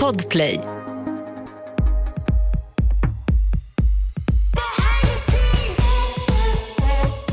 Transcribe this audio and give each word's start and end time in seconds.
Podplay. 0.00 0.60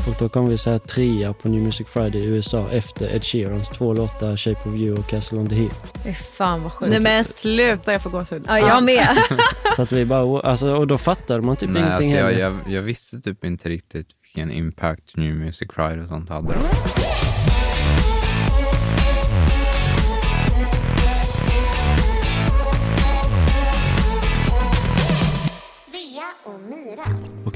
Och 0.08 0.14
då 0.18 0.28
kom 0.28 0.48
vi 0.48 0.58
så 0.58 0.70
här 0.70 0.78
trea 0.78 1.32
på 1.32 1.48
New 1.48 1.60
Music 1.62 1.88
Friday 1.88 2.20
i 2.20 2.24
USA 2.24 2.70
efter 2.70 3.14
Ed 3.16 3.24
Sheerans 3.24 3.68
två 3.68 3.92
låtar 3.94 4.36
Shape 4.36 4.68
of 4.68 4.74
You 4.74 4.98
och 4.98 5.06
Castle 5.06 5.38
on 5.38 5.48
the 5.48 5.54
Hill. 5.54 5.70
Fy 6.04 6.14
fan 6.14 6.62
vad 6.62 6.72
sjukt. 6.72 6.90
Nej 6.90 7.00
men 7.00 7.24
sluta, 7.24 7.92
jag 7.92 8.02
får 8.02 8.10
gåshud. 8.10 8.44
Ja, 8.48 8.58
jag 8.58 8.82
med. 8.84 9.08
Så 9.76 9.82
att 9.82 9.92
vi 9.92 10.04
bara, 10.04 10.40
alltså, 10.40 10.74
och 10.74 10.86
då 10.86 10.98
fattade 10.98 11.42
man 11.42 11.56
typ 11.56 11.70
Nej, 11.70 11.82
alltså 11.82 12.02
ingenting 12.02 12.16
jag, 12.18 12.24
heller. 12.24 12.60
jag, 12.64 12.74
jag 12.74 12.82
visste 12.82 13.20
typ 13.20 13.44
inte 13.44 13.68
riktigt 13.68 14.06
vilken 14.22 14.50
impact 14.52 15.16
New 15.16 15.34
Music 15.34 15.68
Friday 15.72 16.00
och 16.00 16.08
sånt 16.08 16.28
hade. 16.28 16.48
Då. 16.48 16.60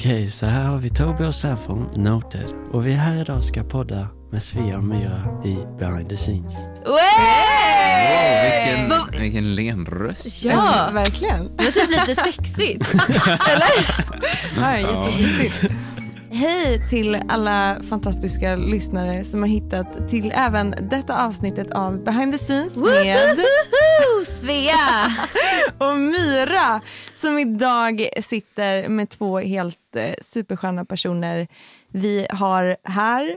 Okej, 0.06 0.30
så 0.30 0.46
här 0.46 0.64
har 0.64 0.78
vi 0.78 0.90
Toby 0.90 1.24
och 1.24 1.34
Saffron, 1.34 1.90
Noted. 1.96 2.46
Och 2.72 2.86
vi 2.86 2.92
är 2.92 2.96
här 2.96 3.20
idag 3.20 3.44
ska 3.44 3.64
podda 3.64 4.08
med 4.32 4.42
Svea 4.42 4.76
och 4.76 4.84
Myra 4.84 5.42
i 5.44 5.56
Behind 5.78 6.08
the 6.08 6.16
Scenes. 6.16 6.54
Åh, 6.86 6.96
vilken, 8.42 9.20
vilken 9.20 9.54
len 9.54 9.86
röst. 9.86 10.44
Ja, 10.44 10.90
Verkligen. 10.92 11.56
det 11.56 11.64
var 11.64 11.70
typ 11.70 11.90
lite 11.90 12.14
sexigt. 12.22 12.94
Ja, 14.56 14.78
jättesexigt. 14.78 15.72
Hej 16.30 16.88
till 16.88 17.20
alla 17.28 17.76
fantastiska 17.88 18.56
lyssnare 18.56 19.24
som 19.24 19.40
har 19.40 19.48
hittat 19.48 20.08
till 20.08 20.32
även 20.34 20.74
detta 20.90 21.24
avsnittet 21.24 21.70
av 21.70 22.04
Behind 22.04 22.32
the 22.32 22.38
Scenes 22.38 22.76
med! 22.76 23.38
Svea! 24.26 25.16
och 25.78 25.96
Myra 25.98 26.80
som 27.14 27.38
idag 27.38 28.08
sitter 28.22 28.88
med 28.88 29.10
två 29.10 29.38
helt 29.38 29.96
eh, 29.96 30.14
supersköna 30.22 30.84
personer. 30.84 31.48
Vi 31.88 32.26
har 32.30 32.76
här 32.82 33.36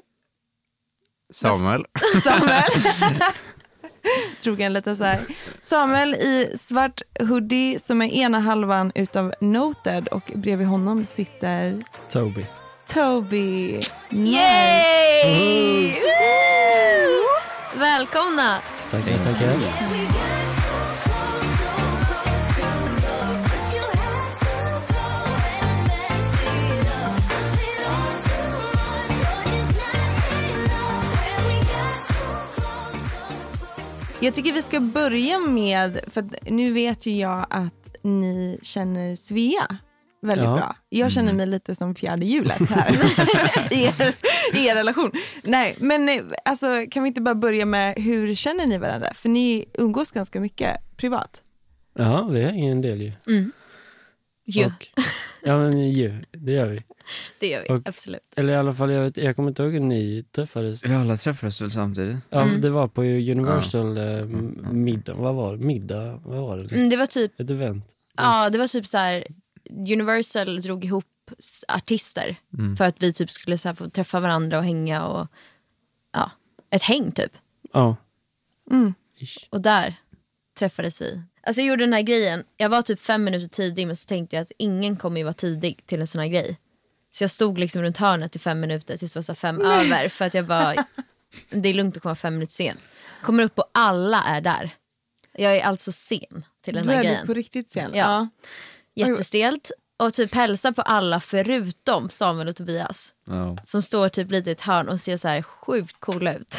Samuel. 1.33 1.85
Samuel. 2.23 2.63
Trogen 4.43 4.73
lite 4.73 4.95
så 4.95 5.03
här. 5.03 5.19
Samuel 5.61 6.15
i 6.15 6.57
svart 6.59 7.01
hoodie 7.19 7.79
som 7.79 8.01
är 8.01 8.07
ena 8.07 8.39
halvan 8.39 8.91
utav 8.95 9.33
Noted 9.41 10.07
och 10.07 10.31
bredvid 10.35 10.67
honom 10.67 11.05
sitter 11.05 11.83
Toby. 12.09 12.45
Toby. 12.93 13.79
Yay! 14.09 15.93
Välkomna! 17.75 18.59
Tackar, 18.91 19.17
tackar. 19.17 19.55
Jag 34.19 34.33
tycker 34.33 34.53
vi 34.53 34.61
ska 34.61 34.79
börja 34.79 35.39
med, 35.39 35.99
för 36.07 36.51
nu 36.51 36.73
vet 36.73 37.05
ju 37.05 37.11
jag 37.11 37.45
att 37.49 37.95
ni 38.03 38.59
känner 38.61 39.15
Svea 39.15 39.77
väldigt 40.21 40.45
Ja. 40.45 40.53
bra. 40.55 40.75
Jag 40.89 41.11
känner 41.11 41.33
mig 41.33 41.45
lite 41.47 41.75
som 41.75 41.95
fjärde 41.95 42.25
hjulet 42.25 42.59
här 42.69 42.91
i, 43.73 43.83
er, 43.85 44.15
i 44.57 44.67
er 44.67 44.75
relation. 44.75 45.11
Nej, 45.43 45.75
men 45.79 46.09
eh, 46.09 46.21
alltså, 46.45 46.67
kan 46.91 47.03
vi 47.03 47.07
inte 47.07 47.21
bara 47.21 47.35
börja 47.35 47.65
med 47.65 47.95
hur 47.97 48.35
känner 48.35 48.65
ni 48.65 48.77
varandra? 48.77 49.13
För 49.13 49.29
ni 49.29 49.65
umgås 49.73 50.11
ganska 50.11 50.39
mycket 50.39 50.97
privat. 50.97 51.41
Ja, 51.97 52.23
vi 52.31 52.43
hänger 52.43 52.71
en 52.71 52.81
del 52.81 53.01
ju. 53.01 53.11
Jo, 54.45 54.65
Och, 54.67 54.87
ja 55.43 55.57
men 55.57 55.91
ju, 55.91 56.13
det 56.31 56.51
gör 56.51 56.69
vi. 56.69 56.79
det 57.39 57.47
gör 57.47 57.61
vi. 57.61 57.69
Och- 57.69 57.87
Absolut. 57.89 58.21
Eller 58.35 58.53
i 58.53 58.55
alla 58.55 58.73
fall, 58.73 58.91
jag, 58.91 59.03
vet, 59.03 59.17
jag 59.17 59.35
kommer 59.35 59.49
inte 59.49 59.63
ihåg 59.63 59.71
hur 59.73 59.79
ni 59.79 60.25
träffades. 60.35 60.85
Vi 60.85 60.95
alla 60.95 61.15
träffades 61.17 61.61
väl 61.61 61.71
samtidigt? 61.71 62.17
Ja, 62.29 62.41
Mm. 62.41 62.61
Det 62.61 62.69
var 62.69 62.87
på 62.87 63.01
Universal 63.03 63.97
eh, 63.97 64.25
middag, 64.71 65.13
vad 65.13 65.35
var 65.35 65.57
det? 65.57 65.63
Middag, 65.65 66.19
vad 66.25 66.41
var 66.41 66.55
det? 66.57 66.61
Liksom? 66.63 66.77
Mm, 66.77 66.89
det 66.89 66.97
var 66.97 67.05
typ, 67.05 67.39
Ett 67.39 67.49
event. 67.49 67.85
ja, 68.17 68.49
det 68.49 68.57
var 68.57 68.67
typ 68.67 68.87
så 68.87 68.97
här. 68.97 69.23
Universal 69.69 70.61
drog 70.61 70.85
ihop 70.85 71.05
artister 71.67 72.35
för 72.77 72.85
att 72.85 73.03
vi 73.03 73.13
typ 73.13 73.31
skulle 73.31 73.57
så 73.57 73.75
få 73.75 73.89
träffa 73.89 74.19
varandra 74.19 74.57
och 74.57 74.63
hänga 74.63 75.05
och 75.05 75.27
ja, 76.13 76.31
ett 76.69 76.83
häng 76.83 77.11
typ. 77.11 77.31
Ja. 77.73 77.95
Mm. 78.71 78.93
Och 79.49 79.61
där 79.61 79.95
träffades 80.59 81.01
vi. 81.01 81.21
Alltså 81.43 81.61
jag 81.61 81.67
gjorde 81.67 81.83
den 81.83 81.93
här 81.93 82.01
grejen, 82.01 82.43
jag 82.57 82.69
var 82.69 82.81
typ 82.81 83.01
fem 83.01 83.23
minuter 83.23 83.47
tidig 83.47 83.87
men 83.87 83.95
så 83.95 84.07
tänkte 84.07 84.35
jag 84.35 84.43
att 84.43 84.51
ingen 84.57 84.97
kommer 84.97 85.17
ju 85.17 85.23
vara 85.23 85.33
tidig 85.33 85.85
till 85.85 86.01
en 86.01 86.07
sån 86.07 86.21
här 86.21 86.27
grej. 86.27 86.57
Så 87.11 87.23
jag 87.23 87.31
stod 87.31 87.59
liksom 87.59 87.81
runt 87.81 87.97
hörnet 87.97 88.35
i 88.35 88.39
fem 88.39 88.59
minuter 88.59 88.97
tills 88.97 89.13
det 89.13 89.27
var 89.27 89.35
fem 89.35 89.61
över 89.61 90.09
för 90.09 90.25
att 90.25 90.33
jag 90.33 90.45
bara, 90.45 90.85
det 91.49 91.69
är 91.69 91.73
lugnt 91.73 91.97
att 91.97 92.03
komma 92.03 92.15
fem 92.15 92.33
minuter 92.33 92.53
sen. 92.53 92.77
Kommer 93.21 93.43
upp 93.43 93.59
och 93.59 93.69
alla 93.71 94.23
är 94.23 94.41
där. 94.41 94.75
Jag 95.31 95.57
är 95.57 95.63
alltså 95.63 95.91
sen 95.91 96.45
till 96.61 96.73
den 96.73 96.89
här 96.89 96.95
är 96.95 97.03
grejen. 97.03 97.21
du 97.21 97.27
på 97.27 97.33
riktigt 97.33 97.71
sen. 97.71 97.91
Ja. 97.93 98.27
Jättestelt. 98.95 99.71
Och 99.99 100.13
typ 100.13 100.33
hälsa 100.33 100.71
på 100.71 100.81
alla 100.81 101.19
förutom 101.19 102.09
Samuel 102.09 102.47
och 102.47 102.55
Tobias. 102.55 103.13
Ja. 103.27 103.57
Som 103.65 103.81
står 103.81 104.09
typ 104.09 104.31
lite 104.31 104.49
i 104.49 104.53
ett 104.53 104.61
hörn 104.61 104.89
och 104.89 104.99
ser 104.99 105.17
så 105.17 105.27
här 105.27 105.41
sjukt 105.41 105.99
coola 105.99 106.33
ut. 106.33 106.55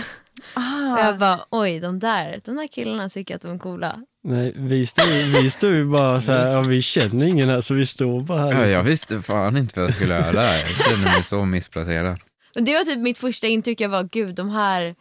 Ah. 0.54 0.92
Och 0.92 1.00
jag 1.00 1.18
bara 1.18 1.40
oj 1.50 1.80
de 1.80 1.98
där, 1.98 2.40
de 2.44 2.56
där 2.56 2.66
killarna 2.66 3.08
tycker 3.08 3.36
att 3.36 3.42
de 3.42 3.54
är 3.54 3.58
coola. 3.58 4.02
Nej, 4.22 4.52
vi 4.56 4.86
stod, 4.86 5.06
vi 5.42 5.50
stod 5.50 5.74
ju 5.74 5.84
bara 5.84 6.20
så 6.20 6.32
här, 6.32 6.46
ja, 6.54 6.60
vi 6.60 6.82
känner 6.82 7.26
ingen 7.26 7.48
här 7.48 7.60
så 7.60 7.74
vi 7.74 7.86
står 7.86 8.20
bara 8.20 8.40
här. 8.40 8.46
Ja, 8.46 8.58
liksom. 8.58 8.72
jag 8.72 8.82
visste 8.82 9.22
fan 9.22 9.56
inte 9.56 9.80
vad 9.80 9.88
jag 9.88 9.94
skulle 9.94 10.14
göra 10.14 10.32
där. 10.32 10.58
Jag 10.58 10.90
kände 10.90 11.10
mig 11.10 11.22
så 11.22 11.44
missplacerad. 11.44 12.18
Och 12.54 12.62
det 12.62 12.74
var 12.74 12.84
typ 12.84 12.98
mitt 12.98 13.18
första 13.18 13.46
intryck. 13.46 13.80
Jag 13.80 13.88
var 13.88 14.02
gud 14.02 14.34
de 14.34 14.50
här, 14.50 14.94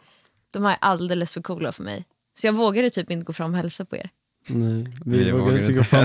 de 0.50 0.64
här 0.64 0.72
är 0.72 0.78
alldeles 0.80 1.34
för 1.34 1.42
coola 1.42 1.72
för 1.72 1.82
mig. 1.82 2.04
Så 2.38 2.46
jag 2.46 2.52
vågade 2.52 2.90
typ 2.90 3.10
inte 3.10 3.24
gå 3.24 3.32
fram 3.32 3.50
och 3.50 3.56
hälsa 3.56 3.84
på 3.84 3.96
er. 3.96 4.10
Nej, 4.54 4.86
vi, 5.04 5.18
Vi 5.24 5.30
vågar 5.30 5.58
inte 5.58 5.72
gå 5.72 5.84
fram. 5.84 6.04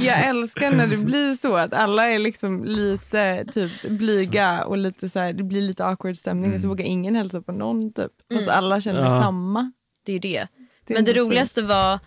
Jag 0.00 0.26
älskar 0.28 0.70
när 0.72 0.86
det 0.86 0.96
blir 1.04 1.34
så 1.34 1.56
att 1.56 1.72
alla 1.72 2.06
är 2.10 2.18
liksom 2.18 2.64
lite 2.64 3.44
typ 3.52 3.88
blyga 3.88 4.64
och 4.64 4.78
lite 4.78 5.08
så 5.08 5.18
här, 5.18 5.32
det 5.32 5.42
blir 5.42 5.62
lite 5.62 5.84
awkward 5.84 6.16
stämning 6.16 6.54
och 6.54 6.60
så 6.60 6.68
vågar 6.68 6.84
ingen 6.84 7.14
hälsa 7.14 7.42
på 7.42 7.52
någon 7.52 7.92
typ. 7.92 8.12
Fast 8.34 8.48
alla 8.48 8.80
känner 8.80 9.00
Ja. 9.04 9.22
samma. 9.22 9.72
Det 10.06 10.12
är 10.12 10.14
ju 10.14 10.18
det. 10.20 10.46
Det 10.86 10.92
är 10.94 10.98
Men 10.98 11.04
det 11.04 11.12
roligaste 11.12 11.62
var 11.62 11.98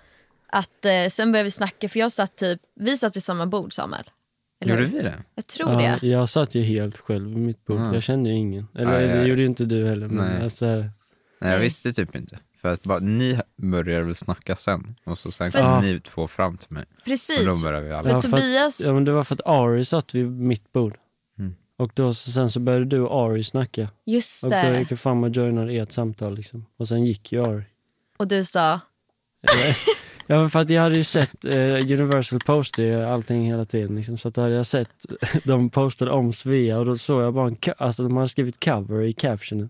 att 0.48 0.86
eh, 0.86 1.10
sen 1.12 1.32
började 1.32 1.44
vi 1.48 1.52
snacka 1.52 1.90
för 1.90 2.00
jag 2.00 2.12
satt 2.12 2.36
typ, 2.36 2.60
vi 2.80 2.98
satt 2.98 3.16
vid 3.16 3.24
samma 3.24 3.46
bord 3.48 3.74
Samuel. 3.74 4.10
Eller 4.64 4.74
Gjorde 4.82 4.98
vi 4.98 5.00
det? 5.04 5.14
Jag 5.36 5.48
tror 5.48 5.82
Ja, 5.82 5.98
det. 6.02 6.08
jag 6.08 6.30
satt 6.30 6.56
ju 6.56 6.62
helt 6.64 6.98
själv 6.98 7.28
vid 7.30 7.38
mitt 7.38 7.66
bord. 7.66 7.80
Ah. 7.80 7.94
Jag 7.94 8.04
kände 8.04 8.30
ju 8.30 8.36
ingen. 8.36 8.68
Eller 8.76 9.02
Ja, 9.02 9.08
ja, 9.08 9.16
det 9.16 9.28
gjorde 9.28 9.42
ju 9.42 9.48
inte 9.48 9.66
du 9.66 9.88
heller. 9.88 10.08
Men 10.08 10.26
Nej. 10.34 10.44
alltså, 10.44 10.66
Nej, 10.66 11.52
jag 11.52 11.60
visste 11.60 11.94
typ 11.94 12.16
inte. 12.16 12.38
För 12.64 12.70
att 12.74 12.84
bara, 12.84 13.00
ni 13.00 13.40
började 13.58 14.06
väl 14.06 14.16
snacka 14.16 14.56
sen 14.56 14.96
och 15.04 15.18
så 15.18 15.32
sen 15.32 15.52
kom 15.52 15.82
ni 15.82 16.00
två 16.00 16.28
fram 16.28 16.58
till 16.58 16.74
mig. 16.74 16.86
Och 17.00 17.06
Precis. 17.06 17.46
då 17.46 17.56
började 17.64 17.86
vi 17.88 17.92
alla. 17.94 18.04
För 18.04 18.10
Ja, 18.10 18.22
för 18.22 18.28
att- 18.28 18.42
Tobias, 18.42 18.82
ja, 18.82 18.94
men 18.94 19.06
det 19.06 19.12
var 19.12 19.24
för 19.24 19.36
att 19.36 19.42
Ari 19.46 19.86
satt 19.86 20.16
vid 20.16 20.32
mitt 20.32 20.72
bord. 20.74 20.98
Mm. 21.40 21.56
Och 21.78 21.92
då, 21.94 22.14
så, 22.14 22.32
sen 22.32 22.50
så 22.50 22.60
började 22.60 22.86
du 22.86 23.00
och 23.02 23.30
Ari 23.32 23.44
snacka. 23.44 23.90
just 24.06 24.44
Och 24.44 24.50
då 24.50 24.56
det. 24.56 24.80
gick 24.80 24.92
jag 24.92 25.00
fram 25.00 25.24
och 25.24 25.30
joinade 25.30 25.74
ert 25.74 25.92
samtal 25.92 26.36
liksom. 26.36 26.66
Och 26.78 26.88
sen 26.88 27.06
gick 27.06 27.32
ju 27.32 27.44
Ari. 27.46 27.64
Och 28.18 28.28
du 28.28 28.44
sa, 28.46 28.80
Ja 30.28 30.40
men 30.40 30.50
för 30.50 30.60
att 30.60 30.70
jag 30.70 30.82
hade 30.82 30.96
ju 30.96 31.04
sett, 31.04 31.46
eh, 31.46 31.54
Universal 31.76 32.40
postar 32.46 32.84
ju 32.84 33.04
allting 33.04 33.46
hela 33.46 33.66
tiden 33.66 33.96
liksom, 33.96 34.18
så 34.18 34.28
att 34.28 34.34
då 34.36 34.42
hade 34.42 34.54
jag 34.56 34.66
sett, 34.66 35.06
de 35.44 35.70
postade 35.70 36.12
om 36.12 36.34
Svea 36.34 36.80
och 36.80 36.86
då 36.86 36.96
såg 36.96 37.22
jag 37.22 37.34
bara 37.34 37.48
en, 37.48 37.58
alltså 37.78 38.04
de 38.04 38.16
hade 38.18 38.30
skrivit 38.30 38.64
cover 38.66 39.02
i 39.02 39.14
captionen. 39.14 39.70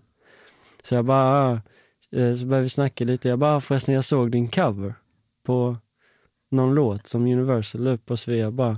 Så 0.82 0.94
jag 0.94 1.04
bara, 1.04 1.52
ah, 1.52 1.60
så 2.38 2.46
började 2.46 2.62
vi 2.62 2.68
snacka 2.68 3.04
lite, 3.04 3.28
jag 3.28 3.38
bara, 3.38 3.56
"Ah, 3.56 3.60
förresten 3.60 3.94
jag 3.94 4.04
såg 4.04 4.30
din 4.30 4.48
cover 4.48 4.94
på 5.46 5.76
någon 6.50 6.74
låt 6.74 7.06
som 7.06 7.22
Universal 7.22 7.80
la 7.84 7.90
upp 7.90 8.06
på 8.06 8.16
Svea, 8.16 8.50
bara, 8.50 8.76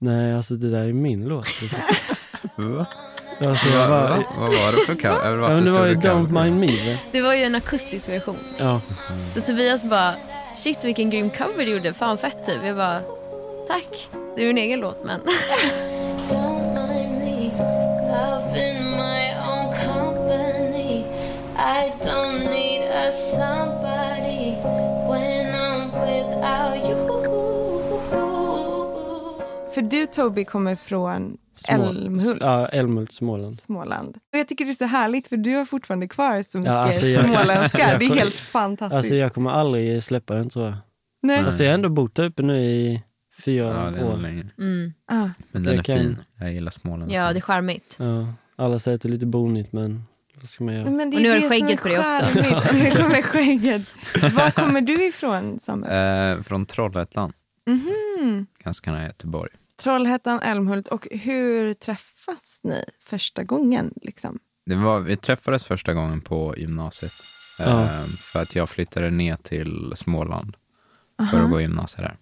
nej 0.00 0.34
alltså 0.34 0.54
det 0.54 0.70
där 0.70 0.84
är 0.84 0.92
min 0.92 1.24
låt. 1.28 1.46
Va? 2.56 2.86
Alltså, 3.40 3.68
jag 3.68 3.88
Va, 3.88 3.88
bara, 3.88 4.08
va? 4.16 4.24
Vad 4.38 4.52
var 4.52 4.72
det 4.72 4.78
för 4.86 4.94
cover? 4.94 5.36
Ja, 5.36 5.48
men 5.48 5.64
det 5.64 5.72
var 5.72 5.86
ju? 5.86 5.94
Don't 5.94 6.42
Mind 6.44 6.60
Me 6.60 6.98
det 7.12 7.22
var 7.22 7.34
ju 7.34 7.42
en 7.42 7.54
akustisk 7.54 8.08
version. 8.08 8.36
Ja. 8.58 8.80
Så 9.34 9.40
Tobias 9.40 9.84
bara, 9.84 10.14
shit 10.54 10.84
vilken 10.84 11.10
grym 11.10 11.30
cover 11.30 11.64
du 11.64 11.72
gjorde, 11.72 11.92
fan 11.94 12.18
fett 12.18 12.46
typ. 12.46 12.64
Jag 12.64 12.76
bara, 12.76 13.00
tack. 13.68 14.10
Det 14.36 14.42
är 14.42 14.46
min 14.46 14.58
egen 14.58 14.80
låt 14.80 15.04
men. 15.04 15.20
du 29.90 30.06
Toby 30.06 30.44
kommer 30.44 30.76
från 30.76 31.36
Älmhult. 31.68 32.38
Ja, 32.40 32.66
Älmhult, 32.66 33.12
Småland. 33.12 33.54
Småland. 33.54 34.16
Och 34.32 34.38
jag 34.38 34.48
tycker 34.48 34.64
det 34.64 34.70
är 34.70 34.74
så 34.74 34.84
härligt 34.84 35.26
för 35.26 35.36
du 35.36 35.56
har 35.56 35.64
fortfarande 35.64 36.08
kvar 36.08 36.42
så 36.42 36.58
mycket 36.58 36.72
alltså 36.72 37.06
jag- 37.06 37.24
småländska. 37.24 37.78
jag- 37.90 37.98
det 37.98 38.04
är 38.04 38.14
helt 38.14 38.34
fantastiskt. 38.34 38.96
Alltså 38.96 39.14
jag 39.14 39.34
kommer 39.34 39.50
aldrig 39.50 40.02
släppa 40.02 40.34
den 40.34 40.50
tror 40.50 40.66
jag. 40.66 40.74
Nej. 41.22 41.38
Alltså 41.44 41.64
jag 41.64 41.70
har 41.70 41.74
ändå 41.74 41.88
bott 41.88 42.14
där 42.14 42.24
uppe 42.24 42.42
nu 42.42 42.58
i 42.60 43.02
fyra 43.44 43.64
Ja, 43.84 43.90
det 43.90 43.98
är 43.98 44.04
år. 44.04 44.14
Mm. 44.58 44.92
Ah. 45.12 45.28
Men 45.52 45.62
den 45.62 45.64
Jag 45.64 45.74
är 45.74 45.82
kan- 45.82 45.98
fin. 45.98 46.18
Jag 46.38 46.52
gillar 46.52 46.70
Småland. 46.70 47.12
Ja, 47.12 47.32
det 47.32 47.38
är 47.38 47.40
charmigt. 47.40 47.96
Ja, 47.98 48.26
alla 48.56 48.78
säger 48.78 48.94
att 48.94 49.02
det 49.02 49.08
är 49.08 49.12
lite 49.12 49.26
bonigt 49.26 49.72
men 49.72 50.02
vad 50.40 50.44
ska 50.48 50.64
man 50.64 50.74
göra? 50.74 50.90
Men 50.90 51.10
det 51.10 51.16
Och 51.16 51.22
nu 51.22 51.28
är 51.28 51.34
har 51.34 51.40
du 51.40 51.48
skägget 51.48 51.82
på 51.82 51.88
dig 51.88 51.98
också. 51.98 52.38
Nu 52.72 53.02
kommer 53.02 53.22
skägget. 53.22 53.94
Var 54.34 54.50
kommer 54.50 54.80
du 54.80 55.04
ifrån 55.06 55.58
Samuel? 55.60 56.36
Eh, 56.38 56.42
från 56.42 56.66
Trollhättan, 56.66 57.32
Mhm. 57.66 58.46
ganska 58.64 58.92
nära 58.92 59.04
Göteborg. 59.04 59.50
Trollhättan, 59.82 60.40
Älmhult. 60.42 60.88
Och 60.88 61.08
hur 61.10 61.74
träffas 61.74 62.60
ni 62.62 62.84
första 63.00 63.44
gången? 63.44 63.94
Liksom? 64.02 64.38
Det 64.66 64.74
var, 64.76 65.00
vi 65.00 65.16
träffades 65.16 65.64
första 65.64 65.94
gången 65.94 66.20
på 66.20 66.54
gymnasiet. 66.56 67.12
Eh, 67.60 67.66
Ja. 67.66 67.88
För 68.32 68.40
att 68.42 68.54
jag 68.56 68.68
flyttade 68.68 69.10
ner 69.10 69.36
till 69.36 69.92
Småland 69.96 70.56
för 71.30 71.40
att 71.40 71.50
gå 71.50 71.60
gymnasiet 71.60 72.00
där. 72.02 72.16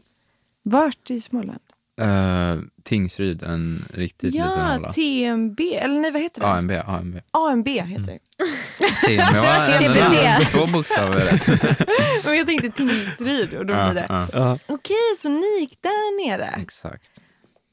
Vart 0.64 1.10
i 1.10 1.20
Småland? 1.20 1.60
Uh, 2.02 2.62
Tingsryd, 2.82 3.42
en 3.42 3.84
riktigt 3.94 4.34
liten 4.34 4.48
Ja, 4.48 4.72
håla. 4.74 4.92
TMB. 4.92 5.60
Eller 5.60 6.00
nej, 6.00 6.12
vad 6.12 6.22
heter 6.22 6.40
det? 6.40 6.46
AMB, 6.46 6.70
AMB. 6.86 7.16
AMB 7.30 7.68
heter 7.68 8.06
det. 8.06 8.18
TMB 9.06 9.36
var 9.36 9.78
TBT. 10.38 10.50
två 10.52 10.66
bokstäver. 10.66 11.40
Men 12.26 12.36
jag 12.38 12.46
tänkte 12.46 12.70
Tingsryd 12.70 13.54
och 13.54 13.66
då 13.66 13.74
blir 13.74 13.76
Ja, 13.86 13.92
det. 13.94 14.06
ja, 14.08 14.26
Ja, 14.32 14.58
Okej, 14.66 14.96
så 15.16 15.28
ni 15.28 15.60
gick 15.60 15.82
där 15.82 16.26
nere 16.28 16.54
exakt. 16.56 17.20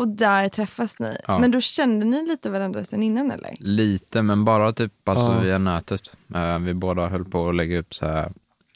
Och 0.04 0.10
där 0.16 0.50
träffas 0.50 1.00
ni. 1.00 1.18
Ja. 1.28 1.40
Men 1.40 1.52
då 1.52 1.62
kände 1.62 2.06
ni 2.06 2.26
lite 2.28 2.50
varandra 2.50 2.84
sen 2.84 3.04
innan 3.04 3.32
eller? 3.32 3.54
Lite, 3.60 4.22
men 4.22 4.46
bara 4.46 4.74
typ 4.74 5.10
alltså, 5.10 5.32
Ja. 5.32 5.40
via 5.40 5.58
nätet. 5.58 6.18
Eh, 6.36 6.60
vi 6.60 6.74
båda 6.74 7.08
höll 7.08 7.26
på 7.26 7.50
att 7.50 7.56
lägga 7.56 7.80
upp 7.80 7.94
så 7.94 8.06
här, 8.08 8.32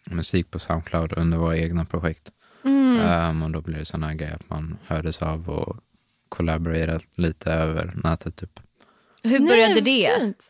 musik 0.10 0.52
på 0.52 0.60
Soundcloud 0.60 1.14
under 1.18 1.38
våra 1.38 1.58
egna 1.58 1.86
projekt. 1.86 2.32
Mm. 2.66 3.00
Ehm, 3.00 3.44
och 3.44 3.52
då 3.52 3.62
blir 3.62 3.78
det 3.78 3.86
sådana 3.86 4.14
grejer 4.14 4.36
att 4.36 4.50
man 4.50 4.78
hördes 4.86 5.22
av 5.22 5.50
och 5.50 5.78
collaborerade 6.30 7.00
lite 7.18 7.52
över 7.52 7.94
nätet. 8.04 8.36
Typ. 8.36 8.60
Hur 9.24 9.40
Nej, 9.40 9.48
började 9.50 9.82
det? 9.82 10.10
fint. 10.20 10.44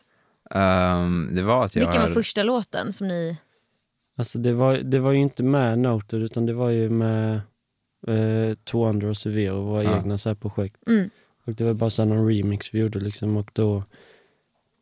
Ehm, 0.50 1.28
det 1.32 1.42
var 1.42 1.64
att 1.64 1.74
jag 1.76 1.80
Vilken 1.80 2.00
var 2.00 2.08
hörde- 2.08 2.14
första 2.14 2.42
låten 2.42 2.92
som 2.92 3.08
ni... 3.08 3.36
alltså 4.18 4.38
det 4.38 4.52
var, 4.52 4.74
det 4.76 4.98
var 4.98 5.12
ju 5.12 5.18
inte 5.18 5.42
med 5.42 5.78
Noted 5.78 6.22
utan 6.22 6.46
det 6.46 6.52
var 6.52 6.70
ju 6.70 6.90
med 6.90 7.40
eh, 8.06 8.54
Two 8.54 8.76
Under 8.88 9.06
och 9.06 9.16
Severo, 9.16 9.62
våra 9.64 9.82
Ja. 9.82 9.96
egna 9.98 10.18
så 10.18 10.28
här 10.30 10.34
projekt. 10.34 10.76
Mm. 10.88 11.10
Och 11.46 11.54
det 11.54 11.64
var 11.64 11.74
bara 11.74 11.90
så 11.90 12.04
någon 12.04 12.28
remix 12.28 12.74
vi 12.74 12.78
gjorde 12.78 13.00
liksom 13.00 13.36
och 13.36 13.50
då 13.52 13.84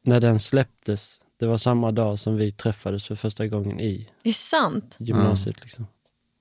när 0.04 0.20
den 0.20 0.38
släpptes, 0.40 1.20
det 1.40 1.46
var 1.46 1.58
samma 1.58 1.92
dag 1.92 2.18
som 2.18 2.36
vi 2.36 2.50
träffades 2.50 3.04
för 3.04 3.14
första 3.14 3.46
gången 3.46 3.80
i 3.80 4.08
Är 4.22 4.28
det 4.28 4.32
sant? 4.32 4.96
gymnasiet 5.00 5.60
liksom. 5.62 5.86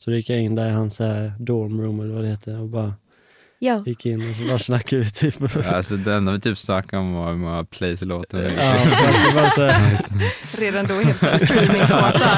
Så 0.04 0.10
då 0.12 0.16
gick 0.18 0.30
jag 0.30 0.40
in 0.42 0.56
där 0.56 0.68
i 0.70 0.72
hans 0.72 0.96
så 0.96 1.04
här 1.04 1.34
dorm 1.40 1.82
room 1.82 2.00
eller 2.00 2.14
vad 2.14 2.24
det 2.24 2.30
heter 2.30 2.62
och 2.62 2.70
bara 2.70 2.94
Ja. 3.60 3.84
gick 3.86 4.06
in 4.06 4.30
och 4.30 4.36
så 4.36 4.44
bara 4.48 4.60
snackade 4.60 5.02
vi 5.02 5.12
typ. 5.12 5.42
Alltså 5.68 5.96
det 5.98 6.14
enda 6.14 6.32
vi 6.32 6.40
typ 6.40 6.58
snackade 6.58 7.02
om 7.02 7.14
var 7.14 7.30
hur 7.30 7.38
många 7.38 7.64
plays 7.66 8.02
låten 8.02 8.54
Ja, 8.58 8.78
Redan 10.58 10.86
då 10.88 10.94
helt 10.94 11.44
streamingkåta. 11.44 12.30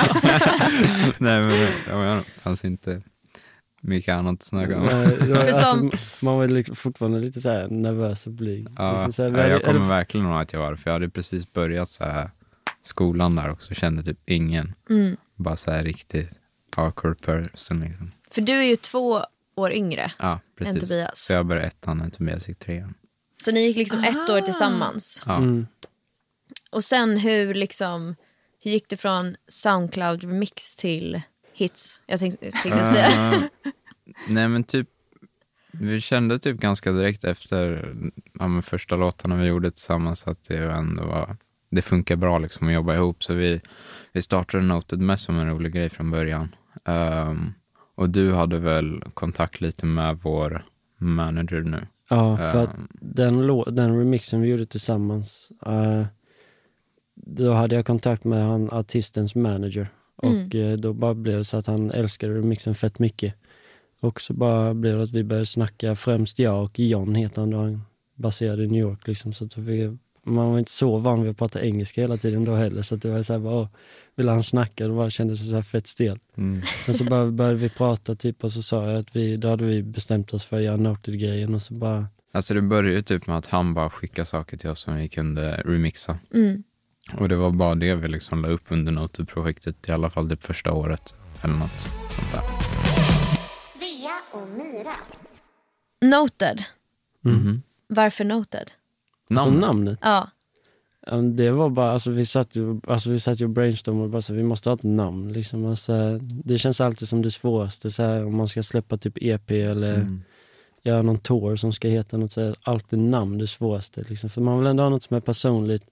Nej 1.17 1.41
men 1.41 1.49
det 2.17 2.23
fanns 2.41 2.65
inte 2.65 3.01
mycket 3.87 4.13
annat 4.15 4.33
att 4.33 4.43
snacka 4.43 4.77
om. 4.77 4.85
Nej, 4.85 5.17
som- 5.53 5.85
alltså, 5.85 6.25
man 6.25 6.37
var 6.37 6.47
liksom 6.47 6.75
fortfarande 6.75 7.19
lite 7.19 7.41
så 7.41 7.49
här 7.49 7.67
nervös 7.67 8.27
och 8.27 8.33
blyg. 8.33 8.67
Ja, 8.77 8.91
Liksom 8.93 9.13
så 9.13 9.23
här, 9.23 9.29
ja, 9.43 9.47
jag 9.47 9.63
kommer 9.63 9.79
eller- 9.79 9.89
verkligen 9.89 10.25
ihåg 10.27 10.41
att 10.41 10.53
jag 10.53 10.59
var 10.59 10.75
för 10.75 10.89
jag 10.89 10.93
hade 10.95 11.09
precis 11.09 11.53
börjat 11.53 11.89
så 11.89 12.03
här, 12.03 12.31
skolan 12.83 13.35
där 13.35 13.49
också, 13.49 13.73
kände 13.73 14.01
typ 14.03 14.19
ingen. 14.29 14.73
Mm. 14.89 15.17
Bara 15.35 15.55
så 15.55 15.71
här 15.71 15.83
riktigt 15.83 16.39
awkward 16.75 17.21
person 17.21 17.79
liksom. 17.79 18.11
För 18.31 18.41
du 18.41 18.53
är 18.53 18.63
ju 18.63 18.75
två 18.75 19.21
år 19.55 19.71
yngre. 19.71 20.11
Ja, 20.19 20.39
precis. 20.57 20.79
Tobias. 20.81 21.19
Så 21.19 21.33
jag 21.33 21.45
började 21.45 21.67
ettan 21.67 21.97
när 21.97 22.09
Tobias 22.09 22.47
gick 22.47 22.59
trean. 22.59 22.93
Så 23.43 23.51
ni 23.51 23.59
gick 23.59 23.77
liksom 23.77 24.03
ett 24.03 24.29
år 24.29 24.41
tillsammans. 24.41 25.23
Ja. 25.25 25.35
Mm. 25.37 25.67
Och 26.71 26.83
sen 26.83 27.17
hur 27.17 27.53
liksom... 27.53 28.15
Hur 28.63 28.71
gick 28.71 28.89
det 28.89 28.97
från 28.97 29.35
Soundcloud 29.47 30.23
remix 30.23 30.75
till 30.75 31.21
hits? 31.53 32.01
Jag 32.05 32.19
tänkte, 32.19 32.51
tänkte 32.51 32.91
säga. 32.93 33.49
Nej 34.27 34.47
men 34.47 34.63
typ, 34.63 34.87
vi 35.71 36.01
kände 36.01 36.39
typ 36.39 36.57
ganska 36.57 36.91
direkt 36.91 37.23
efter 37.23 37.91
ja, 38.39 38.47
men 38.47 38.63
första 38.63 38.95
låtarna 38.95 39.35
vi 39.35 39.47
gjorde 39.47 39.71
tillsammans 39.71 40.27
att 40.27 40.43
det 40.43 40.57
ändå 40.57 41.05
var, 41.05 41.37
det 41.69 41.81
funkar 41.81 42.15
bra 42.15 42.39
liksom 42.39 42.67
att 42.67 42.73
jobba 42.73 42.95
ihop. 42.95 43.23
Så 43.23 43.33
vi, 43.33 43.61
vi 44.13 44.21
startade 44.21 44.63
Noted 44.63 44.99
mest 44.99 45.23
som 45.23 45.39
en 45.39 45.49
rolig 45.49 45.73
grej 45.73 45.89
från 45.89 46.11
början. 46.11 46.55
Ehm, 46.85 47.53
och 47.95 48.09
du 48.09 48.33
hade 48.33 48.59
väl 48.59 49.03
kontakt 49.13 49.61
lite 49.61 49.85
med 49.85 50.19
vår 50.23 50.65
manager 50.97 51.61
nu? 51.61 51.87
Ja, 52.09 52.37
för 52.37 52.63
att 52.63 52.77
Ehm, 52.77 52.87
den, 52.91 53.47
den 53.75 53.97
remixen 53.97 54.41
vi 54.41 54.47
gjorde 54.47 54.65
tillsammans, 54.65 55.51
eh, 55.65 56.05
då 57.15 57.53
hade 57.53 57.75
jag 57.75 57.85
kontakt 57.85 58.23
med 58.23 58.43
han, 58.43 58.69
artistens 58.69 59.35
manager. 59.35 59.89
Och 60.15 60.55
eh, 60.55 60.77
då 60.77 60.93
bara 60.93 61.13
blev 61.13 61.37
det 61.37 61.43
så 61.43 61.57
att 61.57 61.67
han 61.67 61.91
älskade 61.91 62.33
remixen 62.33 62.75
fett 62.75 62.99
mycket. 62.99 63.35
Och 63.99 64.21
så 64.21 64.33
bara 64.33 64.73
blev 64.73 64.97
det 64.97 65.03
att 65.03 65.11
vi 65.11 65.23
började 65.23 65.45
snacka, 65.45 65.95
främst 65.95 66.39
jag 66.39 66.63
och 66.63 66.79
John 66.79 67.15
heter 67.15 67.41
han 67.41 67.49
då, 67.49 67.79
baserad 68.15 68.61
i 68.61 68.67
New 68.67 68.81
York 68.81 69.07
liksom. 69.07 69.33
Så 69.33 69.45
att 69.45 69.53
fick, 69.53 69.99
man 70.23 70.51
var 70.51 70.59
inte 70.59 70.71
så 70.71 70.97
van 70.97 71.21
vid 71.21 71.31
att 71.31 71.37
prata 71.37 71.61
engelska 71.61 72.01
hela 72.01 72.17
tiden 72.17 72.45
då 72.45 72.55
heller. 72.55 72.81
Så 72.81 72.95
att 72.95 73.01
det 73.01 73.09
var 73.09 73.21
så 73.21 73.33
här 73.33 73.39
bara, 73.39 73.55
åh, 73.55 73.67
ville 74.15 74.31
han 74.31 74.43
snacka, 74.43 74.87
då 74.87 74.95
bara 74.95 75.09
kändes 75.09 75.39
det 75.39 75.45
så 75.49 75.55
här 75.55 75.61
fett 75.61 75.87
stelt. 75.87 76.23
mm. 76.37 76.61
Men 76.87 76.95
så 76.95 77.03
bara 77.03 77.31
började 77.31 77.57
vi 77.57 77.69
prata 77.69 78.15
typ 78.15 78.43
och 78.43 78.51
så 78.51 78.61
sa 78.61 78.89
jag 78.89 78.99
att 78.99 79.15
vi, 79.15 79.35
då 79.35 79.49
hade 79.49 79.65
vi 79.65 79.83
bestämt 79.83 80.33
oss 80.33 80.45
för 80.45 80.57
att 80.57 80.63
göra 80.63 80.77
Noted-grejen 80.77 81.55
och 81.55 81.61
så 81.61 81.73
bara 81.73 82.07
Alltså 82.31 82.53
det 82.53 82.61
började 82.61 82.95
ju 82.95 83.01
typ 83.01 83.27
med 83.27 83.37
att 83.37 83.45
han 83.45 83.73
bara 83.73 83.89
skickade 83.89 84.25
saker 84.25 84.57
till 84.57 84.69
oss 84.69 84.79
som 84.79 84.95
vi 84.95 85.09
kunde 85.09 85.61
remixa. 85.65 86.17
Mm. 86.33 86.63
Och 87.17 87.29
det 87.29 87.35
var 87.35 87.51
bara 87.51 87.75
det 87.75 87.95
vi 87.95 88.07
liksom 88.07 88.41
la 88.41 88.47
upp 88.47 88.63
under 88.67 88.91
Noted-projektet 88.91 89.89
i 89.89 89.91
alla 89.91 90.09
fall 90.09 90.27
det 90.27 90.37
första 90.43 90.71
året 90.71 91.15
eller 91.41 91.53
något 91.53 91.81
sånt 92.09 92.31
där. 92.31 92.86
Och 94.41 94.47
Myra. 94.57 94.93
Noted. 96.01 96.63
Mhm. 97.21 97.61
Varför 97.87 98.23
Noted? 98.25 98.71
Alltså 99.29 99.49
Namnet? 99.49 99.61
namnet. 99.69 99.99
Ja. 100.01 100.29
Det 101.35 101.51
var 101.51 101.69
bara, 101.69 101.91
alltså 101.91 102.11
vi 102.11 102.25
satt 102.25 102.55
ju, 102.55 102.81
alltså 102.87 103.09
vi 103.09 103.19
satt 103.19 103.41
ju 103.41 103.45
och 103.45 103.49
brainstormade 103.51 104.03
och 104.03 104.09
bara 104.09 104.21
så, 104.21 104.33
vi 104.33 104.43
måste 104.43 104.69
ha 104.69 104.75
ett 104.75 104.83
namn 104.83 105.33
liksom. 105.33 105.65
Alltså, 105.65 106.19
det 106.21 106.57
känns 106.57 106.81
alltid 106.81 107.07
som 107.07 107.21
det 107.21 107.31
svåraste 107.31 107.91
så 107.91 108.03
här, 108.03 108.25
om 108.25 108.35
man 108.35 108.47
ska 108.47 108.63
släppa 108.63 108.97
typ 108.97 109.17
EP 109.21 109.51
eller 109.51 109.93
Mm. 109.95 110.21
göra 110.83 111.01
någon 111.01 111.17
tour 111.17 111.55
som 111.55 111.73
ska 111.73 111.87
heta 111.87 112.17
något 112.17 112.33
så 112.33 112.41
här, 112.41 112.55
alltid 112.61 112.99
namn 112.99 113.37
det 113.37 113.47
svåraste 113.47 114.03
liksom. 114.09 114.29
För 114.29 114.41
man 114.41 114.57
vill 114.59 114.67
ändå 114.67 114.83
ha 114.83 114.89
något 114.89 115.03
som 115.03 115.17
är 115.17 115.21
personligt 115.21 115.85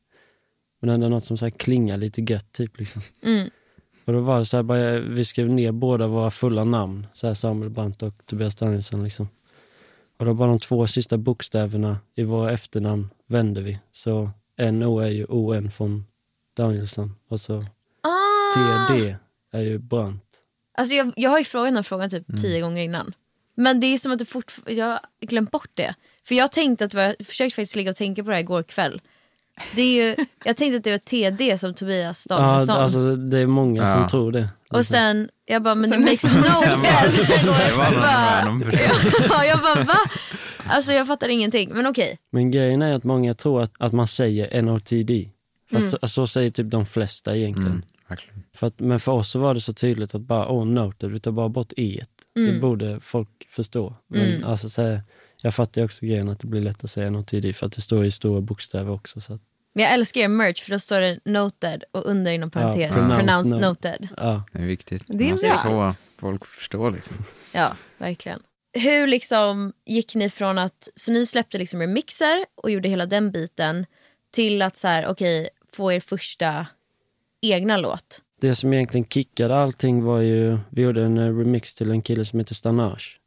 men 0.82 0.90
ändå 0.90 1.10
något 1.10 1.24
som 1.26 1.38
så 1.38 1.46
här, 1.46 1.50
klingar 1.52 1.98
lite 1.98 2.22
gött 2.22 2.52
typ 2.52 2.78
liksom. 2.80 3.02
Mm. 3.24 3.50
Och 4.06 4.14
då 4.14 4.20
var 4.20 4.40
det 4.40 4.46
så 4.46 4.58
här, 4.58 4.64
bara, 4.64 5.00
vi 5.00 5.26
skrev 5.26 5.50
ner 5.50 5.72
båda 5.72 6.08
våra 6.08 6.32
fulla 6.32 6.64
namn, 6.64 7.08
så 7.14 7.28
här 7.28 7.34
Samuel 7.34 7.70
Brandt 7.70 8.04
och 8.04 8.14
Tobias 8.26 8.56
Danielsson 8.56 9.04
liksom. 9.04 9.30
Och 10.18 10.26
då 10.26 10.34
bara 10.34 10.50
de 10.50 10.60
två 10.60 10.88
sista 10.88 11.18
bokstäverna 11.18 11.98
i 12.16 12.24
våra 12.24 12.52
efternamn 12.52 13.10
vände 13.28 13.62
vi. 13.62 13.80
Så 13.92 14.30
NO 14.72 15.00
är 15.00 15.10
ju 15.10 15.26
ON 15.26 15.72
från 15.72 16.06
Danielsson 16.58 17.16
och 17.30 17.42
så 17.42 17.64
Ah! 18.02 18.88
TD 18.88 19.16
är 19.52 19.62
ju 19.62 19.78
Brandt. 19.78 20.24
Alltså 20.78 20.96
jag, 20.96 21.14
jag 21.16 21.30
har 21.30 21.38
ju 21.38 21.44
frågat 21.44 21.68
den 21.68 21.76
här 21.76 21.84
frågan 21.84 22.10
typ 22.10 22.30
Mm. 22.30 22.42
tio 22.42 22.62
gånger 22.62 22.82
innan. 22.82 23.14
Men 23.56 23.80
det 23.80 23.88
är 23.88 23.98
som 23.98 24.12
att 24.12 24.20
det 24.20 24.26
fort, 24.26 24.54
jag 24.66 24.86
har 24.86 25.00
glömt 25.22 25.52
bort 25.52 25.72
det. 25.74 25.96
För 26.28 26.36
jag 26.36 26.52
tänkte 26.52 26.86
att, 26.86 26.94
jag 26.94 27.16
försökte 27.26 27.56
faktiskt 27.56 27.76
ligga 27.76 27.90
och 27.90 27.96
tänka 27.96 28.24
på 28.24 28.30
det 28.30 28.36
här 28.36 28.42
igår 28.42 28.64
kväll. 28.64 29.02
Det 29.76 29.82
är 29.82 29.96
ju, 30.08 30.26
jag 30.46 30.58
tänkte 30.58 30.78
att 30.78 30.84
det 30.84 30.92
var 30.92 30.98
TD 30.98 31.58
som 31.58 31.74
Tobias 31.74 32.28
Ja, 32.30 32.36
Danielsson. 32.38 32.76
alltså 32.76 33.16
det 33.16 33.40
är 33.40 33.48
många 33.48 33.82
Ja. 33.82 33.86
som 33.86 34.08
tror 34.08 34.32
det. 34.32 34.50
och 34.70 34.86
sen, 34.86 35.30
jag 35.46 35.64
bara, 35.64 35.76
men 35.76 35.90
det 35.90 36.00
makes 36.00 36.24
no 36.24 36.44
sense. 36.44 37.22
Ja, 39.30 39.46
jag 39.46 39.60
bara, 39.60 39.84
va? 39.84 39.98
Alltså 40.68 40.92
jag 40.92 41.08
fattar 41.08 41.30
ingenting. 41.30 41.70
Men 41.74 41.86
okej. 41.88 42.18
Men 42.32 42.52
grejen 42.52 42.82
är 42.82 42.96
att 42.96 43.04
många 43.04 43.34
tror 43.34 43.62
att, 43.62 43.72
att 43.80 43.94
man 43.94 44.08
säger 44.08 44.62
NOTD. 44.62 45.30
För 45.70 45.78
att 45.78 45.90
så, 45.90 46.08
så 46.08 46.28
säger 46.28 46.50
typ 46.50 46.72
de 46.72 46.86
flesta 46.86 47.36
egentligen. 47.36 47.72
Mm. 47.72 47.84
För 48.56 48.68
att, 48.68 48.80
men 48.80 49.00
för 49.00 49.12
oss 49.12 49.32
så 49.32 49.40
var 49.40 49.54
det 49.54 49.62
så 49.62 49.74
tydligt 49.74 50.16
att 50.16 50.22
bara, 50.22 50.48
oh 50.52 50.66
noted, 50.66 51.12
vi 51.12 51.20
tar 51.20 51.32
bara 51.32 51.50
bort 51.50 51.74
e 51.78 52.02
Mm. 52.38 52.54
Det 52.54 52.60
borde 52.60 53.00
folk 53.02 53.30
förstå. 53.50 53.96
Men 54.08 54.44
alltså 54.44 54.70
så 54.70 54.82
här, 54.82 55.02
jag 55.46 55.54
fattar 55.56 55.84
också 55.86 56.06
grejen 56.06 56.30
att 56.30 56.40
det 56.40 56.48
blir 56.48 56.62
lätt 56.62 56.84
att 56.84 56.90
säga 56.90 57.10
NOTD 57.10 57.56
för 57.56 57.66
att 57.66 57.72
det 57.72 57.82
står 57.82 58.06
i 58.06 58.12
stora 58.12 58.42
bokstäver 58.42 58.92
också. 58.92 59.22
Så 59.22 59.34
att, 59.34 59.42
Men 59.74 59.84
jag 59.84 59.94
älskar 59.94 60.22
er 60.22 60.28
merch 60.28 60.64
för 60.64 60.72
då 60.72 60.80
står 60.80 61.02
det 61.02 61.20
noted 61.26 61.84
och 61.92 62.06
under 62.06 62.32
inom 62.32 62.52
parentes 62.52 62.92
pronounced 62.92 63.18
pronounced 63.20 63.52
note. 63.62 63.68
noted. 63.68 64.08
ja. 64.18 64.44
Det 64.52 64.60
är 64.60 64.66
viktigt. 64.66 65.04
Det 65.08 65.24
är 65.24 65.28
Man 65.28 65.32
måste 65.32 65.48
bra. 65.48 65.58
få 65.64 65.96
folk 66.18 66.42
att 66.42 66.48
förstå 66.48 66.90
liksom. 66.90 67.16
Ja, 67.54 67.76
verkligen. 67.98 68.40
hur 68.74 69.08
liksom 69.08 69.74
gick 69.86 70.16
ni 70.16 70.30
från 70.30 70.58
att, 70.58 70.90
så 70.96 71.12
ni 71.12 71.26
släppte 71.26 71.58
liksom 71.58 71.80
remixer 71.82 72.46
och 72.56 72.72
gjorde 72.72 72.90
hela 72.90 73.06
den 73.06 73.32
biten 73.32 73.86
till 74.32 74.62
att 74.62 74.76
så 74.76 74.88
här, 74.88 75.08
okej, 75.08 75.50
få 75.74 75.92
er 75.92 76.00
första 76.00 76.68
egna 77.42 77.78
låt? 77.78 78.22
Det 78.42 78.56
som 78.56 78.74
egentligen 78.74 79.06
kickade 79.08 79.56
allting 79.58 80.04
var 80.04 80.20
ju, 80.20 80.58
vi 80.70 80.82
gjorde 80.82 81.04
en 81.04 81.18
eh, 81.18 81.38
remix 81.38 81.74
till 81.74 81.92
en 81.92 82.02
kille 82.02 82.26
som 82.26 82.40
heter 82.40 82.56
Stanage. 82.56 83.20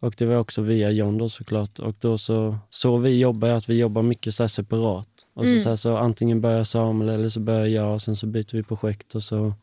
Och 0.00 0.14
det 0.18 0.26
var 0.26 0.36
också 0.36 0.62
via 0.62 0.90
John 0.90 1.18
då 1.18 1.28
såklart. 1.28 1.78
Och 1.78 1.94
då 2.00 2.18
så, 2.18 2.56
så 2.70 2.96
vi 2.98 3.18
jobbar 3.18 3.48
att 3.48 3.68
vi 3.68 3.74
jobbar 3.78 4.02
mycket 4.02 4.34
så 4.34 4.48
separat. 4.48 5.08
Och 5.34 5.44
så, 5.44 5.50
Mm. 5.50 5.62
så, 5.62 5.68
här, 5.68 5.76
så 5.76 5.96
antingen 5.96 6.40
börjar 6.40 6.64
Samuel 6.64 7.08
eller 7.10 7.28
så 7.28 7.40
börjar 7.40 7.66
jag 7.66 7.94
och 7.94 8.02
sen 8.02 8.16
så 8.16 8.26
byter 8.26 8.52
vi 8.56 8.62
projekt 8.62 9.14
och 9.14 9.22
så 9.22 9.54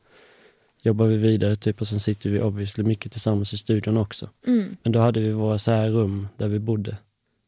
jobbar 0.84 1.06
vi 1.06 1.18
vidare 1.18 1.56
typ 1.56 1.82
och 1.82 1.88
sen 1.88 2.00
sitter 2.00 2.30
vi 2.30 2.42
obviously 2.42 2.84
mycket 2.84 3.12
tillsammans 3.12 3.54
i 3.54 3.58
studion 3.58 3.98
också. 3.98 4.30
Mm. 4.48 4.78
Men 4.84 4.92
då 4.92 5.00
hade 5.00 5.20
vi 5.20 5.32
våra 5.32 5.58
så 5.58 5.72
här 5.72 5.90
rum 5.90 6.28
där 6.38 6.48
vi 6.48 6.60
bodde. 6.60 6.98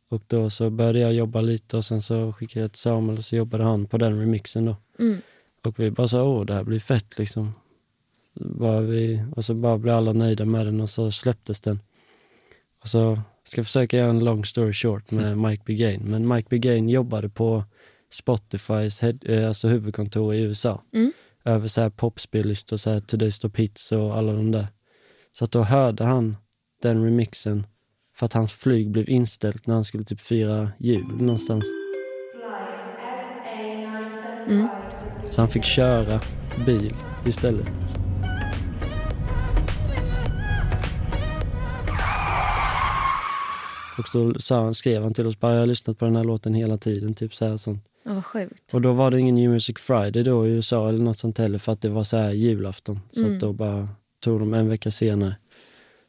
Och 0.10 0.22
då 0.28 0.50
så 0.50 0.70
började 0.70 1.00
jag 1.00 1.14
jobba 1.14 1.42
lite 1.42 1.78
och 1.78 1.86
sen 1.86 2.02
så 2.02 2.34
skickade 2.34 2.64
jag 2.64 2.72
till 2.72 2.82
Samuel 2.82 3.18
och 3.18 3.24
så 3.26 3.36
jobbade 3.36 3.64
han 3.64 3.86
på 3.86 3.98
den 3.98 4.20
remixen 4.20 4.66
då. 4.66 4.76
Mm. 5.00 5.18
Och 5.64 5.80
vi 5.80 5.92
bara 5.92 6.08
sa, 6.08 6.24
åh 6.24 6.46
det 6.46 6.54
här 6.54 6.64
blir 6.64 6.80
fett 6.80 7.18
liksom. 7.20 7.54
Bara 8.34 8.82
vi, 8.82 9.24
och 9.36 9.46
så 9.46 9.54
bara 9.54 9.78
blev 9.78 9.96
alla 9.96 10.14
nöjda 10.14 10.46
med 10.46 10.66
den 10.66 10.82
och 10.82 10.90
så 10.90 11.12
släpptes 11.12 11.60
den. 11.60 11.80
Och 12.86 12.90
så 12.90 13.22
ska 13.48 13.64
försöka 13.64 13.98
göra 13.98 14.10
en 14.10 14.24
long 14.24 14.46
story 14.46 14.74
short 14.74 15.12
med 15.12 15.38
Mike 15.48 15.64
Begain. 15.66 16.02
Men 16.04 16.28
Mike 16.28 16.48
Begain 16.50 16.90
jobbade 16.90 17.30
på 17.30 17.64
Spotifys 18.12 19.02
head, 19.02 19.14
eh, 19.26 19.48
alltså 19.48 19.68
huvudkontor 19.68 20.36
i 20.36 20.42
USA. 20.42 20.82
Mm. 20.94 21.12
Över 21.46 21.68
så 21.68 21.82
här 21.82 21.90
popspellistor, 21.90 22.78
så 22.78 22.90
här 22.92 23.00
Today's 23.00 23.42
Top 23.42 23.58
Hits 23.58 23.92
och 23.92 24.18
alla 24.18 24.34
de 24.34 24.52
där. 24.52 24.68
Så 25.32 25.46
att 25.46 25.52
då 25.52 25.64
hörde 25.64 26.04
han 26.04 26.38
den 26.82 27.04
remixen 27.04 27.68
för 28.16 28.26
att 28.26 28.34
hans 28.34 28.54
flyg 28.54 28.92
blev 28.92 29.10
inställt 29.10 29.68
när 29.68 29.76
han 29.76 29.86
skulle 29.86 30.04
typ 30.04 30.20
fira 30.20 30.72
jul 30.80 31.08
någonstans. 31.08 31.66
Mm. 34.48 34.68
Så 35.32 35.42
han 35.42 35.50
fick 35.50 35.64
köra 35.64 36.22
bil 36.66 36.94
istället. 37.26 37.70
Och 43.98 44.06
då 44.14 44.40
sa 44.40 44.62
han, 44.64 44.74
skrev 44.74 45.04
han 45.04 45.14
till 45.14 45.28
oss 45.28 45.40
bara, 45.40 45.54
jag 45.54 45.60
har 45.60 45.68
lyssnat 45.68 46.00
på 46.00 46.06
den 46.06 46.16
här 46.16 46.24
låten 46.24 46.54
hela 46.54 46.78
tiden, 46.78 47.14
typ 47.14 47.34
så 47.34 47.46
här 47.46 47.54
och 47.54 47.60
sånt. 47.60 47.86
Vad 48.04 48.26
sjukt. 48.26 48.74
Och 48.74 48.82
då 48.82 48.94
var 48.94 49.12
det 49.12 49.20
ingen 49.20 49.36
New 49.36 49.50
Music 49.50 49.78
Friday 49.80 50.24
då 50.24 50.48
i 50.48 50.50
USA 50.50 50.90
eller 50.90 51.00
något 51.04 51.20
sånt 51.20 51.38
heller 51.38 51.58
för 51.58 51.72
att 51.72 51.82
det 51.82 51.90
var 51.90 52.04
så 52.04 52.18
här 52.18 52.32
julafton. 52.32 53.00
Så 53.12 53.20
Mm. 53.22 53.34
att 53.34 53.40
då 53.40 53.54
bara 53.54 53.90
tog 54.20 54.40
de 54.40 54.54
en 54.54 54.70
vecka 54.70 54.92
senare. 54.92 55.36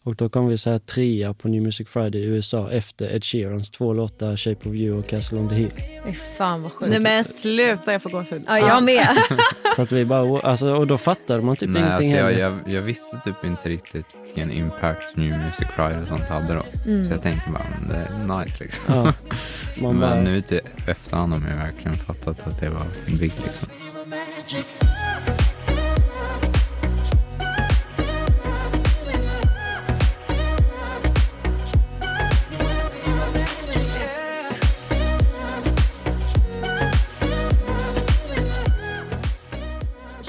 Och 0.06 0.16
då 0.16 0.28
kom 0.28 0.48
vi 0.48 0.58
så 0.58 0.70
här 0.70 0.78
trea 0.78 1.34
på 1.34 1.48
New 1.48 1.62
Music 1.62 1.88
Friday 1.88 2.20
i 2.20 2.24
USA 2.24 2.70
efter 2.70 3.14
Ed 3.14 3.24
Sheerans 3.24 3.70
två 3.70 3.92
låtar, 3.92 4.36
Shape 4.36 4.68
of 4.68 4.74
You 4.74 4.98
och 4.98 5.06
Castle 5.06 5.38
on 5.38 5.48
the 5.48 5.54
Hill. 5.54 5.70
Fy 6.06 6.12
fan 6.38 6.62
vad 6.62 6.72
sjukt. 6.72 6.90
Nej 6.90 7.00
men 7.00 7.24
sluta, 7.24 7.92
jag 7.92 8.02
får 8.02 8.10
gåshud. 8.10 8.42
Ja, 8.46 8.58
jag 8.58 8.82
med. 8.82 9.08
Så 9.76 9.82
att 9.82 9.92
vi 9.92 10.04
bara, 10.04 10.40
alltså, 10.40 10.74
och 10.74 10.86
då 10.86 10.98
fattade 10.98 11.42
man 11.42 11.56
typ 11.56 11.70
Nej, 11.70 11.82
alltså 11.82 12.02
ingenting 12.02 12.26
jag, 12.26 12.32
heller. 12.32 12.60
jag, 12.64 12.74
jag 12.74 12.82
visste 12.82 13.20
typ 13.24 13.44
inte 13.44 13.68
riktigt 13.68 14.06
vilken 14.24 14.50
impact 14.50 15.16
New 15.16 15.38
Music 15.38 15.68
Friday 15.76 16.00
och 16.02 16.08
sånt 16.08 16.28
hade 16.28 16.54
då. 16.54 16.90
Mm. 16.90 17.04
Så 17.04 17.12
jag 17.12 17.22
tänkte 17.22 17.50
bara, 17.50 17.66
men 17.80 17.88
det 17.88 17.96
är 17.96 18.38
nice 18.38 18.64
liksom. 18.64 18.94
Ja. 18.94 19.12
Man 19.82 20.00
bara, 20.00 20.14
Men 20.14 20.24
nu 20.24 20.40
till 20.40 20.60
efterhand 20.86 21.32
har 21.32 21.50
jag 21.50 21.56
verkligen 21.56 21.96
fattat 21.96 22.46
att 22.46 22.60
det 22.60 22.70
var 22.70 22.86
big 23.06 23.32
liksom. 23.44 23.68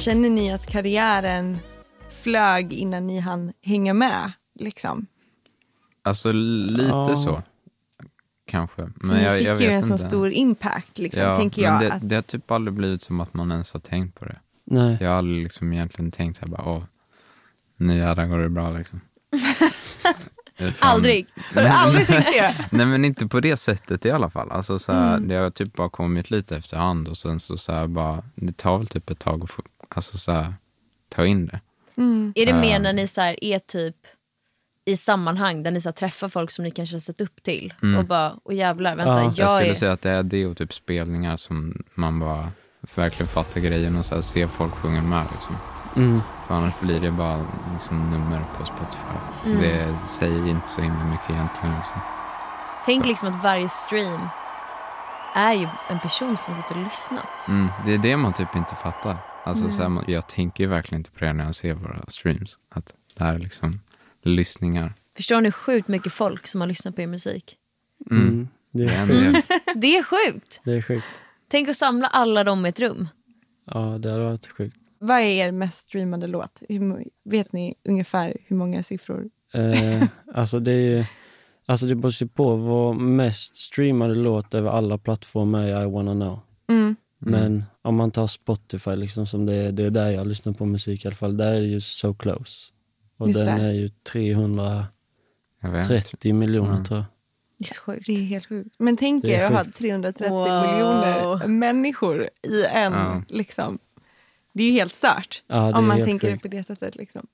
Känner 0.08 0.30
ni 0.30 0.52
att 0.52 0.68
karriären 0.68 1.58
flög 2.24 2.74
innan 2.74 3.08
ni 3.08 3.20
hann 3.20 3.54
hänga 3.62 3.94
med? 3.94 4.32
Liksom? 4.60 5.08
Alltså 6.04 6.32
lite 6.32 6.84
Ja. 6.94 7.16
så. 7.16 7.44
Kanske. 8.48 8.90
Men 8.96 9.24
jag, 9.24 9.38
fick 9.38 9.48
jag 9.48 9.62
ju 9.62 9.68
vet 9.68 9.76
en 9.76 9.88
så 9.88 9.94
inte. 9.94 10.04
stor 10.08 10.30
impact, 10.32 10.98
liksom, 10.98 11.24
ja, 11.24 11.38
tänker 11.38 11.62
men 11.62 11.72
jag. 11.72 11.82
det, 11.82 11.94
att, 11.94 12.10
det 12.10 12.16
har 12.16 12.22
typ 12.22 12.52
aldrig 12.52 12.74
blivit 12.74 13.04
som 13.04 13.20
att 13.20 13.34
man 13.34 13.52
ens 13.52 13.74
har 13.74 13.80
tänkt 13.80 14.20
på 14.20 14.26
det. 14.26 14.40
nej. 14.66 14.98
Jag 15.02 15.10
har 15.10 15.16
aldrig 15.18 15.44
liksom 15.44 15.74
egentligen 15.74 16.12
tänkt 16.12 16.38
så 16.38 16.46
här 16.46 16.52
bara, 16.52 16.70
åh, 16.70 16.84
nu 17.78 17.98
jävlar 17.98 18.26
går 18.26 18.40
det 18.40 18.50
bra 18.50 18.72
liksom. 18.72 19.02
Utan- 20.60 20.90
Aldrig. 20.90 21.28
Har 21.56 21.62
du 21.62 21.68
aldrig 21.68 22.08
tänkt 22.08 22.26
det? 22.34 22.66
Nej 22.78 22.86
men 22.86 23.06
inte 23.06 23.28
på 23.28 23.40
det 23.40 23.58
sättet 23.58 24.06
i 24.06 24.12
alla 24.12 24.30
fall. 24.30 24.52
Alltså, 24.52 24.80
så 24.80 24.92
här, 24.94 25.18
Mm. 25.18 25.28
Det 25.30 25.36
har 25.36 25.50
typ 25.50 25.74
bara 25.74 25.90
kommit 25.90 26.32
lite 26.32 26.58
efterhand 26.58 27.08
och 27.08 27.18
sen 27.18 27.40
så, 27.40 27.58
så 27.58 27.74
här, 27.74 27.88
bara, 27.88 28.24
det 28.36 28.58
tar 28.58 28.78
väl 28.78 28.88
typ 28.88 29.10
ett 29.10 29.20
tag 29.20 29.44
att 29.44 29.50
få, 29.52 29.64
alltså, 29.90 30.18
så 30.18 30.32
här, 30.32 30.54
ta 31.10 31.26
in 31.26 31.46
det. 31.46 31.60
Mm. 31.98 32.34
Är 32.36 32.46
det 32.46 32.54
mer 32.54 32.76
Ehm. 32.76 32.82
när 32.82 32.94
ni 32.94 33.08
så 33.08 33.22
här 33.22 33.44
är 33.44 33.60
typ 33.60 33.96
i 34.86 34.98
sammanhang 34.98 35.64
där 35.64 35.72
ni 35.72 35.82
så 35.82 35.90
här 35.90 35.94
träffar 35.94 36.30
folk 36.30 36.52
som 36.52 36.64
ni 36.66 36.72
kanske 36.72 36.96
har 36.96 37.00
sett 37.02 37.22
upp 37.22 37.44
till 37.44 37.74
och 38.00 38.06
bara, 38.06 38.34
och 38.44 38.54
jävlar 38.54 38.96
vänta 38.96 39.12
Ja. 39.12 39.18
jag, 39.18 39.24
Mm. 39.24 39.34
Jag 39.38 39.50
skulle 39.50 39.72
är... 39.72 39.76
säga 39.76 39.92
att 39.92 40.02
det 40.02 40.10
är 40.12 40.24
det 40.24 40.46
och 40.46 40.58
typ 40.58 40.74
spelningar 40.74 41.38
som 41.38 41.84
man 41.96 42.20
bara 42.20 42.52
verkligen 42.96 43.28
fattar 43.28 43.62
grejen 43.62 43.96
och 43.98 44.06
så 44.06 44.16
här, 44.16 44.22
ser 44.22 44.48
folk 44.48 44.74
sjunga 44.74 45.02
med. 45.02 45.26
Liksom. 45.32 45.56
Mm. 45.96 46.22
För 46.48 46.56
annars 46.56 46.80
blir 46.80 47.00
det 47.00 47.12
bara 47.12 47.46
liksom, 47.74 48.02
nummer 48.02 48.46
på 48.58 48.66
Spotify. 48.66 49.46
Mm. 49.46 49.62
Det 49.62 50.08
säger 50.08 50.48
inte 50.48 50.68
så 50.70 50.82
himla 50.82 51.04
mycket 51.04 51.30
egentligen. 51.30 51.76
Liksom. 51.76 51.96
Tänk 52.86 53.06
liksom 53.06 53.34
att 53.34 53.44
varje 53.44 53.70
stream 53.70 54.28
är 55.36 55.54
ju 55.54 55.68
en 55.90 56.00
person 56.00 56.38
som 56.38 56.54
har 56.54 56.62
suttit 56.62 56.78
och 56.78 56.84
lyssnat. 56.84 57.48
Mm, 57.48 57.68
det 57.86 57.94
är 57.94 57.98
det 57.98 58.18
man 58.18 58.34
typ 58.34 58.56
inte 58.56 58.76
fattar. 58.76 59.18
Alltså, 59.48 59.64
Mm. 59.64 59.72
så 59.76 59.84
här, 59.84 60.04
jag 60.14 60.30
tänker 60.30 60.64
ju 60.64 60.70
verkligen 60.70 61.00
inte 61.00 61.12
på 61.12 61.26
det 61.26 61.34
när 61.34 61.46
jag 61.46 61.56
ser 61.56 61.74
våra 61.74 62.04
streams. 62.08 62.60
Att 62.70 62.94
det 63.18 63.24
här 63.24 63.36
är 63.36 63.40
liksom 63.40 63.80
lyssningar. 64.24 64.94
Förstår 65.16 65.42
ni 65.42 65.52
sjukt 65.52 65.88
mycket 65.88 66.14
folk 66.14 66.48
som 66.48 66.62
har 66.62 66.68
lyssnat 66.68 66.96
på 66.96 67.02
er 67.02 67.08
musik? 67.08 67.58
Mm. 68.12 68.28
Mm. 68.28 68.48
Det, 68.72 68.84
är. 68.84 69.44
Det 69.76 69.98
är 69.98 70.04
sjukt! 70.04 70.62
det 70.64 70.72
är 70.72 70.82
sjukt. 70.82 71.06
Tänk 71.48 71.70
att 71.70 71.78
samla 71.78 72.08
alla 72.08 72.44
dem 72.44 72.66
i 72.66 72.70
ett 72.70 72.80
rum. 72.80 73.08
Ja, 73.66 73.80
det 74.00 74.12
hade 74.12 74.24
varit 74.24 74.48
sjukt. 74.48 74.78
Vad 75.00 75.18
är 75.18 75.24
er 75.24 75.52
mest 75.52 75.88
streamade 75.88 76.28
låt? 76.28 76.62
Hur, 76.70 77.04
vet 77.26 77.54
ni 77.54 77.76
ungefär 77.90 78.38
hur 78.46 78.56
många 78.56 78.84
siffror? 78.84 79.30
Eh, 79.54 80.04
alltså 80.34 80.60
det 80.60 80.72
är 80.72 80.98
ju- 80.98 81.06
alltså 81.66 81.86
det 81.86 81.96
beror 81.96 82.28
på. 82.28 82.56
Vår 82.56 82.94
mest 82.94 83.56
streamade 83.56 84.16
låt 84.16 84.54
över 84.54 84.70
alla 84.70 84.98
plattformar 84.98 85.64
är 85.64 85.82
I 85.84 85.92
wanna 85.92 86.14
know. 86.14 86.40
Mm. 86.70 86.96
Men 87.20 87.64
om 87.82 87.96
man 87.96 88.12
tar 88.12 88.28
Spotify, 88.28 88.96
liksom, 88.96 89.28
som 89.28 89.46
det, 89.46 89.56
är, 89.56 89.72
det 89.72 89.84
är 89.84 89.90
där 89.90 90.10
jag 90.12 90.28
lyssnar 90.28 90.54
på 90.54 90.66
musik 90.66 91.06
i 91.06 91.08
alla 91.08 91.16
fall, 91.16 91.38
där 91.38 91.54
är 91.54 91.62
det 91.62 91.68
ju 91.68 91.82
So 91.82 92.14
Close. 92.14 92.72
Och 93.18 93.28
Just 93.28 93.40
den 93.40 93.58
det. 93.60 93.64
är 93.66 93.72
ju 93.72 93.90
330 93.90 94.86
Jag 95.62 95.70
vet 95.72 96.14
inte. 96.14 96.34
miljoner 96.34 96.72
Mm. 96.72 96.84
tror 96.86 96.98
jag. 97.00 97.06
Det 97.60 97.66
är 97.66 97.74
så 97.74 97.82
sjukt. 97.82 98.06
Det 98.06 98.12
är 98.14 98.22
helt 98.24 98.46
sjukt. 98.46 98.76
Men 98.80 98.98
tänk 98.98 99.24
Det 99.24 99.32
er 99.32 99.46
att 99.46 99.54
ha 99.54 99.64
sjukt. 99.64 99.78
330 99.78 100.30
Wow. 100.30 100.62
miljoner 100.72 101.48
människor 101.48 102.30
i 102.44 102.66
en. 102.66 102.94
Ja. 102.94 103.24
Liksom. 103.30 103.80
Det 104.54 104.64
är 104.64 104.68
ju 104.68 104.74
helt 104.74 104.94
stört. 104.94 105.44
Ja, 105.48 105.56
det 105.72 105.74
om 105.74 105.88
man 105.88 106.04
tänker 106.04 106.32
sjukt. 106.32 106.42
på 106.42 106.48
det 106.48 106.64
sättet. 106.64 106.96
Liksom. 106.96 107.28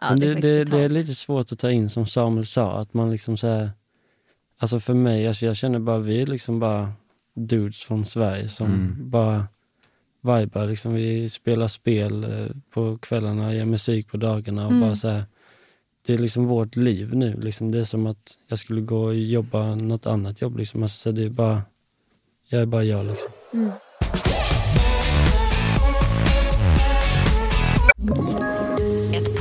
Ja, 0.00 0.06
Men 0.10 0.20
det, 0.20 0.34
det, 0.34 0.48
är 0.52 0.64
det, 0.64 0.76
det 0.76 0.78
är 0.84 0.88
lite 0.88 1.14
svårt 1.14 1.52
att 1.52 1.58
ta 1.58 1.70
in 1.70 1.90
som 1.90 2.06
Samuel 2.06 2.46
sa, 2.46 2.80
att 2.80 2.94
man 2.94 3.10
liksom 3.10 3.36
så 3.36 3.46
här, 3.48 3.70
Alltså 4.58 4.80
för 4.80 4.94
mig, 4.94 5.28
alltså 5.28 5.46
jag 5.46 5.56
känner 5.56 5.78
bara, 5.78 5.98
vi 5.98 6.26
liksom 6.26 6.60
bara 6.60 6.92
dudes 7.34 7.80
från 7.80 8.04
Sverige 8.04 8.48
som 8.48 8.66
Mm. 8.66 9.10
bara 9.10 9.46
vibar. 10.22 10.66
Liksom, 10.66 10.94
vi 10.94 11.28
spelar 11.28 11.68
spel 11.68 12.24
eh, 12.24 12.46
på 12.70 12.96
kvällarna, 12.96 13.54
gör 13.54 13.64
musik 13.64 14.08
på 14.08 14.16
dagarna 14.16 14.64
och 14.66 14.70
Mm. 14.72 14.80
bara 14.80 14.96
så 14.96 15.08
här, 15.08 15.24
Det 16.06 16.14
är 16.14 16.18
liksom 16.18 16.46
vårt 16.46 16.76
liv 16.76 17.14
nu. 17.14 17.40
Liksom, 17.40 17.70
det 17.70 17.78
är 17.78 17.84
som 17.84 18.06
att 18.06 18.38
jag 18.48 18.58
skulle 18.58 18.80
gå 18.80 19.04
och 19.04 19.14
jobba 19.14 19.74
något 19.74 20.06
annat 20.06 20.40
jobb. 20.40 20.56
Liksom. 20.58 20.82
Alltså, 20.82 20.98
så 20.98 21.12
det 21.12 21.22
är 21.22 21.30
bara, 21.30 21.62
jag 22.48 22.62
är 22.62 22.66
bara 22.66 22.84
jag. 22.84 23.06
Liksom. 23.06 23.30
Ett 27.98 28.53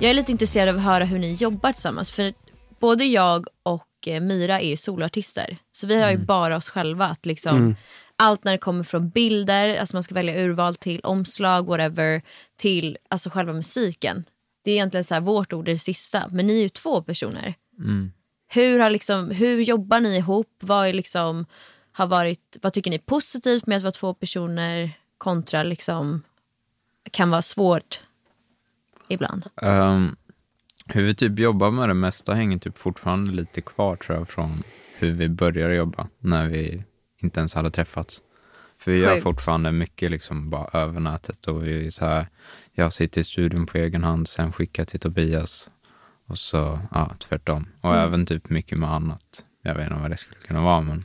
Jag 0.00 0.10
är 0.10 0.14
lite 0.14 0.32
intresserad 0.32 0.68
av 0.68 0.76
att 0.76 0.82
höra 0.82 1.04
hur 1.04 1.18
ni 1.18 1.34
jobbar 1.34 1.72
tillsammans. 1.72 2.10
För 2.10 2.34
både 2.80 3.04
jag 3.04 3.46
och 3.62 4.08
eh, 4.08 4.20
Myra 4.20 4.60
är 4.60 4.68
ju 4.68 4.76
soloartister. 4.76 5.56
Så 5.72 5.86
vi 5.86 6.02
har 6.02 6.10
ju 6.10 6.18
bara 6.18 6.56
oss 6.56 6.70
själva. 6.70 7.06
Att 7.06 7.26
liksom, 7.26 7.76
Allt 8.16 8.44
när 8.44 8.52
det 8.52 8.58
kommer 8.58 8.82
från 8.82 9.08
bilder, 9.10 9.76
alltså 9.76 9.96
man 9.96 10.02
ska 10.02 10.14
välja 10.14 10.42
urval 10.42 10.76
till 10.76 11.00
omslag, 11.00 11.66
whatever, 11.66 12.22
till 12.56 12.98
alltså 13.08 13.30
själva 13.30 13.52
musiken. 13.52 14.24
Det 14.64 14.70
är 14.70 14.74
egentligen 14.74 15.04
så 15.04 15.14
här, 15.14 15.20
vårt 15.20 15.52
ord 15.52 15.68
är 15.68 15.72
det 15.72 15.78
sista. 15.78 16.28
Men 16.30 16.46
ni 16.46 16.58
är 16.58 16.62
ju 16.62 16.68
två 16.68 17.02
personer. 17.02 17.54
Hur, 18.48 18.80
har 18.80 18.90
liksom, 18.90 19.30
hur 19.30 19.60
jobbar 19.60 20.00
ni 20.00 20.16
ihop? 20.16 20.56
Vad, 20.60 20.86
är 20.86 20.92
liksom, 20.92 21.46
har 21.92 22.06
varit, 22.06 22.56
vad 22.62 22.72
tycker 22.72 22.90
ni 22.90 22.96
är 22.96 23.00
positivt 23.00 23.66
med 23.66 23.76
att 23.76 23.82
vara 23.82 23.92
två 23.92 24.14
personer 24.14 24.90
kontra 25.18 25.62
liksom, 25.62 26.22
kan 27.10 27.30
vara 27.30 27.42
svårt 27.42 28.00
ibland? 29.12 29.44
Ehm, 29.62 30.16
hur 30.86 31.02
vi 31.02 31.14
typ 31.14 31.38
jobbar 31.38 31.70
med 31.70 31.88
det 31.88 31.94
mesta 31.94 32.34
hänger 32.34 32.58
typ 32.58 32.78
fortfarande 32.78 33.32
lite 33.32 33.60
kvar 33.60 33.96
tror 33.96 34.18
jag 34.18 34.28
från 34.28 34.62
hur 34.98 35.12
vi 35.12 35.28
började 35.28 35.74
jobba 35.74 36.08
när 36.18 36.48
vi 36.48 36.84
inte 37.22 37.40
ens 37.40 37.54
hade 37.54 37.70
träffats. 37.70 38.22
För 38.78 38.90
vi 38.92 38.98
gör 38.98 39.20
fortfarande 39.20 39.72
mycket 39.72 40.10
liksom 40.10 40.48
bara 40.50 40.80
över 40.80 41.00
nätet 41.00 41.46
och 41.48 41.66
vi 41.66 41.90
så 41.90 42.04
här, 42.06 42.26
jag 42.72 42.92
sitter 42.92 43.20
i 43.20 43.24
studion 43.24 43.66
på 43.66 43.78
egen 43.78 44.04
hand, 44.04 44.28
sen 44.28 44.52
skickar 44.52 44.84
till 44.84 45.00
Tobias 45.00 45.70
och 46.26 46.38
så, 46.38 46.80
ja, 46.90 47.10
tvärtom. 47.18 47.66
Och 47.80 47.96
även 47.96 48.26
typ 48.26 48.50
mycket 48.50 48.78
med 48.78 48.90
annat. 48.92 49.44
Jag 49.62 49.74
vet 49.74 49.90
inte 49.90 50.02
vad 50.02 50.10
det 50.10 50.16
skulle 50.16 50.40
kunna 50.40 50.60
vara, 50.60 50.80
men 50.80 51.02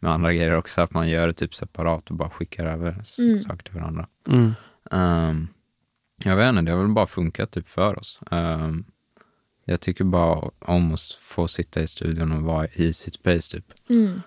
med 0.00 0.12
andra 0.12 0.32
grejer 0.32 0.54
också, 0.56 0.80
att 0.80 0.90
man 0.92 1.08
gör 1.08 1.26
det 1.26 1.32
typ 1.32 1.54
separat 1.54 2.10
och 2.10 2.16
bara 2.16 2.30
skickar 2.30 2.66
över 2.66 2.98
s- 3.00 3.44
saker 3.46 3.62
till 3.64 3.74
varandra. 3.74 4.06
Mm. 4.28 4.52
Ehm, 4.90 5.48
jag 6.24 6.36
vet 6.36 6.48
inte, 6.48 6.62
det 6.62 6.70
har 6.72 6.78
väl 6.82 6.88
bara 6.92 7.06
funkat 7.06 7.50
typ 7.50 7.68
för 7.68 7.98
oss. 7.98 8.20
Ehm, 8.30 8.84
jag 9.64 9.80
tycker 9.80 10.04
bara 10.04 10.50
om 10.58 10.94
att 10.94 11.00
få 11.20 11.48
sitta 11.48 11.80
i 11.82 11.86
studion 11.86 12.32
och 12.32 12.42
vara 12.42 12.66
i 12.68 12.92
sitt 12.92 13.14
space 13.14 13.50
typ. 13.56 13.64
Mm. 13.90 14.20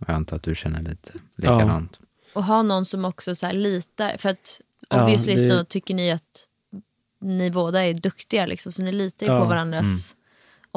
Och 0.00 0.08
jag 0.08 0.14
antar 0.14 0.36
att 0.36 0.42
du 0.42 0.54
känner 0.54 0.82
lite 0.82 1.12
likadant. 1.36 2.00
Och 2.34 2.44
ha 2.44 2.62
någon 2.62 2.84
som 2.84 3.04
också 3.04 3.34
så 3.34 3.46
här 3.46 3.52
litar. 3.52 4.16
För 4.18 4.28
att 4.28 4.60
Ja, 4.90 5.02
obviously 5.02 5.34
det- 5.34 5.48
så 5.48 5.64
tycker 5.64 5.94
ni 5.94 6.10
att 6.10 6.46
ni 7.20 7.50
båda 7.50 7.84
är 7.84 7.94
duktiga. 7.94 8.46
Liksom, 8.46 8.72
så 8.72 8.82
ni 8.82 8.92
litar 8.92 9.26
ju 9.26 9.32
Ja. 9.32 9.40
på 9.40 9.46
varandras 9.46 10.14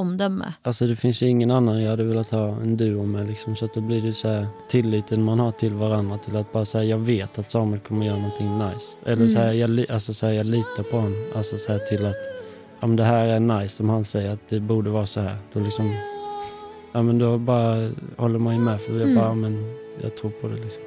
omdöme. 0.01 0.53
Alltså 0.61 0.87
det 0.87 0.95
finns 0.95 1.21
ju 1.23 1.27
ingen 1.27 1.51
annan 1.51 1.81
jag 1.83 1.89
hade 1.89 2.03
velat 2.03 2.31
ha 2.31 2.47
en 2.47 2.77
duo 2.77 3.05
med 3.05 3.27
liksom, 3.27 3.55
så 3.55 3.65
att 3.65 3.73
då 3.73 3.81
blir 3.81 4.01
det 4.01 4.13
så 4.13 4.27
här 4.27 4.47
tilliten 4.69 5.23
man 5.23 5.39
har 5.39 5.51
till 5.51 5.73
varandra 5.73 6.17
till 6.17 6.35
att 6.35 6.51
bara 6.51 6.65
säga 6.65 6.83
jag 6.83 6.97
vet 6.97 7.39
att 7.39 7.51
Samuel 7.51 7.79
kommer 7.79 8.05
göra 8.05 8.17
någonting 8.17 8.57
nice. 8.57 8.97
Eller 9.05 9.27
så 9.27 9.39
här, 9.39 9.51
jag, 9.53 9.69
li- 9.69 9.85
alltså, 9.89 10.13
så 10.13 10.25
här, 10.25 10.33
jag 10.33 10.45
litar 10.45 10.83
på 10.91 10.97
honom. 10.97 11.25
Alltså 11.35 11.57
så 11.57 11.71
här, 11.71 11.79
till 11.79 12.05
att 12.05 12.15
ja, 12.79 12.87
men 12.87 12.95
det 12.95 13.03
här 13.03 13.27
är 13.27 13.39
nice 13.39 13.83
om 13.83 13.89
han 13.89 14.03
säger 14.03 14.31
att 14.31 14.47
det 14.49 14.59
borde 14.59 14.89
vara 14.89 15.05
så 15.05 15.19
här. 15.19 15.35
Då 15.53 15.59
liksom, 15.59 15.95
ja 16.91 17.01
men 17.01 17.19
då 17.19 17.37
bara 17.37 17.89
håller 18.17 18.39
man 18.39 18.53
ju 18.55 18.59
med 18.61 18.81
för 18.81 18.91
jag 18.93 19.01
Mm. 19.01 19.15
bara, 19.15 19.25
ja, 19.25 19.33
men 19.35 19.75
jag 20.01 20.17
tror 20.17 20.31
på 20.31 20.47
det 20.47 20.55
liksom. 20.57 20.83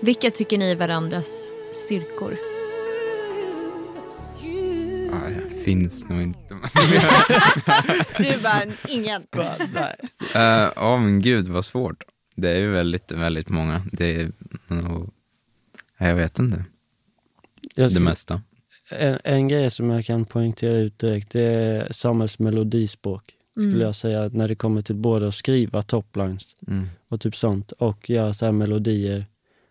Vilka 0.00 0.30
tycker 0.30 0.58
ni 0.58 0.70
är 0.70 0.76
varandras 0.76 1.52
styrkor? 1.72 2.32
Ah, 5.12 5.28
jag 5.36 5.50
finns 5.66 6.08
nog 6.08 6.22
inte. 6.22 6.54
Du 8.18 8.42
bara, 8.42 8.62
ingen. 8.88 9.22
Eh, 10.34 10.70
Ja 10.76 10.98
men 10.98 11.20
gud 11.20 11.48
vad 11.48 11.64
svårt. 11.64 12.02
Det 12.36 12.50
är 12.50 12.58
ju 12.58 12.70
väldigt, 12.70 13.12
väldigt 13.12 13.48
många. 13.48 13.82
Det 13.92 14.16
är 14.20 14.32
nog, 14.68 15.10
jag 15.98 16.14
vet 16.14 16.38
inte, 16.38 16.64
Jag 17.76 17.86
det 17.86 17.90
skulle- 17.90 18.04
mesta. 18.10 18.42
En, 18.90 19.18
en 19.24 19.48
grej 19.48 19.70
som 19.70 19.90
jag 19.90 20.04
kan 20.04 20.24
poängtera 20.24 20.72
ut 20.76 20.98
direkt 20.98 21.30
det 21.30 21.42
är 21.42 21.92
Samuels 21.92 22.38
melodispråk. 22.38 23.32
Skulle 23.58 23.84
jag 23.84 23.94
säga 23.94 24.30
när 24.32 24.48
det 24.48 24.54
kommer 24.54 24.82
till 24.82 24.94
både 24.94 25.28
att 25.28 25.34
skriva 25.34 25.82
toplines 25.82 26.56
Mm. 26.68 26.86
och 27.08 27.20
typ 27.20 27.36
sånt 27.36 27.72
och 27.72 28.10
göra 28.10 28.34
så 28.34 28.44
här 28.44 28.52
melodier 28.52 29.26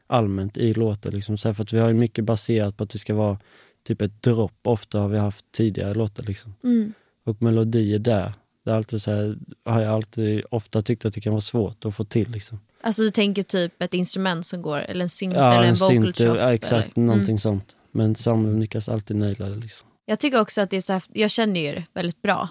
allmänt 0.08 0.58
i 0.58 0.74
låtar. 0.74 1.12
Liksom. 1.12 1.38
Så 1.38 1.54
för 1.54 1.64
att 1.64 1.74
vi 1.74 1.80
har 1.80 1.88
ju 1.88 1.94
mycket 1.94 2.26
baserat 2.26 2.78
på 2.78 2.84
att 2.84 2.90
det 2.90 2.98
ska 3.00 3.14
vara 3.14 3.40
typ 3.88 4.02
ett 4.02 4.22
dropp. 4.24 4.60
Ofta 4.64 5.00
har 5.00 5.08
vi 5.08 5.18
haft 5.18 5.46
tidigare 5.52 5.94
låtar 5.94 6.24
liksom. 6.24 6.56
Mm. 6.64 6.94
Och 7.26 7.42
melodier 7.42 8.00
där, 8.00 8.34
det 8.66 8.72
är 8.72 8.76
alltid 8.76 9.02
så 9.02 9.12
här, 9.12 9.38
har 9.66 9.82
jag 9.82 9.94
alltid 9.94 10.44
ofta 10.52 10.82
tyckt 10.82 11.06
att 11.06 11.14
det 11.14 11.22
kan 11.22 11.34
vara 11.34 11.42
svårt 11.42 11.86
att 11.86 11.96
få 11.96 12.04
till. 12.04 12.32
Liksom. 12.32 12.60
Alltså 12.82 13.02
du 13.02 13.12
tänker 13.12 13.44
typ 13.44 13.82
ett 13.82 13.94
instrument 13.94 14.46
som 14.46 14.62
går, 14.62 14.78
eller 14.78 15.02
en 15.04 15.10
synt 15.10 15.36
eller 15.36 15.64
en 15.64 15.76
vocal 15.76 15.88
synt, 15.90 16.18
chop. 16.18 16.38
ja, 16.38 16.54
exakt, 16.54 16.98
eller? 16.98 17.06
någonting 17.06 17.32
Mm. 17.34 17.40
sånt. 17.40 17.76
Men 17.92 18.16
Samuel 18.16 18.60
lyckas 18.60 18.90
alltid 18.90 19.18
naila 19.18 19.50
det. 19.50 19.56
Liksom. 19.56 19.88
Jag 20.06 20.20
tycker 20.20 20.42
också 20.42 20.62
att 20.62 20.70
det 20.70 20.78
är 20.78 20.82
så 20.82 20.94
häftigt, 20.94 21.18
jag 21.18 21.32
känner 21.32 21.60
ju 21.60 21.66
er 21.68 21.86
väldigt 21.94 22.22
bra 22.22 22.50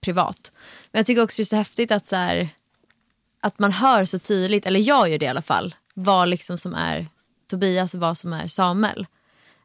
privat. 0.00 0.52
Men 0.92 0.98
jag 0.98 1.06
tycker 1.06 1.22
också 1.22 1.36
det 1.36 1.42
är 1.42 1.44
så 1.44 1.56
häftigt 1.56 1.90
att 1.92 2.06
så 2.06 2.16
här, 2.16 2.48
att 3.40 3.58
man 3.58 3.72
hör 3.72 4.04
så 4.04 4.18
tydligt, 4.18 4.66
eller 4.66 4.80
jag 4.80 5.08
gör 5.10 5.18
det 5.18 5.24
i 5.24 5.28
alla 5.28 5.42
fall, 5.42 5.74
vad 5.94 6.28
liksom 6.28 6.58
som 6.58 6.74
är 6.74 7.06
Tobias 7.50 7.94
och 7.94 8.00
vad 8.00 8.18
som 8.18 8.32
är 8.32 8.46
Samuel. 8.48 9.06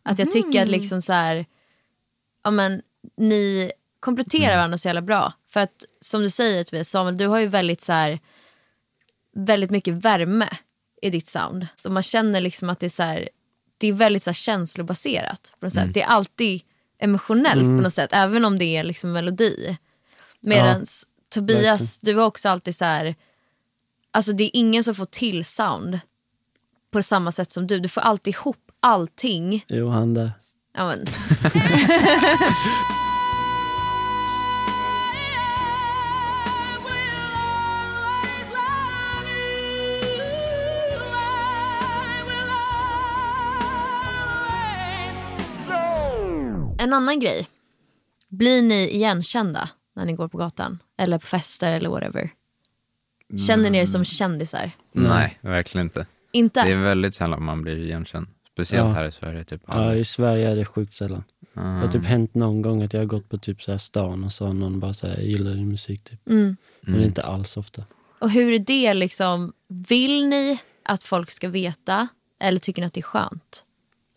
Att 0.04 0.20
jag 0.20 0.32
tycker 0.32 0.62
att 0.62 0.68
liksom 0.68 1.02
så 1.02 1.14
här, 1.14 1.46
ja 2.44 2.52
men 2.52 2.82
ni 3.18 3.72
kompletterar 4.00 4.56
varandra 4.56 4.78
så 4.78 4.88
jävla 4.88 5.02
bra. 5.02 5.34
För 5.48 5.60
att 5.60 5.86
som 6.02 6.22
du 6.22 6.30
säger 6.30 6.64
Tobias, 6.64 6.90
Samuel, 6.90 7.18
du 7.18 7.28
har 7.28 7.40
ju 7.40 7.48
väldigt 7.48 7.82
så 7.82 7.94
här, 7.94 8.20
väldigt 9.36 9.72
mycket 9.72 9.94
värme 9.94 10.50
i 11.02 11.10
ditt 11.10 11.28
sound. 11.28 11.68
Så 11.76 11.90
man 11.90 12.04
känner 12.04 12.42
liksom 12.42 12.70
att 12.70 12.80
det 12.80 12.86
är 12.86 12.90
så 12.90 13.04
här, 13.04 13.30
det 13.78 13.88
är 13.88 13.94
väldigt 13.94 14.24
så 14.24 14.30
här 14.30 14.36
känslobaserat. 14.36 15.54
På 15.60 15.66
något 15.66 15.74
sätt. 15.74 15.94
Det 15.94 16.02
är 16.02 16.08
alltid 16.08 16.62
emotionellt 17.00 17.64
på 17.64 17.84
något 17.84 17.94
sätt, 17.94 18.10
även 18.14 18.46
om 18.46 18.60
det 18.60 18.78
är 18.78 18.84
liksom 18.84 19.12
melodi. 19.12 19.78
Medan 20.40 20.86
Tobias, 21.30 22.00
du 22.00 22.16
har 22.16 22.26
också 22.26 22.50
alltid 22.50 22.76
så 22.76 22.86
här, 22.86 23.16
alltså 24.12 24.34
det 24.34 24.44
är 24.44 24.52
ingen 24.54 24.84
som 24.84 24.96
får 24.96 25.06
till 25.06 25.46
sound 25.46 26.00
på 26.92 27.04
samma 27.04 27.32
sätt 27.32 27.52
som 27.52 27.68
du. 27.68 27.80
Du 27.80 27.90
får 27.90 28.02
alltid 28.02 28.34
ihop 28.34 28.71
allting. 28.82 29.66
Jo, 29.68 29.90
han 29.90 30.14
där. 30.14 30.32
Ja, 30.74 30.86
men, 30.86 31.06
en 46.80 46.94
annan 46.94 47.20
grej. 47.20 47.48
Blir 48.30 48.62
ni 48.62 48.90
igenkända 48.90 49.70
när 49.96 50.06
ni 50.06 50.14
går 50.14 50.28
på 50.28 50.38
gatan? 50.38 50.80
Eller 50.98 51.18
på 51.18 51.26
fester 51.26 51.74
eller 51.74 51.90
whatever? 51.90 52.30
Känner 53.48 53.70
ni 53.70 53.78
er 53.78 53.86
som 53.86 54.06
kändisar? 54.06 54.72
Nej, 54.92 55.38
verkligen 55.42 55.88
inte. 55.88 56.06
Inte? 56.32 56.64
Det 56.64 56.72
är 56.72 56.78
väldigt 56.78 57.16
sällan 57.16 57.44
man 57.44 57.62
blir 57.62 57.78
igenkänd. 57.78 58.28
Speciellt 58.54 58.90
Ja. 58.90 58.96
här 58.96 59.06
i 59.06 59.12
Sverige. 59.12 59.44
Typ. 59.44 59.62
Ja. 59.68 59.96
I 59.96 60.06
Sverige 60.06 60.50
är 60.52 60.56
det 60.56 60.66
sjukt 60.66 60.94
sällan. 60.94 61.24
Det 61.54 61.62
har 61.62 61.88
typ 61.88 62.06
hänt 62.06 62.36
någon 62.36 62.62
gång 62.62 62.84
att 62.84 62.94
jag 62.94 63.02
har 63.02 63.06
gått 63.06 63.30
på 63.30 63.38
typ 63.38 63.62
så 63.62 63.72
här 63.72 63.78
stan 63.78 64.24
och 64.24 64.32
så 64.32 64.46
har 64.46 64.54
någon 64.54 64.80
bara 64.80 64.94
jag 65.02 65.24
gillar 65.24 65.52
din 65.52 65.70
musik 65.70 66.04
typ. 66.04 66.30
Mm. 66.30 66.58
Men 66.82 66.94
det 66.94 67.04
är 67.04 67.08
inte 67.08 67.24
alls 67.24 67.58
ofta. 67.58 67.86
Och 68.20 68.32
hur 68.32 68.52
är 68.52 68.60
det 68.60 68.94
liksom, 68.94 69.54
vill 69.68 70.28
ni 70.28 70.60
att 70.84 71.04
folk 71.04 71.32
ska 71.32 71.50
veta 71.50 72.08
eller 72.40 72.60
tycker 72.60 72.82
ni 72.82 72.86
att 72.86 72.94
det 72.94 73.00
är 73.00 73.04
skönt? 73.04 73.66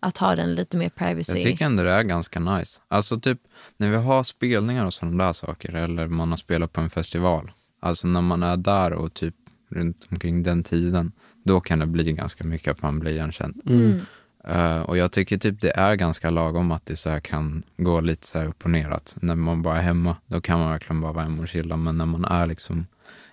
Att 0.00 0.18
ha 0.18 0.36
den 0.36 0.54
lite 0.54 0.76
mer 0.76 0.88
privacy? 0.88 1.32
Jag 1.32 1.42
tycker 1.42 1.64
ändå 1.64 1.82
det 1.82 1.90
är 1.90 2.02
ganska 2.02 2.40
nice. 2.40 2.80
Alltså 2.88 3.20
typ 3.20 3.40
när 3.76 3.90
vi 3.90 3.96
har 3.96 4.24
spelningar 4.24 4.86
och 4.86 4.94
sådana 4.94 5.24
där 5.24 5.32
saker 5.32 5.74
eller 5.74 6.06
man 6.06 6.30
har 6.30 6.36
spelat 6.36 6.72
på 6.72 6.80
en 6.80 6.90
festival. 6.90 7.52
Alltså 7.80 8.08
när 8.08 8.20
man 8.20 8.42
är 8.42 8.56
där 8.56 8.92
och 8.92 9.14
typ 9.14 9.34
runt 9.70 10.08
omkring 10.10 10.42
den 10.42 10.62
tiden, 10.62 11.12
då 11.44 11.60
kan 11.60 11.78
det 11.78 11.86
bli 11.86 12.12
ganska 12.12 12.44
mycket 12.44 12.72
att 12.72 12.82
man 12.82 12.98
blir 13.00 13.12
igenkänd. 13.12 13.62
Mm. 13.66 14.00
Eh, 14.48 14.80
och 14.80 14.96
jag 14.96 15.12
tycker 15.12 15.38
typ 15.38 15.60
det 15.60 15.76
är 15.76 15.94
ganska 15.94 16.30
lagom 16.30 16.70
att 16.72 16.86
det 16.86 16.96
så 16.96 17.10
här 17.10 17.20
kan 17.20 17.62
gå 17.76 18.00
lite 18.00 18.26
så 18.26 18.38
här 18.38 18.46
upp 18.46 18.64
och 18.64 18.70
ner. 18.70 18.90
Att 18.90 19.16
när 19.20 19.34
man 19.36 19.62
bara 19.62 19.78
är 19.78 19.82
hemma, 19.82 20.16
då 20.26 20.40
kan 20.40 20.58
man 20.58 20.70
verkligen 20.70 21.00
bara 21.00 21.12
vara 21.12 21.24
hemma 21.24 21.42
och 21.42 21.48
chilla. 21.48 21.76
Men 21.76 21.98
när 21.98 22.06
man 22.06 22.24
är 22.24 22.46
liksom 22.46 22.86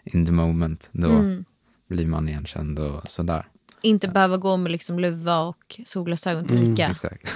in 0.04 0.26
the 0.26 0.32
moment, 0.32 0.89
då 0.91 1.10
Mm. 1.10 1.45
blir 1.89 2.06
man 2.08 2.30
igenkänd 2.30 2.80
och 2.80 3.12
sådär. 3.12 3.47
Inte 3.82 4.08
behöva 4.08 4.38
gå 4.38 4.58
med 4.58 4.71
liksom 4.71 5.00
luva 5.00 5.39
och 5.39 5.80
solglasögon 5.86 6.47
till 6.47 6.58
Mm, 6.58 6.74
Ica. 6.74 6.88
Exakt. 6.91 7.30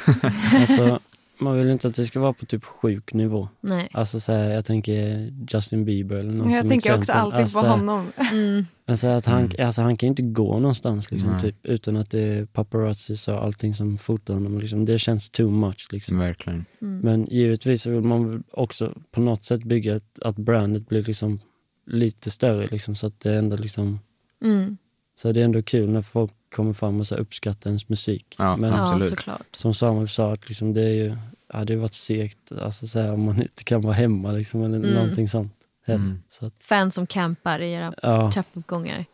Alltså, 0.54 1.00
man 1.40 1.58
vill 1.58 1.70
inte 1.70 1.88
att 1.88 1.96
det 1.96 2.06
ska 2.06 2.20
vara 2.20 2.34
på 2.34 2.46
typ 2.46 2.64
sjuk 2.64 3.14
nivå. 3.14 3.50
Nej. 3.62 3.90
Alltså 3.92 4.20
så 4.20 4.32
här, 4.34 4.50
jag 4.50 4.66
tänker 4.66 5.32
Justin 5.54 5.86
Bieber 5.86 6.16
eller 6.16 6.34
någon 6.34 6.50
Jag 6.50 6.60
som 6.60 6.70
tänker 6.70 6.90
också 6.92 7.02
exempel. 7.02 7.22
alltid 7.22 7.40
alltså, 7.40 7.62
på 7.62 7.68
honom. 7.68 8.12
Mm. 8.32 8.66
Alltså 8.88 9.08
att 9.08 9.26
han, 9.26 9.52
alltså 9.60 9.82
han 9.82 9.98
kan 9.98 10.08
ju 10.08 10.10
inte 10.10 10.22
gå 10.22 10.60
någonstans 10.60 11.12
liksom, 11.12 11.32
Nej. 11.32 11.42
typ, 11.42 11.56
utan 11.64 11.98
att 11.98 12.10
det 12.12 12.20
är 12.20 12.46
paparazzis 12.46 13.28
och 13.28 13.44
allting 13.44 13.76
som 13.76 13.98
fotar 13.98 14.34
honom. 14.34 14.60
Liksom. 14.60 14.86
Det 14.86 15.00
känns 15.00 15.30
too 15.30 15.50
much. 15.52 15.88
Liksom. 15.92 16.20
Verkligen. 16.20 16.66
Men 16.80 17.26
givetvis 17.26 17.82
så 17.82 17.90
vill 17.90 18.02
man 18.02 18.44
också 18.52 18.94
på 19.12 19.22
något 19.22 19.46
sätt 19.46 19.64
bygga 19.64 19.96
ett, 19.96 20.20
att 20.22 20.36
brandet 20.36 20.88
blir 20.88 21.04
liksom 21.04 21.40
lite 21.88 22.30
större. 22.30 22.68
Liksom, 22.68 22.96
så 22.96 23.08
att 23.08 23.20
det 23.20 23.36
ändå 23.36 23.56
liksom, 23.58 24.00
Mm. 24.44 24.78
Så 25.16 25.32
det 25.32 25.40
är 25.42 25.46
ändå 25.46 25.62
kul 25.62 25.90
när 25.90 26.02
folk 26.02 26.32
kommer 26.56 26.74
fram 26.74 27.00
och 27.00 27.08
så 27.08 27.16
uppskattar 27.16 27.70
ens 27.70 27.90
musik. 27.90 28.36
Ja, 28.38 28.58
Men 28.58 28.70
Ja, 28.70 28.84
Absolut. 28.84 29.10
såklart. 29.10 29.56
som 29.56 29.74
Samuel 29.74 30.08
sa, 30.08 30.34
att 30.34 30.48
liksom 30.50 30.74
det 30.74 30.82
är 30.82 30.94
ju, 30.94 31.18
hade 31.54 31.74
ju 31.74 31.80
varit 31.80 31.94
segt 31.94 32.52
alltså, 32.62 32.88
så 32.88 33.00
här, 33.00 33.14
om 33.14 33.22
man 33.26 33.42
inte 33.42 33.64
kan 33.64 33.82
vara 33.82 33.94
hemma 33.94 34.32
liksom, 34.32 34.64
eller 34.64 34.78
Mm. 34.78 34.90
någonting 34.94 35.30
sånt. 35.30 35.54
Mm. 35.88 36.20
Så 36.30 36.46
att, 36.46 36.54
Fans 36.64 36.96
som 36.96 37.08
campar 37.08 37.60
i 37.60 37.72
era 37.74 37.94
ja. 38.02 38.32
trappuppgångar. 38.32 39.06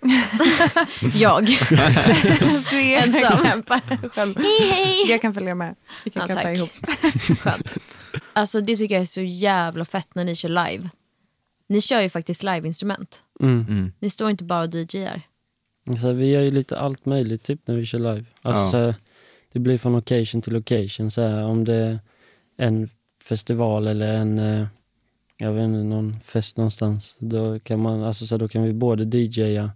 jag. 1.14 1.48
Ensam. 2.72 3.44
campar 3.44 4.08
själv. 4.08 4.36
Hej 4.36 4.70
hej! 4.72 5.10
Jag 5.10 5.22
kan 5.22 5.34
följa 5.34 5.54
med. 5.54 5.74
Vi 6.04 6.10
kan 6.10 6.28
Ja, 6.28 6.50
ihop. 6.50 6.70
Skönt. 7.38 7.72
Alltså 8.32 8.60
det 8.60 8.76
tycker 8.76 8.94
jag 8.94 9.02
är 9.02 9.06
så 9.06 9.20
jävla 9.20 9.84
fett 9.84 10.14
när 10.14 10.24
ni 10.24 10.34
kör 10.34 10.48
live. 10.48 10.88
Ni 11.70 11.80
kör 11.80 12.00
ju 12.00 12.08
faktiskt 12.08 12.42
liveinstrument. 12.42 13.22
Mm. 13.40 13.66
Mm. 13.68 13.92
Ni 13.98 14.10
står 14.10 14.30
inte 14.30 14.44
bara 14.44 14.62
och 14.62 14.74
DJar. 14.74 15.22
Så 16.02 16.12
vi 16.12 16.30
gör 16.30 16.40
ju 16.42 16.50
lite 16.50 16.78
allt 16.78 17.06
möjligt 17.06 17.42
typ 17.42 17.60
när 17.64 17.74
vi 17.74 17.86
kör 17.86 17.98
live. 17.98 18.24
Alltså, 18.42 18.62
Ja. 18.62 18.70
så 18.70 18.76
här, 18.76 18.94
det 19.52 19.58
blir 19.58 19.78
från 19.78 19.94
occasion 19.94 20.42
till 20.42 20.56
occasion. 20.56 21.10
Så 21.10 21.22
här, 21.22 21.42
om 21.44 21.64
det 21.64 21.74
är 21.74 21.98
en 22.56 22.88
festival 23.22 23.86
eller 23.86 24.12
en, 24.14 24.38
eh, 24.38 24.66
jag 25.36 25.52
vet 25.52 25.64
inte, 25.64 25.78
någon 25.84 26.20
fest 26.20 26.56
någonstans. 26.56 27.16
Då 27.18 27.58
kan, 27.58 27.80
man, 27.82 28.02
alltså, 28.02 28.26
så 28.26 28.34
här, 28.34 28.38
då 28.40 28.48
kan 28.48 28.62
vi 28.62 28.72
både 28.72 29.18
DJa, 29.18 29.70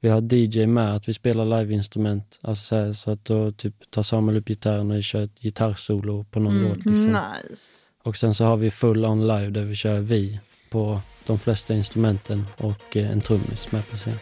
vi 0.00 0.08
har 0.08 0.34
DJ 0.34 0.66
med 0.66 0.94
att 0.94 1.08
vi 1.08 1.12
spelar 1.12 1.44
liveinstrument. 1.60 2.38
Alltså, 2.42 2.64
så, 2.64 2.76
här, 2.76 2.92
så 2.92 3.10
att 3.10 3.24
då 3.24 3.52
typ, 3.52 3.90
tar 3.90 4.02
Samuel 4.02 4.38
upp 4.38 4.48
gitarren 4.48 4.90
och 4.90 5.02
kör 5.04 5.24
ett 5.24 5.40
gitarrsolo 5.40 6.24
på 6.24 6.40
någon 6.40 6.56
Mm. 6.56 6.68
låt. 6.68 6.76
Liksom. 6.86 7.06
Nice. 7.06 7.62
Och 8.02 8.16
sen 8.16 8.34
så 8.34 8.44
har 8.44 8.56
vi 8.56 8.70
full 8.70 9.04
on 9.04 9.20
live 9.26 9.50
där 9.50 9.64
vi 9.64 9.74
kör 9.74 10.00
vi 10.00 10.40
på 10.74 11.00
de 11.26 11.38
flesta 11.38 11.74
instrumenten 11.74 12.46
och 12.56 12.96
eh, 12.96 13.10
en 13.10 13.20
trummis 13.20 13.72
med 13.72 13.88
på 13.90 13.96
scen. 13.96 14.18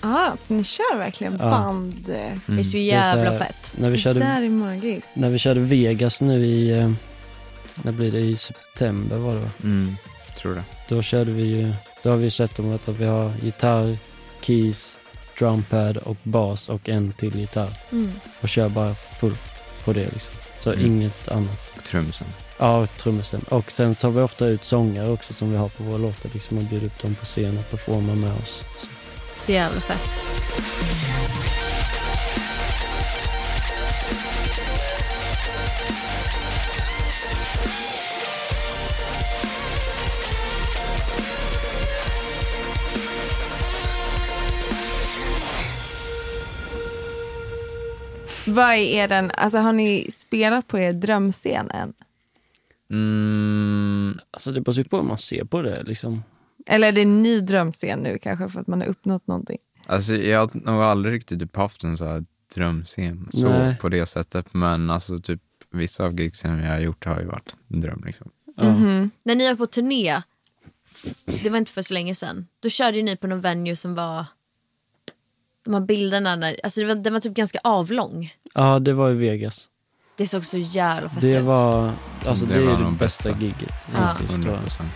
Ah, 0.00 0.30
så 0.42 0.54
ni 0.54 0.64
kör 0.64 0.96
verkligen 0.98 1.32
Ja. 1.32 1.38
band? 1.50 1.94
Det 2.06 2.16
är 2.18 2.34
så 2.46 2.52
Det 2.52 2.60
är 2.60 2.62
så 2.62 2.78
jävla 2.78 3.30
här- 3.30 3.38
fett. 3.38 3.72
När 3.76 3.90
vi 3.90 3.96
Det 3.96 4.02
körde 4.02 4.20
där 4.20 4.42
är 4.42 4.48
magiskt. 4.48 5.08
När 5.16 5.30
vi 5.30 5.38
körde 5.38 5.60
Vegas 5.60 6.20
nu 6.20 6.44
i, 6.46 6.78
eh, 6.78 6.92
när 7.82 7.92
blir 7.92 8.12
det, 8.12 8.18
i 8.20 8.36
september 8.36 9.16
var 9.16 9.34
det 9.34 9.40
va? 9.40 9.50
Mm. 9.64 9.96
Tror 10.38 10.54
det. 10.54 10.62
Då 10.88 11.02
körde 11.02 11.30
vi 11.32 11.42
ju, 11.42 11.72
då 12.02 12.10
har 12.10 12.16
vi 12.16 12.30
sett 12.30 12.58
om 12.58 12.74
att 12.74 12.88
vi 12.88 13.04
har 13.04 13.32
gitarr, 13.42 13.96
keys, 14.40 14.98
drumpad 15.38 15.96
och 15.96 16.16
bas 16.22 16.68
och 16.68 16.88
en 16.88 17.12
till 17.12 17.36
gitarr. 17.38 17.72
Mm. 17.92 18.12
Och 18.40 18.48
kör 18.48 18.68
bara 18.68 18.94
fullt 18.94 19.40
på 19.92 19.98
det 20.00 20.10
liksom. 20.12 20.34
Så 20.60 20.72
Mm. 20.72 20.86
inget 20.86 21.28
annat. 21.28 21.74
Och 21.76 21.84
trummisen. 21.84 22.26
Ja, 22.58 22.86
trummisen. 22.86 23.40
Och 23.48 23.72
sen 23.72 23.94
tar 23.94 24.10
vi 24.10 24.20
ofta 24.20 24.46
ut 24.46 24.64
sångare 24.64 25.08
också 25.10 25.32
som 25.32 25.50
vi 25.50 25.56
har 25.56 25.68
på 25.68 25.82
våra 25.82 25.96
låtar 25.98 26.30
liksom 26.32 26.58
och 26.58 26.64
bjuder 26.64 26.86
upp 26.86 27.02
dem 27.02 27.14
på 27.14 27.24
scen 27.24 27.58
och 27.58 27.70
performar 27.70 28.14
med 28.14 28.32
oss. 28.42 28.62
Så. 28.76 28.86
Så 29.38 29.52
jävla 29.52 29.80
fett. 29.80 30.20
Vad 48.50 48.74
är 48.74 49.08
den, 49.08 49.30
alltså 49.30 49.58
har 49.58 49.72
ni 49.72 50.10
spelat 50.10 50.68
på 50.68 50.78
er 50.78 50.92
drömscen 50.92 51.70
än? 51.70 51.92
Mm. 52.90 54.18
Alltså 54.30 54.52
det 54.52 54.60
beror 54.60 54.76
ju 54.76 54.84
på 54.84 54.96
hur 54.96 55.04
man 55.04 55.18
ser 55.18 55.44
på 55.44 55.62
det 55.62 55.82
liksom. 55.82 56.22
Eller 56.66 56.88
är 56.88 56.92
det 56.92 57.02
en 57.02 57.22
ny 57.22 57.40
drömscen 57.40 57.98
nu 57.98 58.18
kanske 58.18 58.48
för 58.48 58.60
att 58.60 58.66
man 58.66 58.80
har 58.80 58.88
uppnått 58.88 59.26
någonting? 59.26 59.58
Alltså, 59.86 60.14
jag 60.14 60.40
har 60.40 60.50
nog 60.54 60.82
aldrig 60.82 61.14
riktigt 61.14 61.40
typ 61.40 61.56
haft 61.56 61.84
en 61.84 61.98
så 61.98 62.04
här 62.04 62.24
drömscen 62.54 63.28
så 63.32 63.48
Nej. 63.48 63.78
på 63.78 63.88
det 63.88 64.06
sättet. 64.06 64.54
Men 64.54 64.90
alltså 64.90 65.20
typ 65.20 65.42
vissa 65.70 66.04
av 66.04 66.20
gigsen 66.20 66.58
jag 66.58 66.72
har 66.72 66.80
gjort 66.80 67.04
har 67.04 67.20
ju 67.20 67.26
varit 67.26 67.54
en 67.68 67.80
dröm 67.80 68.02
liksom. 68.06 68.30
Ja. 68.56 68.64
Mhm. 68.64 69.10
När 69.22 69.34
ni 69.34 69.48
var 69.48 69.56
på 69.56 69.66
turné, 69.66 70.22
det 71.42 71.50
var 71.50 71.58
inte 71.58 71.72
för 71.72 71.82
så 71.82 71.94
länge 71.94 72.14
sedan, 72.14 72.46
då 72.60 72.68
körde 72.68 72.96
ju 72.96 73.02
ni 73.02 73.16
på 73.16 73.26
någon 73.26 73.40
venue 73.40 73.76
som 73.76 73.94
var 73.94 74.26
de 75.70 75.74
här 75.74 75.86
bilderna, 75.86 76.36
när, 76.36 76.56
alltså 76.64 76.80
det 76.80 76.86
var, 76.86 76.94
den 76.94 77.12
var 77.12 77.20
typ 77.20 77.34
ganska 77.34 77.58
avlång. 77.64 78.34
Ja, 78.54 78.78
det 78.78 78.92
var 78.92 79.10
i 79.10 79.14
Vegas. 79.14 79.66
Det 80.16 80.26
såg 80.26 80.44
så 80.44 80.58
jävla 80.58 81.08
fett 81.08 81.20
Det 81.20 81.36
ut. 81.36 81.44
var, 81.44 81.90
alltså 82.26 82.46
det, 82.46 82.54
Det 82.54 82.66
var 82.66 82.72
är 82.72 82.78
det 82.84 82.90
bästa 82.98 83.28
bästa. 83.28 83.44
giget 83.44 83.74
Ja. 83.94 84.10
hittills 84.12 84.34
tror 84.34 84.44
100 84.54 84.60
jag. 84.78 84.86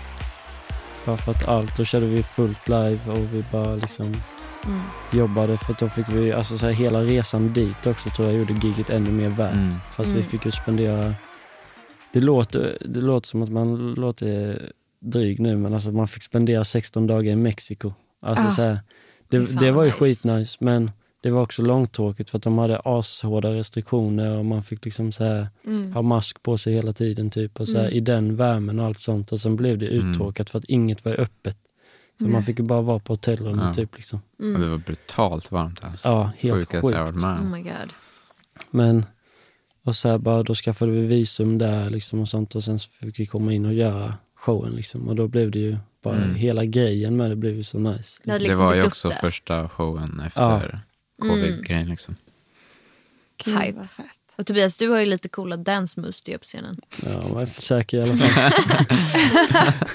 Bara 1.07 1.17
för 1.17 1.33
att 1.33 1.49
allt, 1.49 1.77
då 1.77 1.85
körde 1.85 2.07
vi 2.07 2.23
fullt 2.23 2.69
live 2.69 2.99
och 3.11 3.35
vi 3.35 3.45
bara 3.53 3.75
liksom 3.77 4.07
Mm. 4.67 4.81
jobbade 5.13 5.57
för 5.57 5.73
att 5.73 5.79
då 5.79 5.89
fick 5.89 6.09
vi, 6.09 6.33
alltså 6.33 6.59
så 6.59 6.67
här, 6.67 6.73
hela 6.73 7.01
resan 7.03 7.53
dit 7.53 7.87
också 7.87 8.11
tror 8.11 8.29
jag 8.29 8.39
gjorde 8.39 8.53
giget 8.67 8.91
ännu 8.91 9.11
mer 9.11 9.29
värt. 9.29 9.53
Mm. 9.55 9.71
För 9.93 10.03
att 10.03 10.09
vi 10.09 10.13
Mm. 10.13 10.23
fick 10.25 10.45
ju 10.45 10.51
spendera, 10.53 11.15
det 12.13 12.21
låter, 12.21 12.79
det 12.81 13.01
låter 13.01 13.29
som 13.29 13.43
att 13.43 13.49
man 13.49 13.95
låter 13.95 14.63
dryg 15.01 15.41
nu 15.41 15.57
men 15.57 15.75
alltså 15.75 15.93
man 15.93 16.09
fick 16.09 16.23
spendera 16.23 16.65
16 16.65 17.07
dagar 17.07 17.33
i 17.33 17.37
Mexiko. 17.37 17.93
Alltså 18.23 18.45
Ah. 18.47 18.51
så 18.51 18.63
här, 18.63 18.79
det, 19.41 19.61
det 19.61 19.71
var 19.73 19.83
ju 19.83 19.89
nice. 19.91 19.99
skitnice 20.05 20.57
men 20.61 20.91
det 21.23 21.31
var 21.31 21.43
också 21.43 21.63
långtråkigt 21.63 22.31
för 22.31 22.39
att 22.39 22.43
de 22.45 22.59
hade 22.59 22.81
ashårda 22.85 23.51
restriktioner 23.55 24.37
och 24.37 24.45
man 24.45 24.63
fick 24.63 24.85
liksom 24.85 25.13
så 25.13 25.25
här 25.25 25.49
Mm. 25.67 25.93
ha 25.93 26.03
mask 26.03 26.43
på 26.43 26.59
sig 26.59 26.75
hela 26.75 26.93
tiden 26.93 27.31
typ 27.31 27.61
och 27.61 27.69
så 27.69 27.77
här, 27.79 27.85
Mm. 27.85 27.95
i 27.97 28.01
den 28.01 28.37
värmen 28.37 28.79
och 28.79 28.87
allt 28.87 28.99
sånt 28.99 29.33
och 29.33 29.41
sen 29.41 29.57
blev 29.57 29.79
det 29.79 29.87
Mm. 29.97 30.11
uttråkat 30.11 30.51
för 30.51 30.59
att 30.59 30.65
inget 30.65 31.05
var 31.05 31.21
öppet. 31.21 31.59
Så 32.19 32.25
Nej. 32.25 32.33
man 32.33 32.43
fick 32.43 32.59
ju 32.59 32.65
bara 32.65 32.83
vara 32.83 32.99
på 32.99 33.13
hotellrummet 33.13 33.65
Ja. 33.67 33.75
typ 33.75 33.97
liksom. 33.97 34.21
Och 34.39 34.45
Mm. 34.45 34.61
det 34.61 34.69
var 34.69 34.79
brutalt 34.79 35.51
varmt 35.53 35.85
alltså. 35.85 36.09
Ja, 36.09 36.31
helt 36.39 36.55
Sjukaste 36.59 36.87
jag 36.93 36.99
har 36.99 37.05
varit 37.05 37.15
sjukt. 37.15 37.23
med 37.23 37.39
Oh 37.41 37.51
my 37.51 37.63
god. 37.63 37.93
Men, 38.71 39.07
och 39.85 39.97
så 39.97 40.09
här 40.09 40.19
bara, 40.19 40.43
då 40.43 40.55
skaffade 40.55 40.93
vi 40.93 41.07
visum 41.07 41.59
där 41.59 41.91
liksom 41.91 42.21
och 42.21 42.29
sånt 42.29 42.55
och 42.55 42.65
sen 42.65 42.79
så 42.79 42.91
fick 42.91 43.19
vi 43.21 43.27
komma 43.27 43.53
in 43.53 43.67
och 43.67 43.75
göra 43.75 44.15
showen 44.35 44.73
liksom 44.73 45.09
och 45.09 45.17
då 45.17 45.29
blev 45.29 45.51
det 45.51 45.59
ju 45.59 45.77
bara, 46.05 46.17
Mm. 46.17 46.35
hela 46.35 46.65
grejen 46.65 47.17
med 47.17 47.31
det 47.31 47.37
blev 47.37 47.55
ju 47.57 47.63
så 47.63 47.79
nice. 47.79 47.93
Det 47.93 47.99
Liksom. 47.99 48.33
Det 48.33 48.39
liksom 48.39 48.65
var 48.67 48.75
ju 48.75 48.83
också 48.87 49.09
det. 49.09 49.15
första 49.21 49.69
showen 49.69 50.23
efter 50.27 50.41
Ja. 50.43 51.29
covid-grejen 51.29 51.89
liksom. 51.89 52.17
Gud, 53.45 53.59
Hype. 53.59 53.79
vad 53.79 53.91
fett. 53.91 54.07
Och 54.37 54.47
Tobias, 54.47 54.77
du 54.77 54.89
har 54.89 54.99
ju 55.01 55.07
lite 55.07 55.29
coola 55.29 55.57
dance 55.57 56.01
moves 56.01 56.23
du 56.23 56.33
gör 56.33 56.39
på 56.39 56.45
scenen. 56.45 56.81
Ja, 57.05 57.23
man 57.33 57.43
är 57.43 57.47
säker 57.47 57.99
i 57.99 58.03
alla 58.03 58.17
fall. 58.17 58.53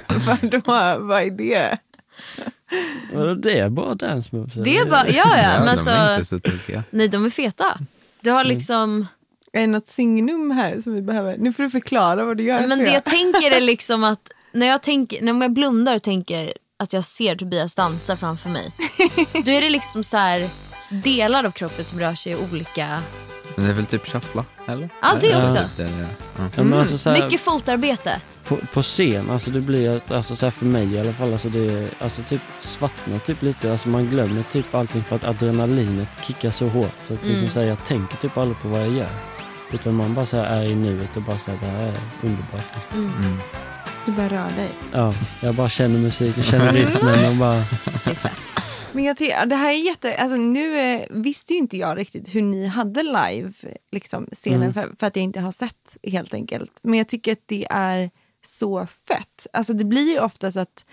Vadå, 0.42 0.62
vad 1.06 1.22
är 1.24 1.32
det? 1.32 1.78
Vadå 3.14 3.34
det 3.36 3.60
är 3.60 3.70
bara 3.70 3.96
dance 3.96 4.36
moves? 4.36 4.54
Det 4.54 4.78
är 4.78 4.86
bara, 4.86 5.08
ja 5.10 5.38
ja, 5.38 5.66
men 5.66 5.76
de 5.86 5.92
är 5.92 5.96
alltså, 5.96 6.14
inte 6.14 6.26
så 6.26 6.40
tokiga. 6.40 6.84
nej 6.90 7.08
de 7.08 7.26
är 7.26 7.30
feta. 7.30 7.80
Du 8.22 8.32
har 8.32 8.42
Mm. 8.46 8.54
liksom, 8.58 9.08
Är 9.54 9.62
det 9.62 9.68
något 9.68 9.88
signum 9.88 10.52
här 10.52 10.82
som 10.82 10.94
vi 10.94 11.02
behöver? 11.02 11.38
Nu 11.38 11.54
får 11.54 11.64
du 11.64 11.70
förklara 11.70 12.26
vad 12.26 12.38
du 12.38 12.44
gör. 12.44 12.68
men 12.68 12.80
det 12.80 12.92
jag 12.92 13.04
tänker 13.06 13.52
är 13.52 13.60
liksom 13.62 14.04
att 14.04 14.32
när 14.52 14.68
jag, 14.68 14.84
tänker, 14.84 15.22
när 15.22 15.42
jag 15.42 15.54
blundar 15.54 15.96
och 15.96 16.04
tänker 16.04 16.54
att 16.80 16.94
jag 16.94 17.04
ser 17.04 17.36
Tobias 17.36 17.76
dansa 17.76 18.18
framför 18.18 18.50
mig. 18.50 18.72
då 19.46 19.52
är 19.52 19.62
det 19.62 19.70
liksom 19.70 20.04
så 20.04 20.18
här 20.18 20.50
delar 20.90 21.44
av 21.44 21.52
kroppen 21.52 21.86
som 21.86 22.00
rör 22.00 22.16
sig 22.16 22.32
i 22.32 22.36
olika, 22.36 23.02
Men 23.56 23.66
det 23.66 23.72
är 23.72 23.76
väl 23.76 23.86
typ 23.86 24.06
shuffla, 24.08 24.46
eller? 24.68 24.90
ja 25.02 25.18
det 25.22 25.28
Ja. 25.28 25.44
också. 25.52 25.64
Ja. 25.82 25.88
Ja. 26.38 26.46
Ja, 26.56 26.64
men 26.64 26.80
alltså, 26.80 26.98
så 26.98 27.10
här, 27.10 27.24
Mycket 27.24 27.42
fotarbete. 27.42 28.22
på, 28.48 28.58
på 28.74 28.82
scen, 28.82 29.30
alltså 29.30 29.52
det 29.52 29.62
blir 29.62 29.90
att, 29.98 30.12
alltså 30.12 30.36
så 30.36 30.46
här 30.46 30.52
för 30.52 30.66
mig 30.66 30.94
i 30.94 31.00
alla 31.00 31.14
fall, 31.14 31.32
alltså 31.32 31.50
det 31.50 31.60
är, 31.60 31.90
alltså 32.00 32.24
typ 32.24 32.42
svartnar 32.60 33.20
typ 33.20 33.42
lite, 33.42 33.72
alltså 33.72 33.90
man 33.90 34.06
glömmer 34.10 34.44
typ 34.44 34.76
allting 34.76 35.04
för 35.04 35.16
att 35.16 35.24
adrenalinet 35.24 36.10
kickar 36.24 36.52
så 36.52 36.68
hårt 36.68 36.96
så 37.02 37.14
att 37.14 37.20
liksom 37.26 37.36
Mm. 37.40 37.50
så 37.50 37.60
här, 37.60 37.68
jag 37.68 37.84
tänker 37.86 38.18
typ 38.18 38.38
aldrig 38.38 38.60
på 38.62 38.68
vad 38.68 38.82
jag 38.82 38.92
gör. 38.92 39.10
Utan 39.74 39.94
man 39.96 40.14
bara 40.14 40.26
så 40.26 40.38
här 40.38 40.46
är 40.60 40.64
i 40.64 40.76
nuet 40.76 41.16
och 41.16 41.22
bara 41.22 41.38
så 41.38 41.52
här, 41.52 41.58
det 41.62 41.66
här 41.68 41.88
är 41.88 41.94
underbart. 42.24 42.66
Liksom. 42.76 42.98
Mm. 43.18 43.38
Du 44.06 44.12
bara 44.12 44.28
rör 44.30 44.56
dig. 44.56 44.70
Ja, 44.94 45.14
jag 45.44 45.56
bara 45.56 45.70
känner 45.70 46.00
musiken, 46.00 46.44
känner 46.44 46.74
rytmen 46.74 47.30
och 47.32 47.36
bara, 47.36 47.56
Det 48.06 48.10
är 48.12 48.16
fett. 48.16 48.34
Men 48.92 49.04
jag 49.04 49.18
tycker, 49.18 49.46
det 49.46 49.56
här 49.56 49.70
är 49.70 49.86
jätte, 49.86 50.18
alltså 50.18 50.38
nu 50.38 50.80
eh, 50.80 51.02
visste 51.10 51.54
ju 51.54 51.60
inte 51.60 51.78
jag 51.78 51.98
riktigt 51.98 52.36
hur 52.36 52.42
ni 52.42 52.68
hade 52.68 53.04
live 53.04 53.52
liksom, 53.92 54.28
scenen 54.34 54.62
Mm. 54.62 54.74
för, 54.74 54.90
för 55.00 55.08
att 55.08 55.16
jag 55.16 55.24
inte 55.24 55.40
har 55.40 55.52
sett 55.52 55.98
helt 56.04 56.34
enkelt. 56.34 56.72
Men 56.82 56.98
jag 56.98 57.08
tycker 57.08 57.32
att 57.32 57.44
det 57.46 57.68
är 57.70 58.10
så 58.46 58.88
fett. 59.08 59.48
Alltså 59.54 59.74
det 59.74 59.86
blir 59.86 60.12
ju 60.14 60.20
oftast 60.20 60.58
att, 60.58 60.86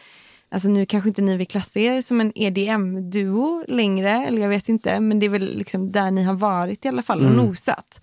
alltså 0.49 0.69
nu 0.69 0.87
kanske 0.87 1.09
inte 1.09 1.23
ni 1.23 1.37
vill 1.37 1.47
klassa 1.47 1.81
er 1.81 2.01
som 2.01 2.21
en 2.21 2.33
EDM-duo 2.35 3.65
längre, 3.69 4.11
eller 4.11 4.43
jag 4.43 4.49
vet 4.49 4.69
inte, 4.69 5.01
men 5.01 5.19
det 5.19 5.27
är 5.27 5.31
väl 5.31 5.57
liksom 5.59 5.93
där 5.93 6.11
ni 6.11 6.23
har 6.23 6.35
varit 6.35 6.85
i 6.85 6.89
alla 6.89 7.03
fall 7.03 7.21
och 7.21 7.31
Mm. 7.31 7.47
nosat. 7.47 8.01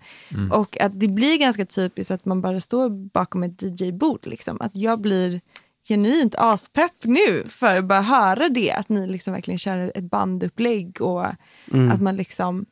Och 0.52 0.80
att 0.80 1.00
det 1.00 1.08
blir 1.08 1.38
ganska 1.38 1.66
typiskt 1.66 2.10
att 2.10 2.24
man 2.24 2.40
bara 2.40 2.60
står 2.60 2.90
bakom 2.90 3.42
ett 3.42 3.62
DJ-bord. 3.62 4.26
Liksom. 4.26 4.56
Att 4.60 4.76
jag 4.76 5.00
blir 5.00 5.40
genuint 5.88 6.34
aspepp 6.38 7.04
nu 7.04 7.44
för 7.48 7.76
att 7.76 7.84
bara 7.84 8.00
höra 8.00 8.48
det. 8.48 8.72
Att 8.72 8.88
ni 8.88 9.06
liksom 9.08 9.32
verkligen 9.32 9.58
kör 9.58 9.92
ett 9.94 10.04
bandupplägg 10.04 11.00
och 11.00 11.26
mm. 11.72 11.90
att 11.90 12.00
man 12.00 12.16
liksom 12.16 12.66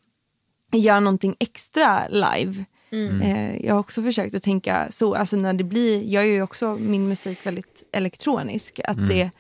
gör 0.73 1.01
någonting 1.01 1.37
extra 1.39 2.09
live. 2.09 2.65
Mm. 2.91 3.21
Eh, 3.21 3.67
jag 3.67 3.75
har 3.75 3.81
också 3.81 4.03
försökt 4.03 4.35
att 4.35 4.43
tänka 4.43 4.89
så, 4.91 5.15
alltså 5.15 5.37
när 5.37 5.53
det 5.53 5.65
blir, 5.65 6.03
jag 6.03 6.27
gör 6.27 6.35
ju 6.35 6.43
också 6.43 6.77
min 6.81 7.09
musik 7.09 7.47
väldigt 7.47 7.89
elektronisk. 7.93 8.81
Att 8.85 9.09
det 9.09 9.31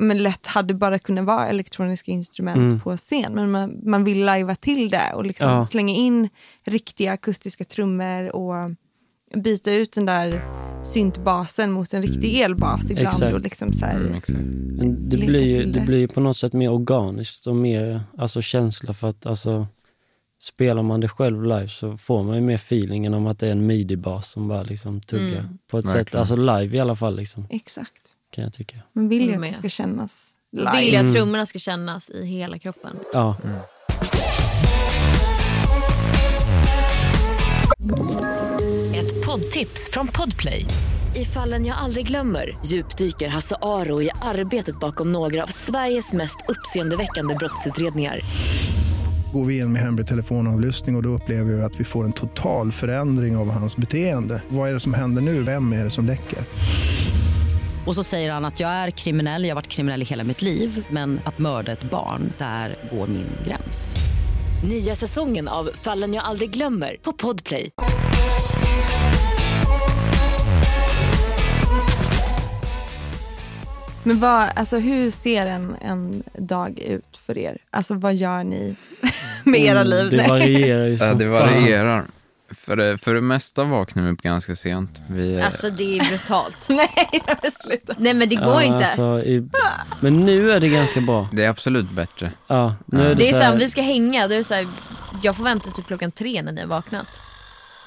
men 0.00 0.22
lätt 0.22 0.46
hade 0.46 0.74
bara 0.74 0.98
kunnat 0.98 1.24
vara 1.24 1.48
elektroniska 1.48 2.12
instrument 2.12 2.56
Mm. 2.56 2.80
på 2.80 2.96
scen. 2.96 3.32
Men 3.34 3.50
man, 3.50 3.80
man 3.82 4.04
vill 4.04 4.24
lajva 4.24 4.54
till 4.54 4.90
det 4.90 5.12
och 5.14 5.24
liksom 5.26 5.48
Ja. 5.50 5.64
slänga 5.64 5.94
in 5.94 6.28
riktiga 6.64 7.12
akustiska 7.12 7.64
trummor 7.64 8.36
och 8.36 8.70
byta 9.42 9.72
ut 9.72 9.92
den 9.92 10.06
där 10.06 10.44
syntbasen 10.84 11.72
mot 11.72 11.94
en 11.94 12.02
riktig 12.02 12.40
elbas 12.40 12.90
ibland. 12.90 13.08
Exakt. 13.08 13.34
Och 13.34 13.40
liksom 13.40 13.72
så 13.72 13.86
här, 13.86 14.20
Mm, 14.28 14.96
det 15.08 15.16
blir, 15.16 15.64
det 15.66 15.72
det. 15.72 15.80
blir 15.80 16.08
på 16.08 16.20
något 16.20 16.36
sätt 16.36 16.52
mer 16.52 16.70
organiskt 16.72 17.46
och 17.46 17.56
mer 17.56 18.00
alltså, 18.18 18.42
känsla 18.42 18.92
för 18.92 19.08
att 19.08 19.26
alltså, 19.26 19.66
spelar 20.40 20.82
man 20.82 21.00
det 21.00 21.08
själv 21.08 21.42
live 21.44 21.68
så 21.68 21.96
får 21.96 22.22
man 22.24 22.34
ju 22.34 22.40
mer 22.40 22.54
feelingen 22.54 23.14
om 23.14 23.26
att 23.26 23.38
det 23.38 23.46
är 23.46 23.52
en 23.52 23.66
midi-bas 23.70 24.22
som 24.22 24.48
bara 24.48 24.62
liksom 24.62 25.00
tuggar. 25.00 25.38
Mm. 25.40 25.58
På 25.70 25.78
ett 25.78 25.86
sätt, 25.88 25.96
Verkligen. 25.96 26.20
alltså 26.20 26.36
live 26.36 26.76
i 26.76 26.80
alla 26.80 26.96
fall 26.96 27.16
liksom, 27.16 27.46
Exakt. 27.50 28.15
Kan 28.30 28.44
jag 28.44 28.52
tycka. 28.52 28.76
Man 28.92 29.08
vill 29.08 29.28
ju 29.28 29.34
att 29.34 29.42
det 29.42 29.52
ska 29.52 29.68
kännas 29.68 30.30
Vill 30.52 30.64
live. 30.64 30.82
ju 30.82 30.96
att 30.96 31.00
Mm. 31.00 31.14
trummorna 31.14 31.46
ska 31.46 31.58
kännas 31.58 32.10
i 32.10 32.24
hela 32.26 32.58
kroppen. 32.58 32.96
Ja, 33.12 33.36
Ett 38.94 39.26
poddtips 39.26 39.90
från 39.92 40.08
Podplay. 40.08 40.64
I 41.14 41.24
fallen 41.24 41.66
jag 41.66 41.76
aldrig 41.78 42.06
glömmer 42.06 42.58
djupdyker 42.66 43.28
Hasse 43.28 43.56
Aro 43.62 44.02
i 44.02 44.10
arbetet 44.22 44.80
bakom 44.80 45.12
några 45.12 45.42
av 45.42 45.46
Sveriges 45.46 46.12
mest 46.12 46.36
uppseendeväckande 46.48 47.34
brottsutredningar. 47.34 48.20
Går 49.32 49.44
vi 49.44 49.58
in 49.58 49.72
med 49.72 49.82
hemlig 49.82 50.06
telefonavlyssning 50.06 50.94
och, 50.94 50.98
och 50.98 51.02
då 51.02 51.08
upplever 51.08 51.52
vi 51.52 51.62
att 51.62 51.80
vi 51.80 51.84
får 51.84 52.04
en 52.04 52.12
total 52.12 52.72
förändring 52.72 53.36
av 53.36 53.50
hans 53.50 53.76
beteende. 53.76 54.42
Vad 54.48 54.68
är 54.68 54.72
det 54.74 54.80
som 54.80 54.94
händer 54.94 55.22
nu? 55.22 55.42
Vem 55.42 55.72
är 55.72 55.84
det 55.84 55.90
som 55.90 56.06
läcker? 56.06 56.38
Och 57.86 57.94
så 57.94 58.04
säger 58.04 58.32
han 58.32 58.44
att 58.44 58.60
jag 58.60 58.70
är 58.70 58.90
kriminell, 58.90 59.42
jag 59.42 59.50
har 59.50 59.54
varit 59.54 59.68
kriminell 59.68 60.02
i 60.02 60.04
hela 60.04 60.24
mitt 60.24 60.42
liv 60.42 60.84
men 60.90 61.20
att 61.24 61.38
mörda 61.38 61.72
ett 61.72 61.90
barn, 61.90 62.32
där 62.38 62.74
går 62.92 63.06
min 63.06 63.26
gräns. 63.46 63.96
Nya 64.68 64.94
säsongen 64.94 65.48
av 65.48 65.70
Fallen 65.74 66.14
jag 66.14 66.24
aldrig 66.24 66.50
glömmer 66.50 66.96
på 67.02 67.12
Podplay. 67.12 67.70
Men 74.02 74.20
vad, 74.20 74.48
alltså, 74.56 74.78
hur 74.78 75.10
ser 75.10 75.46
en, 75.46 75.76
en 75.80 76.22
dag 76.38 76.78
ut 76.78 77.16
för 77.26 77.38
er? 77.38 77.58
Alltså 77.70 77.94
vad 77.94 78.14
gör 78.14 78.44
ni 78.44 78.76
med 79.44 79.60
era 79.60 79.80
Mm, 79.80 79.90
liv? 79.90 80.10
det 80.10 80.16
Nej. 80.16 80.28
varierar 80.28 80.86
ju 80.86 80.96
som 80.98 81.06
Ja, 81.06 81.14
det 81.14 81.24
fan. 81.40 82.10
För 82.50 82.76
det, 82.76 82.98
för 82.98 83.14
det 83.14 83.20
mesta 83.20 83.64
vaknar 83.64 84.02
vi 84.02 84.10
upp 84.10 84.22
ganska 84.22 84.56
sent. 84.56 85.02
Vi, 85.08 85.40
Alltså 85.42 85.70
det 85.70 85.98
är 85.98 86.08
brutalt. 86.08 86.66
Nej, 86.68 87.22
jag 87.26 87.36
vill 87.42 87.52
sluta. 87.52 87.94
Nej 87.98 88.14
men 88.14 88.28
det 88.28 88.36
går 88.36 88.44
Ja, 88.46 88.62
inte. 88.62 88.76
Alltså, 88.86 89.22
i, 89.22 89.48
men 90.00 90.16
nu 90.24 90.50
är 90.50 90.60
det 90.60 90.68
ganska 90.68 91.00
bra. 91.00 91.28
det 91.32 91.44
är 91.44 91.48
absolut 91.50 91.90
bättre. 91.90 92.32
Ja, 92.46 92.74
nu 92.86 93.00
är 93.00 93.08
det, 93.08 93.14
Det 93.14 93.28
är 93.28 93.32
så 93.32 93.38
här, 93.38 93.44
här, 93.44 93.52
om 93.52 93.58
vi 93.58 93.68
ska 93.68 93.82
hänga, 93.82 94.28
då 94.28 94.34
är 94.34 94.38
det 94.38 94.44
så 94.44 94.54
här, 94.54 94.66
jag 95.22 95.36
får 95.36 95.44
vänta 95.44 95.70
till 95.70 95.84
klockan 95.84 96.12
tre 96.12 96.42
när 96.42 96.52
ni 96.52 96.60
har 96.60 96.68
vaknat. 96.68 97.22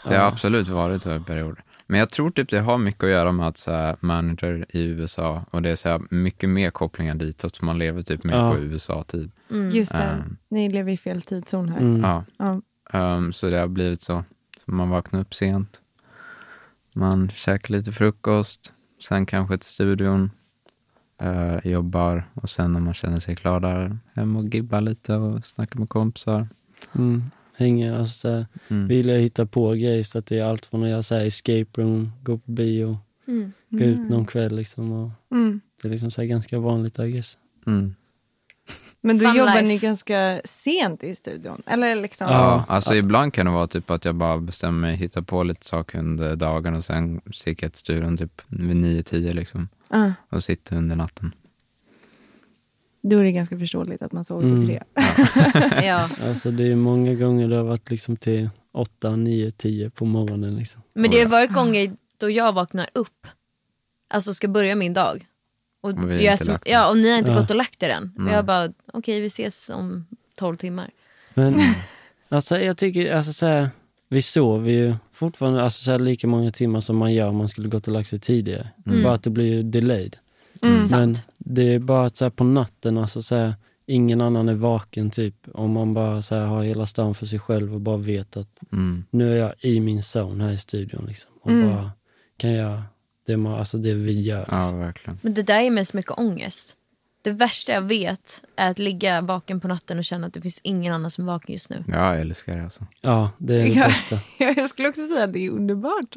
Det 0.04 0.18
har 0.18 0.28
absolut 0.28 0.68
varit 0.68 1.02
så 1.02 1.16
i 1.16 1.20
perioder. 1.20 1.64
Men 1.88 2.00
jag 2.00 2.10
tror 2.10 2.32
typ 2.32 2.50
det 2.50 2.60
har 2.60 2.78
mycket 2.78 3.04
att 3.04 3.10
göra 3.10 3.32
med 3.32 3.48
att 3.48 3.58
så 3.58 3.72
här, 3.72 3.96
manager 4.00 4.66
i 4.70 4.84
USA 4.84 5.46
och 5.52 5.62
det 5.62 5.70
är 5.70 5.76
så 5.76 5.90
här, 5.90 6.02
mycket 6.10 6.50
mer 6.50 6.70
kopplingar 6.72 7.16
ditåt. 7.16 7.56
Så 7.56 7.66
man 7.66 7.78
lever 7.80 8.02
typ 8.04 8.24
mer 8.24 8.34
Ja. 8.36 8.52
på 8.52 8.58
USA-tid. 8.58 9.32
Just 9.72 9.92
det, 9.92 9.98
Mm. 9.98 10.38
ni 10.50 10.70
lever 10.70 10.92
i 10.92 10.98
fel 10.98 11.22
tidszon 11.22 11.70
här. 11.70 11.78
Mm. 11.80 12.02
Ja. 12.02 12.24
Ja. 12.40 12.62
Ehm, 13.00 13.34
så 13.34 13.48
det 13.50 13.60
har 13.60 13.68
blivit 13.68 14.02
så. 14.02 14.24
Så. 14.70 14.76
Man 14.76 14.90
vaknar 14.90 15.20
upp 15.22 15.34
sent. 15.34 15.82
Man 16.94 17.32
käkar 17.36 17.72
lite 17.74 17.92
frukost. 17.92 18.74
Sen 19.08 19.26
kanske 19.26 19.58
till 19.58 19.68
studion. 19.70 20.32
eh, 21.22 21.68
jobbar 21.72 22.24
och 22.34 22.50
sen 22.50 22.74
när 22.74 22.80
man 22.80 22.94
känner 22.94 23.20
sig 23.20 23.36
klar 23.36 23.60
där, 23.60 23.98
hem 24.14 24.36
och 24.36 24.54
gibba 24.56 24.80
lite 24.80 25.16
och 25.16 25.46
snacka 25.46 25.80
med 25.80 25.90
kompisar. 25.90 26.48
mm, 26.96 27.24
hänger, 27.58 27.94
alltså, 27.94 28.14
så 28.20 28.30
här, 28.30 28.46
Mm. 28.68 28.88
vill 28.88 29.08
jag 29.10 29.20
hitta 29.20 29.46
på 29.46 29.70
grejer 29.72 30.04
så 30.04 30.20
att 30.20 30.26
det 30.26 30.40
är 30.40 30.44
allt 30.44 30.66
från 30.66 30.84
att 30.84 30.90
göra 30.90 31.04
så 31.04 31.16
här, 31.16 31.26
escape 31.26 31.82
room, 31.82 32.12
gå 32.24 32.38
på 32.38 32.52
bio, 32.52 32.98
Mm. 33.28 33.52
gå 33.70 33.84
ut 33.84 34.10
någon 34.10 34.26
kväll 34.26 34.56
liksom. 34.56 34.92
Och 34.92 35.12
Mm. 35.32 35.62
det 35.82 35.88
är 35.88 35.92
liksom 35.92 36.12
så 36.12 36.22
här 36.22 36.28
ganska 36.28 36.60
vanligt 36.60 37.00
I 37.00 37.12
guess. 37.12 37.38
Men 39.02 39.18
då 39.18 39.26
Fun 39.26 39.36
jobbar 39.38 39.54
life. 39.54 39.66
ni 39.68 39.78
ganska 39.78 40.42
sent 40.46 41.04
i 41.04 41.16
studion? 41.16 41.62
Eller 41.66 41.96
liksom? 41.96 42.28
Ja, 42.32 42.66
alltså 42.68 42.96
ibland 42.96 43.34
kan 43.34 43.46
det 43.46 43.52
vara 43.52 43.68
typ 43.68 43.90
att 43.92 44.06
jag 44.06 44.16
bara 44.16 44.38
bestämmer 44.38 44.80
mig, 44.80 44.96
hittar 44.96 45.22
på 45.22 45.44
lite 45.44 45.66
saker 45.66 46.00
under 46.00 46.36
dagen 46.36 46.76
och 46.76 46.86
sen 46.86 47.22
sticker 47.34 47.66
jag 47.66 47.74
till 47.74 47.80
studion 47.80 48.18
typ 48.18 48.42
vid 48.48 48.76
9-10 48.86 49.34
liksom 49.34 49.70
Ja, 49.90 50.14
och 50.30 50.44
sitter 50.44 50.76
under 50.76 50.96
natten. 50.96 51.32
då 53.02 53.18
är 53.18 53.24
det 53.24 53.32
ganska 53.32 53.60
förståeligt 53.60 54.02
att 54.02 54.12
man 54.12 54.26
sover 54.26 54.44
Mm. 54.48 54.60
på 54.62 54.66
tre. 54.68 54.84
Ja. 55.88 56.10
Alltså 56.28 56.52
det 56.52 56.68
är 56.72 56.76
många 56.76 57.14
gånger 57.14 57.48
det 57.48 57.56
har 57.56 57.64
varit 57.64 57.90
liksom 57.92 58.18
till 58.18 58.50
8, 58.72 59.16
9, 59.16 59.52
10 59.52 59.90
på 59.90 60.06
morgonen 60.06 60.56
liksom. 60.56 60.82
Men 60.94 61.12
det 61.12 61.20
har 61.20 61.30
varit 61.30 61.54
gånger 61.54 61.96
då 62.18 62.30
jag 62.30 62.54
vaknar 62.54 62.90
upp, 62.94 63.28
alltså 64.10 64.34
ska 64.34 64.48
börja 64.48 64.76
min 64.76 64.94
dag. 64.94 65.26
Och, 65.82 65.90
Och 65.90 66.12
vi 66.12 66.26
jag, 66.26 66.40
som- 66.40 66.58
ja, 66.66 66.90
och 66.90 66.98
ni 66.98 67.12
har 67.12 67.18
inte 67.18 67.32
Ja. 67.32 67.38
gått 67.40 67.50
och 67.50 67.56
lagt 67.58 67.84
er 67.84 67.90
än. 67.90 68.04
Och 68.18 68.24
Nej. 68.24 68.34
jag 68.34 68.46
bara, 68.46 68.70
okej 68.94 69.20
vi 69.20 69.26
ses 69.28 69.70
om 69.70 70.06
12 70.36 70.58
timmar. 70.58 70.90
Men 71.34 71.62
alltså 72.30 72.60
jag 72.60 72.78
tycker, 72.78 73.16
alltså 73.16 73.34
så 73.34 73.46
här, 73.46 73.70
vi 74.10 74.22
sover 74.22 74.72
ju 74.72 74.96
fortfarande 75.14 75.64
alltså, 75.64 75.84
så 75.84 75.92
här, 75.92 76.00
lika 76.00 76.28
många 76.28 76.52
timmar 76.52 76.80
som 76.80 76.98
man 76.98 77.14
gör 77.14 77.28
om 77.28 77.36
man 77.36 77.48
skulle 77.48 77.68
gått 77.70 77.88
och 77.88 77.94
lagt 77.94 78.10
sig 78.10 78.20
tidigare. 78.20 78.68
Mm. 78.86 79.04
Bara 79.04 79.14
att 79.14 79.24
det 79.24 79.30
blir 79.30 79.46
ju 79.54 79.64
delayed. 79.64 80.18
Mm. 80.64 80.76
Men 80.78 80.88
Sant. 80.90 81.28
det 81.38 81.74
är 81.74 81.80
bara 81.80 82.06
att 82.06 82.18
så 82.18 82.26
här, 82.26 82.30
på 82.30 82.44
natten, 82.44 82.98
alltså 82.98 83.22
så 83.22 83.36
här, 83.36 83.54
ingen 83.86 84.22
annan 84.22 84.50
är 84.50 84.54
vaken 84.54 85.12
typ. 85.12 85.36
Om 85.54 85.72
man 85.72 85.94
bara 85.94 86.22
så 86.22 86.36
här, 86.36 86.46
har 86.46 86.64
hela 86.64 86.86
stan 86.86 87.16
för 87.16 87.26
sig 87.26 87.40
själv 87.40 87.74
och 87.74 87.82
bara 87.82 87.98
vet 87.98 88.38
att 88.38 88.60
Mm. 88.72 89.06
nu 89.10 89.34
är 89.34 89.38
jag 89.38 89.54
i 89.60 89.80
min 89.80 90.02
zone 90.16 90.44
här 90.44 90.52
i 90.52 90.58
studion 90.58 91.06
liksom. 91.08 91.32
Och 91.42 91.52
Mm. 91.52 91.72
bara 91.72 91.92
kan 92.38 92.52
göra 92.52 92.84
det, 93.34 93.38
man, 93.38 93.54
alltså 93.60 93.78
det 93.78 93.94
vi 93.94 94.22
gör. 94.22 94.46
Ja, 94.52 94.60
Liksom. 94.60 94.80
verkligen. 94.80 95.20
Men 95.22 95.34
det 95.34 95.44
där 95.44 95.60
är 95.62 95.72
mest 95.72 95.94
mycket 95.94 96.12
ångest. 96.12 96.76
Det 97.22 97.32
värsta 97.32 97.72
jag 97.72 97.82
vet 97.82 98.44
är 98.56 98.72
att 98.72 98.80
ligga 98.80 99.22
vaken 99.22 99.60
på 99.60 99.68
natten 99.68 99.98
och 99.98 100.04
känna 100.06 100.28
att 100.28 100.34
det 100.34 100.42
finns 100.42 100.60
ingen 100.64 100.94
annan 100.94 101.12
som 101.12 101.24
är 101.30 101.32
vaken 101.34 101.54
just 101.54 101.70
nu. 101.70 101.84
Ja, 101.88 102.12
jag 102.14 102.22
älskar 102.22 102.58
det 102.58 102.64
alltså. 102.64 102.86
Ja, 103.02 103.32
det 103.38 103.54
är 103.56 103.64
det 103.64 103.68
Ja. 103.70 103.88
bästa. 103.88 104.20
Jag 104.62 104.70
skulle 104.70 104.90
också 104.90 105.08
säga 105.08 105.24
att 105.24 105.34
det 105.34 105.46
är 105.46 105.50
underbart. 105.50 106.16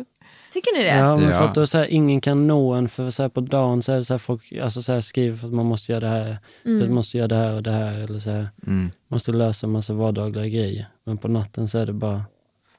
Tycker 0.53 0.79
ni 0.79 0.83
det? 0.85 0.97
Ja, 0.97 1.17
men 1.17 1.31
för 1.31 1.37
Ja. 1.39 1.49
att 1.49 1.55
då 1.55 1.67
så 1.67 1.79
här, 1.79 1.87
ingen 1.87 2.21
kan 2.21 2.47
nå 2.47 2.73
en 2.73 2.89
för 2.89 3.11
så 3.11 3.23
här, 3.23 3.29
på 3.29 3.41
dagen 3.41 3.83
så 3.83 3.93
är 3.93 3.97
det 3.97 4.05
så 4.05 4.15
här, 4.15 4.19
folk 4.19 4.53
alltså, 4.63 4.83
så 4.83 4.93
här, 4.93 5.01
skriver 5.01 5.37
för 5.37 5.47
att 5.49 5.55
man 5.55 5.67
måste 5.67 5.93
göra 5.93 6.01
det 6.01 6.09
här, 6.09 6.39
för 6.63 6.75
att 6.77 6.81
man 6.81 6.95
måste 6.95 7.19
göra 7.19 7.29
det 7.29 7.37
här 7.37 7.55
och 7.55 7.63
det 7.63 7.71
här 7.73 7.99
eller 7.99 8.19
så 8.19 8.31
här, 8.31 8.49
Mm. 8.67 8.91
måste 9.09 9.33
lösa 9.33 9.67
en 9.67 9.71
massa 9.73 9.93
vardagliga 9.95 10.47
grejer. 10.47 10.87
Men 11.05 11.19
på 11.19 11.29
natten 11.29 11.69
så 11.69 11.79
är 11.79 11.87
det 11.87 11.93
bara, 11.93 12.25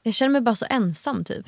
Jag 0.02 0.14
känner 0.14 0.32
mig 0.32 0.40
bara 0.40 0.54
så 0.54 0.66
ensam 0.70 1.24
typ. 1.24 1.46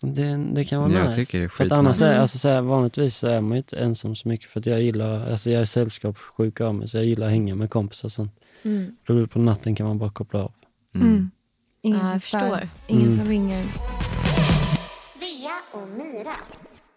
Det, 0.00 0.36
det 0.54 0.64
kan 0.64 0.80
vara 0.82 0.92
Jag 0.92 1.04
nice. 1.06 1.16
tycker 1.16 1.38
det 1.38 1.44
är 1.44 1.48
för 1.48 1.64
att 1.64 1.72
annars 1.72 2.02
är, 2.02 2.18
alltså, 2.18 2.38
så 2.38 2.48
här, 2.48 2.60
vanligtvis 2.60 3.16
så 3.16 3.26
är 3.26 3.40
man 3.40 3.50
ju 3.52 3.56
inte 3.56 3.76
ensam 3.78 4.14
så 4.14 4.28
mycket 4.28 4.50
för 4.50 4.60
att 4.60 4.66
jag 4.66 4.82
gillar, 4.82 5.30
alltså 5.30 5.50
jag 5.50 5.60
är 5.60 5.64
sällskapssjuk 5.64 6.60
av 6.60 6.74
mig 6.74 6.88
så 6.88 6.96
jag 6.96 7.04
gillar 7.04 7.26
att 7.26 7.32
hänga 7.32 7.54
med 7.54 7.70
kompisar 7.70 8.08
och 8.08 8.12
sånt. 8.12 8.32
Mm. 8.62 8.96
Då 9.06 9.26
på 9.26 9.38
natten 9.38 9.74
kan 9.74 9.86
man 9.86 9.98
bara 9.98 10.10
koppla 10.10 10.40
av. 10.44 10.52
Mm. 10.94 11.30
Ingen 11.82 11.98
Ja, 11.98 12.04
som 12.04 12.12
jag 12.12 12.22
stör, 12.22 12.40
förstår. 12.40 12.68
ingen 12.86 13.06
Mm. 13.06 13.16
som 13.18 13.26
ringer. 13.26 13.64
Svea 15.18 15.52
och 15.82 15.88
Myra. 15.88 16.32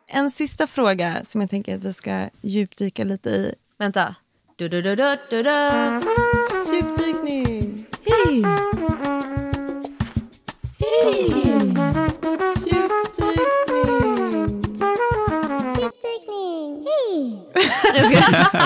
En 0.08 0.32
sista 0.32 0.68
fråga 0.68 1.24
som 1.24 1.42
jag 1.42 1.50
tänker 1.50 1.76
att 1.76 1.84
vi 1.84 1.94
ska 1.94 2.30
djupdyka 2.42 3.04
lite 3.04 3.30
i. 3.30 3.56
Vänta. 3.78 4.16
Du, 4.56 4.70
du, 4.70 4.82
du, 4.82 4.96
du, 4.96 5.18
du, 5.30 5.44
du. 5.44 5.60
Djupdykning! 6.76 7.86
Hej! 8.06 8.44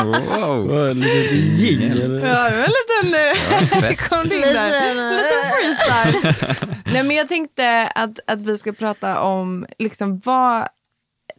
Wow. 0.06 0.94
Lite 0.96 1.36
jingel. 1.36 2.12
Ja, 2.12 2.50
det 2.50 2.58
var 2.58 2.66
en 2.66 2.72
liten... 3.04 3.84
eh, 3.84 3.96
kom 4.10 4.30
det 4.30 4.36
in 4.36 4.42
där. 4.42 5.12
Lite 5.12 5.36
freestyle. 5.54 6.78
Nej, 6.94 7.04
men 7.04 7.16
jag 7.16 7.28
tänkte 7.30 7.88
att, 7.88 8.20
att 8.28 8.42
vi 8.42 8.58
ska 8.58 8.74
prata 8.74 9.22
om 9.22 9.66
liksom, 9.80 10.20
vad 10.26 10.68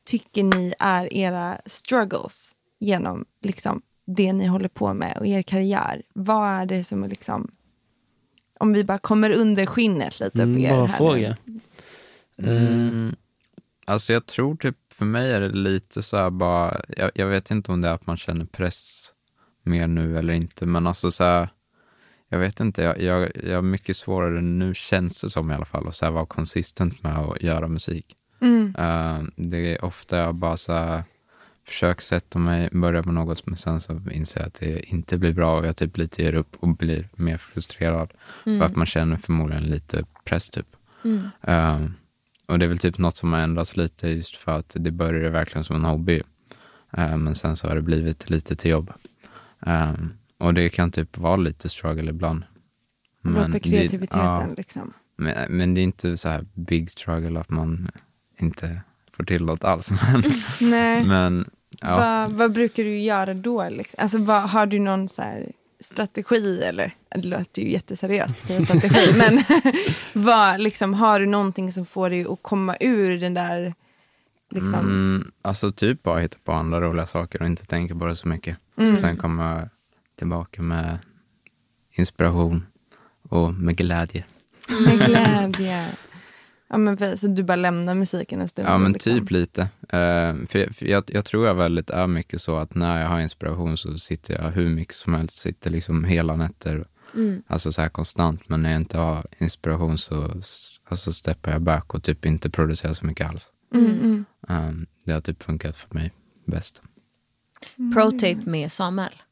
tycker 0.05 0.43
ni 0.43 0.75
är 0.79 1.12
era 1.14 1.59
struggles 1.67 2.51
genom 2.81 3.25
liksom, 3.43 3.83
det 4.07 4.33
ni 4.33 4.47
håller 4.47 4.69
på 4.69 4.95
med 4.95 5.17
och 5.19 5.27
er 5.27 5.43
karriär. 5.43 6.03
Vad 6.14 6.49
är 6.49 6.67
det 6.67 6.85
som 6.85 7.05
är 7.05 7.09
liksom... 7.09 7.51
Om 8.61 8.73
vi 8.73 8.85
bara 8.85 8.99
kommer 8.99 9.31
under 9.31 9.67
skinnet 9.67 10.21
lite 10.21 10.31
på 10.38 10.43
Mm, 10.43 10.64
er 10.64 10.69
bra 10.73 10.87
här 10.87 10.97
fråga. 10.97 11.37
Mm. 12.43 13.17
Alltså 13.87 14.12
jag 14.12 14.27
tror 14.27 14.57
typ 14.57 14.77
för 14.99 15.05
mig 15.05 15.33
är 15.33 15.41
det 15.41 15.49
lite 15.49 16.03
så 16.03 16.17
här 16.17 16.31
bara, 16.31 16.81
jag, 16.89 17.11
jag 17.15 17.27
vet 17.27 17.51
inte 17.51 17.73
om 17.73 17.81
det 17.81 17.89
är 17.89 17.93
att 17.93 18.07
man 18.07 18.17
känner 18.17 18.45
press 18.45 19.13
mer 19.63 19.87
nu 19.87 20.19
eller 20.19 20.33
inte, 20.33 20.67
men 20.67 20.87
alltså 20.87 21.11
så 21.11 21.25
här, 21.25 21.49
jag 22.29 22.39
vet 22.39 22.61
inte, 22.61 22.83
jag, 22.83 23.03
jag, 23.03 23.31
jag 23.45 23.65
mycket 23.65 23.97
svårare 23.97 24.41
nu 24.41 24.75
känns 24.75 25.21
det 25.21 25.31
som 25.31 25.51
i 25.51 25.55
alla 25.55 25.65
fall 25.65 25.89
att 25.89 25.95
så 25.95 26.05
här 26.05 26.13
vara 26.13 26.27
konsistent 26.27 27.03
med 27.03 27.19
att 27.19 27.43
göra 27.43 27.69
musik. 27.69 28.07
Mm. 28.41 28.75
Eh, 28.79 29.23
det 29.37 29.75
är 29.75 29.85
ofta 29.85 30.17
jag 30.17 30.35
bara 30.35 30.57
så 30.57 30.73
här, 30.73 31.05
försöker 31.67 32.03
sätta 32.03 32.39
mig, 32.39 32.69
börja 32.73 33.03
med 33.03 33.15
något, 33.15 33.47
men 33.47 33.57
sen 33.57 33.81
så 33.81 34.01
inser 34.13 34.41
jag 34.41 34.47
att 34.47 34.61
det 34.61 34.91
inte 34.91 35.19
blir 35.19 35.33
bra 35.33 35.59
och 35.59 35.67
jag 35.67 35.77
typ 35.77 35.97
lite 35.97 36.23
ger 36.23 36.35
upp 36.35 36.57
och 36.61 36.69
blir 36.69 37.09
mer 37.15 37.37
frustrerad. 37.37 38.13
För 38.45 38.63
att 38.63 38.77
man 38.77 38.87
känner 38.87 39.17
förmodligen 39.17 39.65
lite 39.65 40.05
press 40.25 40.51
typ. 40.51 40.67
Mm. 41.05 41.29
Eh, 41.43 41.91
och 42.49 42.59
det 42.59 42.65
är 42.65 42.69
väl 42.69 42.79
typ 42.79 42.99
något 42.99 43.17
som 43.17 43.33
har 43.33 43.41
ändrats 43.41 43.77
lite 43.77 44.09
just 44.09 44.37
för 44.37 44.53
att 44.53 44.77
det 44.79 44.91
började 44.91 45.31
verkligen 45.31 45.65
som 45.65 45.77
en 45.77 45.85
hobby. 45.85 46.23
Eh, 46.97 47.17
men 47.17 47.35
sen 47.35 47.57
så 47.57 47.69
har 47.69 47.77
det 47.77 47.83
blivit 47.83 48.31
lite 48.31 48.57
till 48.57 48.71
jobb. 48.71 48.93
Eh, 49.67 49.93
och 50.39 50.55
det 50.55 50.69
kan 50.69 50.91
typ 50.93 51.19
vara 51.19 51.37
lite 51.37 51.69
struggle 51.69 52.11
ibland. 52.11 52.45
Låta 53.23 53.49
det- 53.49 53.61
kreativiteten 53.61 54.21
ja, 54.21 54.47
liksom. 54.57 54.93
men, 55.17 55.35
men 55.57 55.75
det 55.75 55.81
är 55.81 55.83
inte 55.83 56.17
så 56.17 56.29
här 56.29 56.47
big 56.55 56.91
struggle 56.91 57.41
att 57.41 57.51
man 57.51 57.91
inte 58.41 58.81
får 59.13 59.25
till 59.25 59.45
något 59.45 59.65
alls. 59.65 59.91
Men, 60.13 60.23
Nej. 60.71 61.05
men 61.05 61.51
ja. 61.81 61.97
Vad, 61.97 62.33
vad 62.33 62.53
brukar 62.53 62.85
du 62.85 62.99
göra 62.99 63.35
då? 63.35 63.69
Liksom? 63.69 64.03
Alltså, 64.03 64.19
vad, 64.19 64.51
har 64.51 64.67
du 64.67 64.79
någon 64.79 65.09
så 65.09 65.23
här 65.23 65.53
strategi? 65.81 66.62
Eller, 66.62 66.95
det 67.09 67.29
låter 67.29 67.62
ju 67.62 67.71
jätteseriöst 67.71 68.38
att 68.38 68.45
säga 68.45 68.62
strategi. 68.62 69.12
men 69.19 69.45
vad, 70.25 70.61
liksom, 70.61 70.95
har 70.95 71.21
du 71.21 71.27
någonting 71.27 71.73
som 71.73 71.87
får 71.87 72.11
dig 72.11 72.25
att 72.25 72.43
komma 72.43 72.77
ur 72.81 73.21
den 73.21 73.35
där... 73.35 73.75
Liksom, 74.51 74.75
Mm, 74.75 75.31
alltså 75.43 75.73
typ 75.73 76.03
bara 76.03 76.19
hitta 76.19 76.38
på 76.45 76.53
andra 76.53 76.81
roliga 76.81 77.07
saker 77.07 77.41
och 77.43 77.47
inte 77.47 77.67
tänka 77.67 77.95
på 77.95 78.07
det 78.07 78.17
så 78.17 78.29
mycket. 78.29 78.57
Mm. 78.79 78.97
Sen 78.97 79.17
komma 79.17 79.69
tillbaka 80.19 80.62
med 80.62 80.99
inspiration 81.93 82.67
och 83.29 83.55
med 83.55 83.77
glädje. 83.77 84.25
Med 84.87 85.07
glädje. 85.07 85.87
Ja, 86.71 86.79
men, 86.79 87.19
så 87.19 87.27
du 87.27 87.43
bara 87.43 87.57
lämnar 87.57 87.95
musiken 87.95 88.41
en 88.41 88.49
stund? 88.49 88.69
Ja 88.69 88.79
men 88.79 88.93
liksom. 88.93 89.13
typ 89.13 89.31
lite. 89.31 89.63
Eh, 89.83 90.35
för 90.47 90.73
för 90.73 90.87
jag, 90.87 91.05
jag 91.07 91.25
tror 91.25 91.47
jag 91.47 91.55
väldigt 91.55 91.91
är 91.91 92.07
mycket 92.07 92.41
så 92.41 92.57
att 92.57 92.75
när 92.75 93.01
jag 93.01 93.09
har 93.09 93.21
inspiration 93.21 93.77
så 93.77 93.99
sitter 93.99 94.43
jag 94.43 94.51
hur 94.51 94.69
mycket 94.69 94.95
som 94.95 95.15
helst, 95.15 95.39
sitter 95.39 95.71
liksom 95.71 96.05
hela 96.05 96.37
nätter. 96.37 96.87
Mm. 97.15 97.43
Alltså 97.47 97.73
så 97.73 97.83
här 97.83 97.89
konstant. 97.89 98.49
Men 98.49 98.63
när 98.63 98.71
jag 98.71 98.81
inte 98.81 98.99
har 98.99 99.27
inspiration 99.39 99.99
så 99.99 100.31
alltså 100.89 101.13
steppar 101.13 101.53
jag 101.53 101.63
back 101.63 101.95
och 101.95 102.03
typ 102.03 102.27
inte 102.27 102.51
producerar 102.51 102.93
så 102.93 103.07
mycket 103.07 103.31
alls. 103.31 103.49
Mm, 103.75 103.91
mm. 103.91 104.25
Eh, 104.49 104.87
det 105.05 105.13
har 105.13 105.21
typ 105.21 105.43
funkat 105.43 105.77
för 105.77 105.95
mig 105.95 106.13
bäst. 106.47 106.83
Pro-tape 107.95 108.51
med 108.51 108.73
Samuel. 108.73 109.23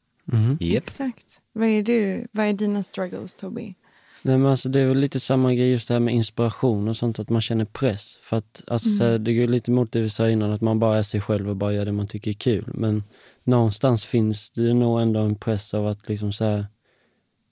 Yep. 0.59 0.83
Exakt. 0.83 1.25
Vad 1.53 1.67
är, 1.67 1.83
du, 1.83 2.27
vad 2.31 2.45
är 2.45 2.53
dina 2.53 2.83
struggles, 2.83 3.35
Toby? 3.35 3.75
Nej, 4.21 4.37
men 4.37 4.51
alltså, 4.51 4.69
det 4.69 4.79
är 4.79 4.85
väl 4.85 4.97
lite 4.97 5.19
samma 5.19 5.53
grej 5.53 5.69
just 5.71 5.87
det 5.87 5.93
här 5.93 5.99
med 6.01 6.13
inspiration 6.13 6.87
och 6.87 6.97
sånt, 6.97 7.19
att 7.19 7.29
man 7.29 7.41
känner 7.41 7.65
press. 7.65 8.17
För 8.21 8.37
att 8.37 8.63
alltså, 8.67 8.89
så 8.89 9.03
här, 9.03 9.17
Det 9.19 9.33
går 9.33 9.47
lite 9.47 9.71
emot 9.71 9.91
det 9.91 10.01
vi 10.01 10.09
sa 10.09 10.29
innan, 10.29 10.51
att 10.51 10.61
man 10.61 10.79
bara 10.79 10.97
är 10.97 11.03
sig 11.03 11.21
själv 11.21 11.49
och 11.49 11.55
bara 11.55 11.73
gör 11.73 11.85
det 11.85 11.91
man 11.91 12.07
tycker 12.07 12.31
är 12.31 12.35
kul. 12.35 12.71
Men 12.73 13.03
någonstans 13.43 14.05
finns 14.05 14.51
det 14.51 14.73
nog 14.73 15.01
ändå 15.01 15.19
en 15.19 15.35
press 15.35 15.73
av 15.73 15.87
att 15.87 16.09
liksom 16.09 16.33
så 16.33 16.45
här, 16.45 16.65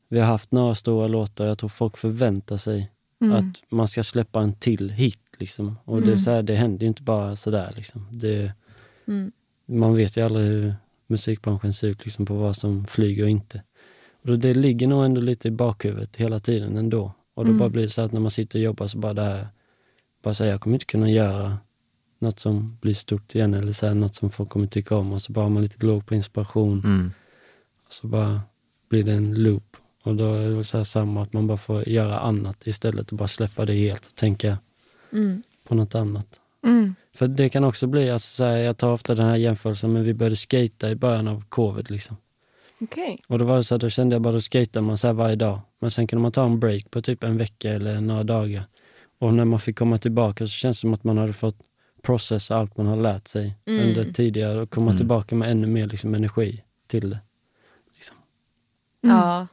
vi 0.10 0.20
har 0.20 0.28
haft 0.28 0.52
några 0.52 0.76
stora 0.76 1.08
låtar, 1.08 1.46
jag 1.48 1.58
tror 1.58 1.70
folk 1.70 1.98
förväntar 1.98 2.58
sig 2.58 2.92
Mm. 3.22 3.36
att 3.38 3.72
man 3.72 3.88
ska 3.88 4.04
släppa 4.04 4.42
en 4.42 4.54
till 4.54 4.90
hit. 4.90 5.20
Liksom. 5.40 5.76
Och 5.86 6.02
det, 6.02 6.12
är 6.12 6.16
så 6.18 6.32
här, 6.32 6.44
det 6.44 6.56
händer 6.56 6.82
ju 6.82 6.88
inte 6.88 7.04
bara 7.04 7.36
sådär. 7.36 7.74
Liksom. 7.76 8.08
Det, 8.12 8.52
Mm. 9.08 9.32
man 9.66 9.96
vet 9.96 10.18
ju 10.18 10.22
aldrig 10.26 10.46
hur 10.46 10.76
musikbranschen 11.08 11.74
ser 11.74 11.88
ut 11.88 12.06
liksom, 12.06 12.26
på 12.26 12.34
vad 12.34 12.56
som 12.56 12.86
flyger 12.86 13.24
och 13.24 13.30
inte. 13.30 13.64
Och 14.28 14.40
det 14.40 14.54
ligger 14.54 14.88
nog 14.88 15.06
ändå 15.06 15.22
lite 15.22 15.48
i 15.48 15.52
bakhuvudet 15.52 16.16
hela 16.16 16.40
tiden 16.40 16.78
ändå. 16.78 17.12
Och 17.34 17.46
då 17.46 17.50
Mm. 17.50 17.60
bara 17.60 17.70
blir 17.70 17.82
det 17.82 17.90
så 17.90 18.02
att 18.02 18.12
när 18.14 18.20
man 18.20 18.32
sitter 18.32 18.60
och 18.60 18.64
jobbar 18.64 18.88
så 18.88 18.98
bara 18.98 19.14
det 19.14 19.22
här, 19.24 19.48
bara 20.24 20.34
säga 20.34 20.52
jag 20.52 20.62
kommer 20.62 20.76
inte 20.76 20.86
kunna 20.86 21.10
göra 21.10 21.58
något 22.20 22.40
som 22.40 22.78
blir 22.82 22.94
stort 22.94 23.36
igen 23.36 23.54
eller 23.54 23.72
så 23.72 23.88
här, 23.88 23.94
något 23.94 24.16
som 24.16 24.30
folk 24.30 24.50
kommer 24.50 24.68
tycka 24.68 24.96
om 24.96 25.14
och 25.14 25.22
så 25.22 25.32
bara 25.32 25.46
har 25.46 25.50
man 25.50 25.62
lite 25.64 25.86
låg 25.86 26.06
på 26.06 26.16
inspiration 26.16 26.80
Mm. 26.86 27.12
och 27.88 27.94
så 27.94 28.08
bara 28.08 28.42
blir 28.90 29.04
det 29.04 29.14
en 29.14 29.44
loop. 29.44 29.78
Och 30.04 30.16
då 30.16 30.34
är 30.34 30.50
det 30.50 30.64
så 30.64 30.78
här 30.78 30.84
samma, 30.84 31.22
att 31.24 31.34
man 31.34 31.48
bara 31.48 31.58
får 31.58 31.90
göra 31.90 32.20
annat 32.20 32.68
istället 32.68 33.12
och 33.12 33.18
bara 33.18 33.28
släppa 33.28 33.66
det 33.66 33.74
helt 33.74 34.06
och 34.06 34.16
tänka 34.16 34.58
Mm. 35.14 35.44
på 35.68 35.76
något 35.76 35.96
annat. 35.96 36.42
Mm. 36.64 36.96
För 37.16 37.28
det 37.28 37.50
kan 37.50 37.64
också 37.64 37.88
bli, 37.88 38.10
alltså 38.10 38.30
så 38.36 38.44
här, 38.44 38.58
jag 38.58 38.78
tar 38.78 38.92
ofta 38.94 39.16
den 39.16 39.26
här 39.26 39.36
jämförelsen, 39.36 39.94
men 39.94 40.04
vi 40.04 40.14
började 40.14 40.36
skata 40.36 40.92
i 40.92 40.96
början 40.96 41.28
av 41.28 41.44
covid 41.50 41.92
liksom. 41.92 42.18
Okej. 42.82 43.20
Och 43.28 43.40
då 43.40 43.46
var 43.46 43.58
det 43.58 43.64
så 43.64 43.76
här, 43.76 43.80
då 43.80 43.90
kände 43.90 44.16
jag 44.16 44.22
bara, 44.22 44.34
då 44.34 44.42
skatar 44.42 44.82
man 44.82 44.98
så 44.98 45.08
här 45.08 45.14
varje 45.14 45.36
dag. 45.36 45.60
Men 45.80 45.92
sen 45.92 46.08
kunde 46.08 46.22
man 46.22 46.32
ta 46.32 46.46
en 46.46 46.60
break 46.60 46.92
på 46.92 47.02
typ 47.02 47.24
en 47.24 47.38
vecka 47.38 47.70
eller 47.72 48.02
några 48.02 48.24
dagar. 48.24 48.64
Och 49.20 49.34
när 49.34 49.46
man 49.46 49.60
fick 49.60 49.78
komma 49.78 49.98
tillbaka 49.98 50.44
så 50.48 50.52
känns 50.52 50.78
det 50.78 50.82
som 50.82 50.94
att 50.94 51.04
man 51.04 51.18
hade 51.18 51.34
fått 51.34 51.58
processa 52.02 52.56
allt 52.58 52.78
man 52.78 52.86
har 52.86 52.96
lärt 52.98 53.28
sig 53.28 53.56
Mm. 53.66 53.88
under 53.88 54.04
tidigare 54.14 54.62
och 54.62 54.70
komma 54.70 54.86
Mm. 54.88 54.98
tillbaka 54.98 55.36
med 55.36 55.52
ännu 55.52 55.68
mer 55.68 55.88
liksom, 55.88 56.16
energi 56.16 56.64
till 56.88 57.10
det. 57.10 57.20
Mm. 59.04 59.18
Ja. 59.18 59.48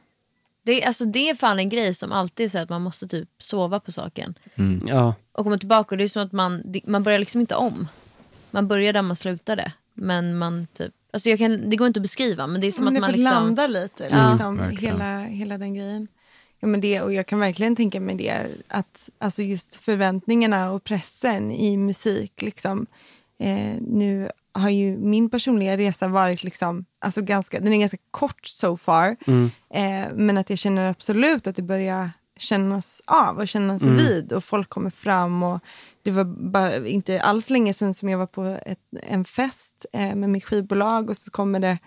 Det, 0.63 0.83
är- 0.83 0.87
alltså, 0.87 1.05
det 1.05 1.29
är 1.29 1.35
fan 1.35 1.59
en 1.59 1.69
grej 1.69 1.93
som 1.93 2.11
alltid 2.11 2.45
är 2.45 2.49
så 2.49 2.59
att 2.59 2.69
man 2.69 2.81
måste 2.81 3.07
typ 3.07 3.29
sova 3.37 3.79
på 3.79 3.91
saken. 3.91 4.33
Mm. 4.55 4.87
Ja, 4.87 5.15
Och 5.31 5.43
komma 5.43 5.57
tillbaka 5.57 5.95
och 5.95 5.97
det 5.97 6.03
är 6.03 6.07
som 6.07 6.23
att 6.23 6.31
man, 6.31 6.73
man 6.85 7.03
börjar 7.03 7.19
liksom 7.19 7.41
inte 7.41 7.55
om. 7.55 7.87
Man 8.51 8.67
börjar 8.67 8.93
där 8.93 9.01
man 9.01 9.15
slutade. 9.15 9.73
Men 9.93 10.37
man 10.37 10.67
typ, 10.73 10.93
alltså 11.13 11.29
jag 11.29 11.39
kan, 11.39 11.69
det 11.69 11.75
går 11.75 11.87
inte 11.87 11.97
att 11.97 12.01
beskriva 12.01 12.47
men 12.47 12.61
det 12.61 12.67
är 12.67 12.71
som 12.71 12.85
men 12.85 12.93
att 12.93 12.95
det 12.97 13.01
man 13.01 13.09
får 13.09 13.17
liksom... 13.17 13.33
landa 13.33 13.67
lite, 13.67 14.07
Ja. 14.11 14.29
liksom, 14.29 14.57
Verkligen. 14.57 14.93
hela, 14.95 15.19
hela 15.19 15.57
den 15.57 15.73
grejen. 15.73 16.07
Ja, 16.59 16.67
men 16.67 16.81
det, 16.81 17.01
och 17.01 17.13
jag 17.13 17.27
kan 17.27 17.39
verkligen 17.39 17.75
tänka 17.75 17.99
mig 17.99 18.15
det, 18.15 18.47
att 18.67 19.09
alltså 19.17 19.41
just 19.41 19.75
förväntningarna 19.75 20.71
och 20.71 20.83
pressen 20.83 21.51
i 21.51 21.77
musik. 21.77 22.41
Liksom, 22.41 22.85
eh, 23.39 23.75
nu 23.81 24.29
har 24.51 24.69
ju 24.69 24.97
min 24.97 25.29
personliga 25.29 25.77
resa 25.77 26.07
varit 26.07 26.43
liksom, 26.43 26.85
alltså 26.99 27.21
ganska, 27.21 27.59
den 27.59 27.73
är 27.73 27.77
ganska 27.77 27.97
kort 28.11 28.45
so 28.45 28.77
far. 28.77 29.15
mm. 29.27 29.51
Eh, 29.73 30.13
men 30.15 30.37
att 30.37 30.49
jag 30.49 30.59
känner 30.59 30.85
absolut 30.85 31.47
att 31.47 31.55
det 31.55 31.61
börjar 31.61 32.09
kännas 32.37 33.01
av 33.05 33.37
och 33.37 33.47
kännas 33.47 33.81
Mm. 33.81 33.95
vid 33.97 34.33
och 34.33 34.43
folk 34.43 34.69
kommer 34.69 34.89
fram. 34.89 35.43
och 35.43 35.59
Det 36.03 36.11
var 36.11 36.23
bara, 36.51 36.87
inte 36.87 37.21
alls 37.21 37.49
länge 37.49 37.73
sedan 37.73 37.93
som 37.93 38.09
jag 38.09 38.17
var 38.17 38.27
på 38.27 38.57
ett, 38.65 38.79
en 39.03 39.25
fest 39.25 39.85
eh, 39.93 40.15
med 40.15 40.29
mitt 40.29 40.45
skivbolag 40.45 41.09
och 41.09 41.17
så 41.17 41.31
kommer 41.31 41.59
det 41.59 41.77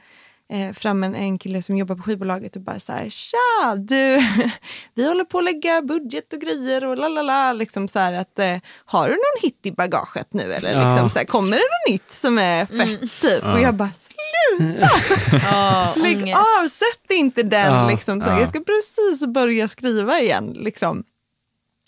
eh, 0.52 0.72
fram 0.72 1.04
en, 1.04 1.14
en 1.14 1.38
kille 1.38 1.62
som 1.62 1.76
jobbar 1.76 1.96
på 1.96 2.02
skivbolaget 2.02 2.56
och 2.56 2.62
bara 2.62 2.80
så 2.80 2.92
här, 2.92 3.08
tja 3.08 3.74
du, 3.76 4.18
vi 4.94 5.08
håller 5.08 5.24
på 5.24 5.38
att 5.38 5.44
lägga 5.44 5.82
budget 5.82 6.32
och 6.32 6.40
grejer 6.40 6.84
och 6.84 6.96
la 6.98 7.08
la 7.08 7.22
la, 7.22 7.52
liksom 7.52 7.88
så 7.88 7.98
här 7.98 8.12
att 8.12 8.38
eh, 8.38 8.56
har 8.84 9.04
du 9.08 9.12
någon 9.14 9.42
hit 9.42 9.60
i 9.62 9.72
bagaget 9.72 10.32
nu 10.34 10.42
eller 10.52 10.72
Ja. 10.72 10.88
liksom 10.94 11.10
så 11.10 11.18
här, 11.18 11.26
kommer 11.26 11.50
det 11.56 11.62
något 11.62 11.92
nytt 11.92 12.10
som 12.10 12.38
är 12.38 12.66
fett 12.66 13.20
typ? 13.20 13.44
Och 13.44 13.60
jag 13.60 13.74
bara, 13.74 13.90
sluta! 13.92 14.88
Ja, 15.52 15.92
Lägg 16.02 16.16
ångest. 16.16 16.36
av, 16.64 16.68
sätt 16.68 17.10
inte 17.10 17.42
den. 17.42 17.74
Ja, 17.74 17.88
liksom, 17.90 18.20
så 18.20 18.26
här. 18.26 18.34
ja. 18.34 18.40
Jag 18.40 18.48
ska 18.48 18.60
precis 18.60 19.26
börja 19.26 19.68
skriva 19.68 20.20
igen. 20.20 20.52
Liksom. 20.56 21.04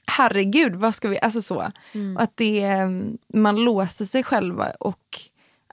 Herregud, 0.09 0.75
vad 0.75 0.95
ska 0.95 1.09
vi... 1.09 1.19
Alltså 1.21 1.43
så. 1.43 1.57
Och 2.17 2.23
att 2.23 2.37
det, 2.37 2.63
eh, 2.65 2.89
man 3.35 3.57
låser 3.65 4.05
sig 4.05 4.23
själva 4.23 4.71
och 4.81 5.19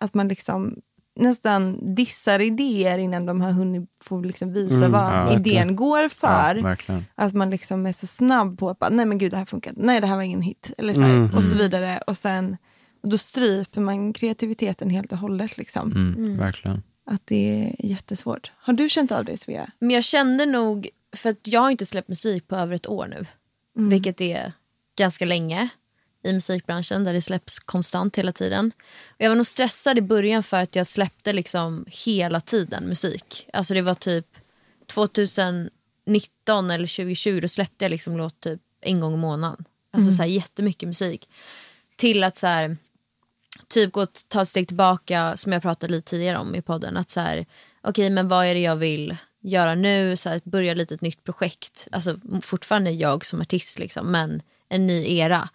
att 0.02 0.14
man 0.14 0.28
liksom 0.28 0.76
nästan 1.20 1.96
dissar 1.96 2.40
idéer 2.40 2.98
innan 2.98 3.26
de 3.26 3.42
har 3.42 3.52
hunnit 3.52 3.90
få 4.04 4.22
liksom 4.22 4.54
visa 4.54 4.76
Mm, 4.76 4.92
vad 4.92 5.02
ja, 5.02 5.26
verkligen. 5.26 5.42
idén 5.42 5.76
går 5.76 6.10
för. 6.10 6.78
Ja. 6.88 7.02
Att 7.16 7.34
man 7.34 7.50
liksom 7.50 7.86
är 7.86 7.94
så 7.94 8.08
snabb 8.08 8.60
på 8.60 8.70
att 8.70 8.80
bara, 8.80 8.90
nej 8.90 9.06
men 9.06 9.18
gud 9.18 9.32
det 9.32 9.38
här 9.38 9.46
funkar 9.46 9.74
nej 9.78 10.02
det 10.02 10.08
här 10.08 10.16
var 10.16 10.24
ingen 10.24 10.42
hit. 10.42 10.72
Eller 10.78 10.94
så 10.94 11.02
här, 11.02 11.10
Mm. 11.10 11.36
och 11.36 11.44
så 11.44 11.58
vidare. 11.58 12.02
Och 12.08 12.18
sen 12.18 12.58
och 13.04 13.10
då 13.10 13.18
stryper 13.18 13.82
man 13.82 14.14
kreativiteten 14.14 14.90
helt 14.90 15.12
och 15.12 15.18
hållet. 15.18 15.58
Liksom. 15.58 15.92
Mm, 15.92 16.38
Verkligen. 16.38 16.84
Att 17.06 17.22
det 17.26 17.64
är 17.66 17.86
jättesvårt. 17.86 18.52
Har 18.58 18.74
du 18.74 18.90
känt 18.90 19.12
av 19.12 19.26
det 19.26 19.38
Svea? 19.38 19.72
Men 19.80 19.90
jag 19.90 20.04
kände 20.04 20.46
nog, 20.46 20.90
för 21.16 21.30
att 21.30 21.40
jag 21.44 21.62
har 21.62 21.70
inte 21.70 21.86
släppt 21.86 22.08
musik 22.10 22.48
på 22.48 22.56
över 22.56 22.76
ett 22.76 22.88
år 22.88 23.08
nu. 23.08 23.26
Vilket 23.76 24.22
är 24.22 24.54
ganska 24.96 25.26
länge 25.26 25.70
i 26.24 26.34
musikbranschen 26.34 27.04
där 27.04 27.14
det 27.14 27.22
släpps 27.22 27.60
konstant 27.60 28.16
hela 28.16 28.32
tiden. 28.32 28.72
Och 29.08 29.22
jag 29.22 29.30
var 29.30 29.36
nog 29.36 29.48
stressad 29.48 29.98
i 29.98 30.02
början 30.02 30.44
för 30.44 30.58
att 30.58 30.76
jag 30.76 30.88
släppte 30.88 31.34
liksom 31.34 31.86
hela 31.88 32.42
tiden 32.42 32.88
musik. 32.88 33.50
Alltså 33.54 33.74
det 33.74 33.82
var 33.82 33.94
typ 33.94 34.28
2019 34.88 36.72
eller 36.72 36.88
2020 36.88 37.40
då 37.42 37.48
släppte 37.48 37.86
jag 37.86 37.90
liksom 37.90 38.18
låt 38.18 38.40
typ 38.40 38.62
en 38.82 39.00
gång 39.00 39.14
i 39.14 39.18
månaden. 39.18 39.66
Alltså 39.92 40.12
så 40.12 40.24
här 40.24 40.30
jättemycket 40.30 40.88
musik. 40.88 41.30
Till 41.96 42.24
att 42.24 42.38
så 42.38 42.48
här, 42.48 42.78
typ 43.68 43.92
gå 43.92 44.06
ta 44.06 44.42
ett 44.42 44.50
steg 44.50 44.68
tillbaka 44.68 45.38
som 45.38 45.52
jag 45.52 45.62
pratade 45.62 45.94
lite 45.94 46.10
tidigare 46.10 46.38
om 46.38 46.56
i 46.56 46.62
podden. 46.62 46.98
Att 46.98 47.10
så 47.10 47.20
här, 47.20 47.46
okej 47.82 48.10
men 48.10 48.28
vad 48.28 48.46
är 48.46 48.54
det 48.54 48.62
jag 48.62 48.76
vill 48.76 49.18
göra 49.46 49.76
nu? 49.76 50.18
Så 50.18 50.30
här, 50.30 50.42
börja 50.44 50.74
lite 50.74 50.96
ett 50.96 51.02
nytt 51.02 51.24
projekt. 51.24 51.88
Alltså 51.92 52.20
fortfarande 52.42 52.92
jag 52.92 53.26
som 53.26 53.42
artist 53.42 53.80
liksom, 53.80 54.12
men 54.12 54.42
en 54.70 54.88
ny 54.88 55.18
era. 55.18 55.50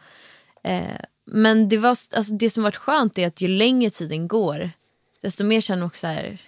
Eh, 0.64 1.00
men 1.26 1.68
det, 1.68 1.78
var, 1.78 1.88
alltså, 1.90 2.34
det 2.34 2.50
som 2.50 2.62
varit 2.62 2.76
skönt 2.76 3.18
är 3.18 3.26
att 3.26 3.40
ju 3.40 3.48
längre 3.48 3.90
tiden 3.90 4.28
går 4.28 4.70
desto 5.22 5.44
mer 5.44 5.60
känner 5.60 5.80
man 5.80 5.86
också 5.86 6.00
så 6.00 6.06
här, 6.06 6.38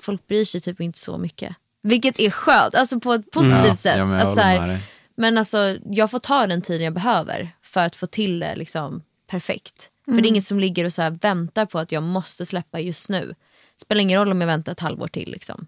folk 0.00 0.26
bryr 0.26 0.44
sig 0.44 0.60
typ 0.60 0.80
inte 0.80 0.98
så 0.98 1.18
mycket. 1.18 1.56
Vilket 1.82 2.20
är 2.20 2.30
skönt, 2.30 2.74
alltså 2.74 3.00
på 3.00 3.12
ett 3.12 3.30
positivt 3.30 3.66
Ja, 3.66 3.76
sätt. 3.76 3.98
ja, 3.98 4.04
men 4.06 4.18
jag 4.18 4.28
att 4.28 4.34
så 4.34 4.40
här, 4.40 4.78
men 5.14 5.38
alltså, 5.38 5.78
jag 5.84 6.10
får 6.10 6.18
ta 6.18 6.46
den 6.46 6.62
tiden 6.62 6.84
jag 6.84 6.94
behöver 6.94 7.50
för 7.62 7.84
att 7.84 7.96
få 7.96 8.06
till 8.06 8.38
det 8.38 8.56
liksom, 8.56 9.02
perfekt. 9.26 9.90
För 10.04 10.12
det 10.12 10.18
är 10.26 10.28
inget 10.28 10.44
som 10.44 10.60
ligger 10.60 10.84
och 10.84 10.92
så 10.92 11.02
här 11.02 11.10
väntar 11.10 11.66
på 11.66 11.78
att 11.78 11.92
jag 11.92 12.02
måste 12.02 12.46
släppa 12.46 12.80
just 12.80 13.08
nu. 13.08 13.34
Spelar 13.82 14.00
ingen 14.02 14.18
roll 14.18 14.30
om 14.30 14.40
jag 14.40 14.48
väntar 14.48 14.72
ett 14.72 14.80
halvår 14.80 15.08
till. 15.08 15.30
Liksom. 15.30 15.66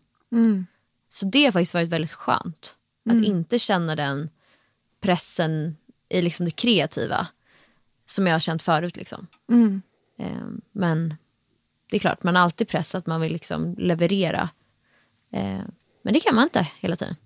Så 1.14 1.26
det 1.26 1.44
har 1.44 1.52
faktiskt 1.52 1.74
varit 1.74 1.88
väldigt 1.88 2.12
skönt. 2.12 2.76
Att 3.10 3.24
inte 3.24 3.58
känna 3.58 3.96
den 3.96 4.30
pressen 5.00 5.76
i 6.08 6.22
liksom 6.22 6.46
det 6.46 6.52
kreativa. 6.52 7.26
som 8.06 8.26
jag 8.26 8.34
har 8.34 8.40
känt 8.40 8.62
förut. 8.62 8.96
Liksom. 8.96 9.26
Mm. 9.50 9.82
Eh, 10.18 10.46
men 10.72 11.14
det 11.90 11.96
är 11.96 12.00
klart, 12.00 12.22
man 12.22 12.36
har 12.36 12.42
alltid 12.42 12.68
press 12.68 12.94
att 12.94 13.06
man 13.06 13.20
vill 13.20 13.32
liksom 13.32 13.74
leverera. 13.78 14.48
Eh, 15.32 15.60
men 16.02 16.14
det 16.14 16.20
kan 16.20 16.34
man 16.34 16.44
inte 16.44 16.68
hela 16.80 16.96
tiden. 16.96 17.16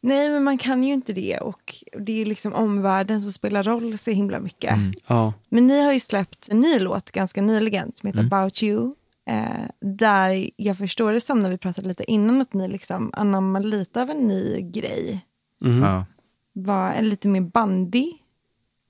Nej, 0.00 0.30
men 0.30 0.44
man 0.44 0.58
kan 0.58 0.84
ju 0.84 0.92
inte 0.92 1.12
det. 1.12 1.38
Och 1.38 1.84
det 1.98 2.12
är 2.12 2.16
ju 2.16 2.24
liksom 2.24 2.54
omvärlden 2.54 3.22
som 3.22 3.32
spelar 3.32 3.62
roll 3.62 3.98
så 3.98 4.10
himla 4.10 4.40
mycket. 4.40 4.74
Ja. 5.06 5.32
Men 5.48 5.66
ni 5.66 5.84
har 5.84 5.92
ju 5.92 6.00
släppt 6.00 6.48
en 6.48 6.60
ny 6.60 6.78
låt 6.78 7.10
ganska 7.10 7.42
nyligen 7.42 7.92
som 7.92 8.06
heter 8.06 8.20
About 8.20 8.62
You. 8.62 8.92
Eh, 9.26 9.68
där 9.80 10.50
jag 10.56 10.78
förstår 10.78 11.12
det 11.12 11.20
som 11.20 11.38
när 11.38 11.50
vi 11.50 11.58
pratade 11.58 11.88
lite 11.88 12.10
innan 12.10 12.40
att 12.40 12.54
ni 12.54 12.68
liksom 12.68 13.10
anammar 13.12 13.60
lite 13.60 14.02
av 14.02 14.10
en 14.10 14.26
ny 14.26 14.60
grej. 14.60 15.26
Mhm. 15.60 15.82
Ja. 15.82 16.04
Var 16.52 16.92
en 16.92 17.08
lite 17.08 17.28
mer 17.28 17.40
bandig. 17.40 18.22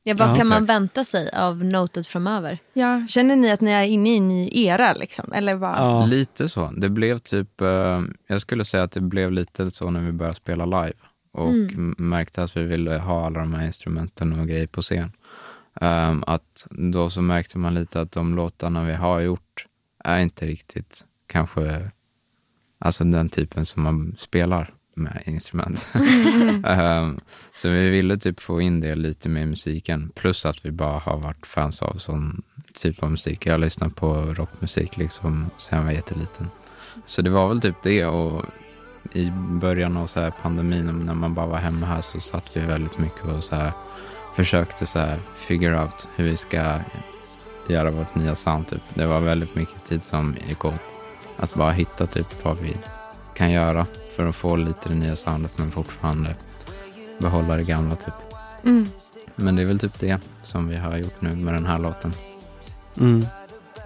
Ja, 0.05 0.15
vad 0.19 0.29
Ja, 0.31 0.35
kan 0.37 0.49
man 0.49 0.65
vänta 0.65 1.05
sig 1.05 1.31
av 1.33 1.65
Noted 1.65 2.07
framöver? 2.07 2.59
Ja. 2.73 3.07
Känner 3.09 3.37
ni 3.37 3.51
att 3.51 3.61
ni 3.61 3.71
är 3.71 3.83
inne 3.85 4.13
i 4.15 4.17
en 4.17 4.29
ny 4.29 4.49
era? 4.53 4.93
Liksom? 4.93 5.33
Eller 5.33 5.55
vad? 5.55 5.71
Ja. 5.79 6.07
Lite 6.07 6.49
så. 6.49 6.71
Det 6.77 6.89
blev 6.89 7.19
typ, 7.19 7.61
eh, 7.61 8.03
jag 8.27 8.41
skulle 8.41 8.65
säga 8.65 8.83
att 8.83 8.93
det 8.93 9.01
blev 9.01 9.33
lite 9.33 9.71
så 9.71 9.91
när 9.91 10.01
vi 10.01 10.13
började 10.13 10.37
spela 10.37 10.65
live 10.67 10.93
och 11.33 11.49
m- 11.51 11.95
märkte 11.99 12.43
att 12.43 12.57
vi 12.57 12.63
ville 12.63 12.99
ha 12.99 13.27
alla 13.27 13.41
de 13.41 13.55
här 13.55 13.67
instrumenten 13.67 14.41
och 14.41 14.49
grejer 14.49 14.67
på 14.67 14.83
scen. 14.83 15.13
Ehm, 15.81 16.25
att 16.27 16.67
då 16.71 17.11
så 17.11 17.23
märkte 17.23 17.59
man 17.59 17.75
lite 17.75 18.01
att 18.01 18.13
de 18.13 18.35
låtarna 18.35 18.85
vi 18.85 18.93
har 18.95 19.21
gjort 19.21 19.67
är 20.07 20.19
inte 20.19 20.47
riktigt 20.47 21.05
kanske 21.27 21.91
alltså 22.79 23.05
den 23.05 23.29
typen 23.29 23.67
som 23.67 23.83
man 23.83 24.17
spelar 24.19 24.75
med 24.95 25.23
instrument. 25.27 25.93
Ehm, 26.65 27.21
så 27.55 27.69
vi 27.69 27.91
ville 27.91 28.17
typ 28.17 28.41
få 28.41 28.61
in 28.61 28.81
det 28.81 28.95
lite 28.95 29.29
mer 29.29 29.43
i 29.43 29.47
musiken. 29.47 30.11
Plus 30.15 30.47
att 30.47 30.65
vi 30.67 30.71
bara 30.71 30.99
har 30.99 31.19
varit 31.19 31.47
fans 31.47 31.83
av 31.83 31.95
sån 31.95 32.43
typ 32.75 33.03
av 33.03 33.11
musik. 33.11 33.47
Jag 33.47 33.53
har 33.53 33.59
lyssnat 33.59 33.97
på 33.97 34.15
rockmusik 34.15 34.97
liksom 34.97 35.51
sen 35.59 35.79
jag 35.79 35.85
var 35.85 35.93
jätteliten. 35.93 36.49
Så 37.07 37.23
det 37.23 37.31
var 37.31 37.49
väl 37.49 37.61
typ 37.61 37.83
det 37.83 38.07
och 38.07 38.45
i 39.13 39.31
början 39.61 39.97
av 39.97 40.07
så 40.07 40.21
här 40.21 40.33
pandemin 40.43 40.87
när 40.87 41.15
man 41.15 41.35
bara 41.35 41.47
var 41.47 41.59
hemma 41.59 41.87
här 41.87 42.01
så 42.01 42.21
satt 42.21 42.57
vi 42.57 42.61
väldigt 42.61 42.99
mycket 42.99 43.25
och 43.25 43.45
så 43.45 43.57
här 43.57 43.73
försökte 44.37 44.87
så 44.87 44.99
här 44.99 45.21
figure 45.37 45.81
out 45.81 46.09
hur 46.17 46.25
vi 46.25 46.37
ska 46.37 46.81
göra 47.71 47.91
vårt 47.91 48.15
nya 48.15 48.35
sound 48.35 48.69
typ. 48.69 48.83
Det 48.95 49.07
var 49.07 49.21
väldigt 49.21 49.55
mycket 49.55 49.85
tid 49.85 50.03
som 50.03 50.37
gick 50.49 50.65
åt 50.65 50.75
att 51.37 51.55
bara 51.55 51.71
hitta 51.73 52.07
typ 52.07 52.45
vad 52.45 52.59
vi 52.59 52.77
kan 53.35 53.51
göra 53.51 53.87
för 54.17 54.29
att 54.29 54.37
få 54.37 54.57
lite 54.57 54.89
det 54.89 54.95
nya 54.95 55.17
soundet 55.17 55.59
men 55.59 55.71
fortfarande 55.71 56.35
behålla 57.19 57.57
det 57.57 57.63
gamla 57.63 57.97
typ. 57.97 58.15
Mm. 58.65 58.89
Men 59.37 59.57
det 59.57 59.63
är 59.63 59.67
väl 59.67 59.79
typ 59.79 59.99
det 60.01 60.21
som 60.43 60.69
vi 60.69 60.77
har 60.77 60.97
gjort 60.97 61.21
nu 61.21 61.35
med 61.37 61.55
den 61.55 61.67
här 61.67 61.79
låten. 61.79 62.13
Mm. 62.97 63.27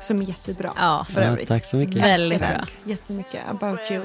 Som 0.01 0.21
är 0.23 0.25
jättebra. 0.25 0.73
Ja, 0.77 1.07
för 1.11 1.23
Ja, 1.23 1.29
övrigt. 1.29 1.49
tack 1.49 1.65
så 1.65 1.77
mycket. 1.77 1.97
Väldigt 2.05 2.41
Älskar 2.43 2.55
bra. 2.55 2.65
Jättemycket. 2.93 3.41
About 3.51 3.91
you. 3.91 4.03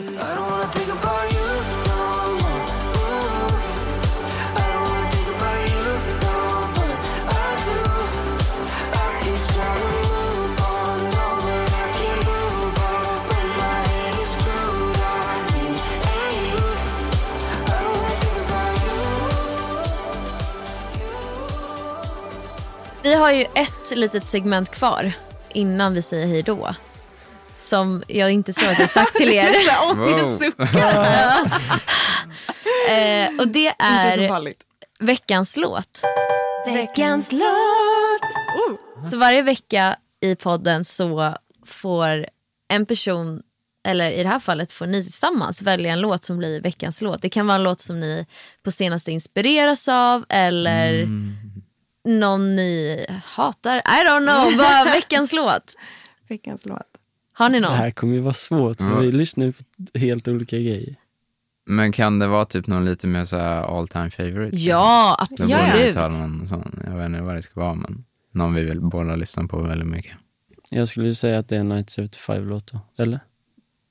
Vi 23.05 23.13
har 23.13 23.31
ju 23.31 23.45
ett 23.55 23.95
litet 23.95 24.27
segment 24.27 24.71
kvar 24.71 25.11
innan 25.53 25.93
vi 25.93 26.01
säger 26.01 26.27
hej 26.27 26.43
då. 26.43 26.75
Som 27.57 28.03
jag 28.07 28.31
inte 28.31 28.53
tror 28.53 28.69
att 28.69 28.79
jag 28.79 28.89
sagt 28.89 29.15
till 29.15 29.29
er. 29.29 29.55
Ja. 30.73 31.45
eh, 32.93 33.39
och 33.39 33.47
det 33.47 33.67
är 33.67 34.43
veckans 34.99 35.57
låt. 35.57 36.01
Veckans 36.65 37.31
låt! 37.31 38.31
Så 39.11 39.17
varje 39.17 39.41
vecka 39.41 39.95
i 40.21 40.35
podden 40.35 40.85
så 40.85 41.35
får 41.65 42.27
en 42.73 42.85
person, 42.85 43.41
eller 43.87 44.11
i 44.11 44.23
det 44.23 44.29
här 44.29 44.39
fallet 44.39 44.71
får 44.71 44.85
ni 44.85 45.03
tillsammans 45.03 45.61
välja 45.61 45.93
en 45.93 46.01
låt 46.01 46.23
som 46.25 46.37
blir 46.37 46.61
veckans 46.61 47.01
låt. 47.01 47.21
Det 47.21 47.29
kan 47.29 47.47
vara 47.47 47.55
en 47.55 47.63
låt 47.63 47.81
som 47.81 47.99
ni 47.99 48.25
på 48.63 48.71
senaste 48.71 49.11
inspireras 49.11 49.87
av 49.87 50.25
eller 50.29 51.07
någon 52.05 52.55
ni 52.55 53.05
hatar. 53.25 53.77
I 53.77 54.07
don't 54.07 54.25
know, 54.27 54.57
bara 54.57 54.83
veckans 54.93 55.33
låt. 55.33 55.75
Veckans 56.29 56.65
låt. 56.65 56.81
Har 57.33 57.49
ni 57.49 57.59
Det 57.59 57.67
någon? 57.67 57.75
här 57.77 57.91
kommer 57.91 58.13
ju 58.13 58.19
vara 58.19 58.33
svårt 58.33 58.77
för 58.81 58.87
Ja. 58.89 58.95
vi 58.99 59.11
lyssnar 59.11 59.45
ju 59.45 59.51
på 59.51 59.63
helt 59.99 60.27
olika 60.27 60.55
grejer. 60.57 60.95
Men 61.67 61.91
kan 61.91 62.19
det 62.19 62.27
vara 62.27 62.45
typ 62.45 62.67
någon 62.67 62.85
lite 62.85 63.07
mer 63.07 63.25
så 63.25 63.37
här 63.37 63.77
all 63.77 63.87
time 63.87 64.09
favorite? 64.09 64.57
Ja, 64.57 65.25
Då 65.29 65.35
borde 65.43 65.47
vi 65.47 65.53
absolut. 65.89 65.95
ta 65.95 66.09
någon 66.09 66.47
sån, 66.47 66.79
jag 66.85 66.97
vet 66.97 67.05
inte 67.05 67.21
vad 67.21 67.35
det 67.35 67.41
ska 67.41 67.59
vara 67.59 67.73
men 67.73 68.03
någon 68.31 68.53
vi 68.53 68.63
vill 68.63 68.81
båda 68.81 69.15
lyssna 69.15 69.47
på 69.47 69.57
väldigt 69.61 69.87
mycket. 69.87 70.11
Jag 70.69 70.87
skulle 70.87 71.05
ju 71.07 71.13
säga 71.15 71.39
att 71.39 71.47
det 71.49 71.55
är 71.57 71.63
1975-låt 71.63 72.67
då, 72.71 72.79
eller? 73.03 73.19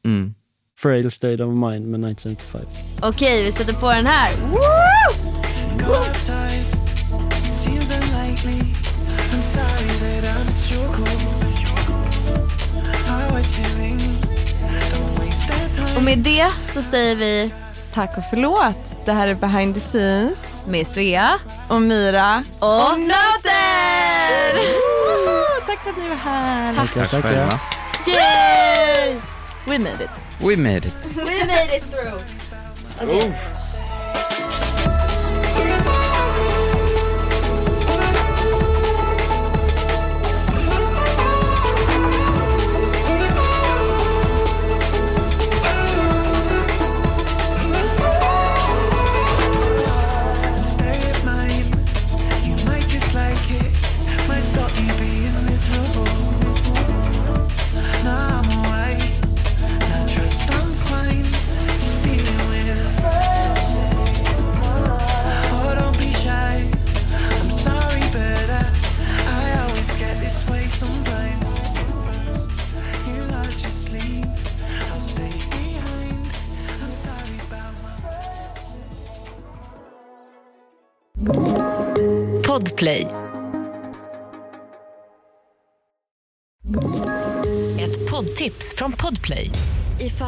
Mm. 0.05 0.35
Frail 0.79 1.11
State 1.11 1.45
of 1.45 1.49
Mind 1.49 1.87
med 1.87 2.11
1975. 2.11 2.61
Okej, 3.03 3.45
vi 3.45 3.53
sätter 3.53 3.73
på 3.73 3.91
den 3.93 4.07
här. 4.07 4.33
Och 16.05 16.11
med 16.11 16.19
det 16.19 16.47
så 16.75 16.83
säger 16.83 17.17
vi 17.17 17.53
Tack 17.95 18.19
och 18.19 18.25
förlåt. 18.31 18.79
Det 19.05 19.13
här 19.13 19.29
är 19.29 19.35
behind 19.35 19.75
the 19.75 19.81
scenes. 19.81 20.39
med 20.67 20.87
Svea 20.87 21.39
Och 21.69 21.83
Myra. 21.83 22.45
och 22.61 22.99
Noter! 23.01 24.55
Tack 25.67 25.79
för 25.79 25.91
att 25.91 25.97
ni 25.97 26.09
var 26.09 26.17
här. 26.17 26.75
Tackar, 26.75 27.01
Tack 27.01 27.11
tackar. 27.11 27.29
själva. 27.29 27.59
Yay! 28.07 29.17
We 29.67 29.79
made 29.79 30.05
it. 30.05 30.11
We 30.41 30.57
made 30.57 30.77
it. 30.89 31.09
We 31.17 31.25
made 31.47 31.77
it 31.77 31.85
through. 31.93 32.23
Okej. 33.03 33.33
Stay 33.33 33.64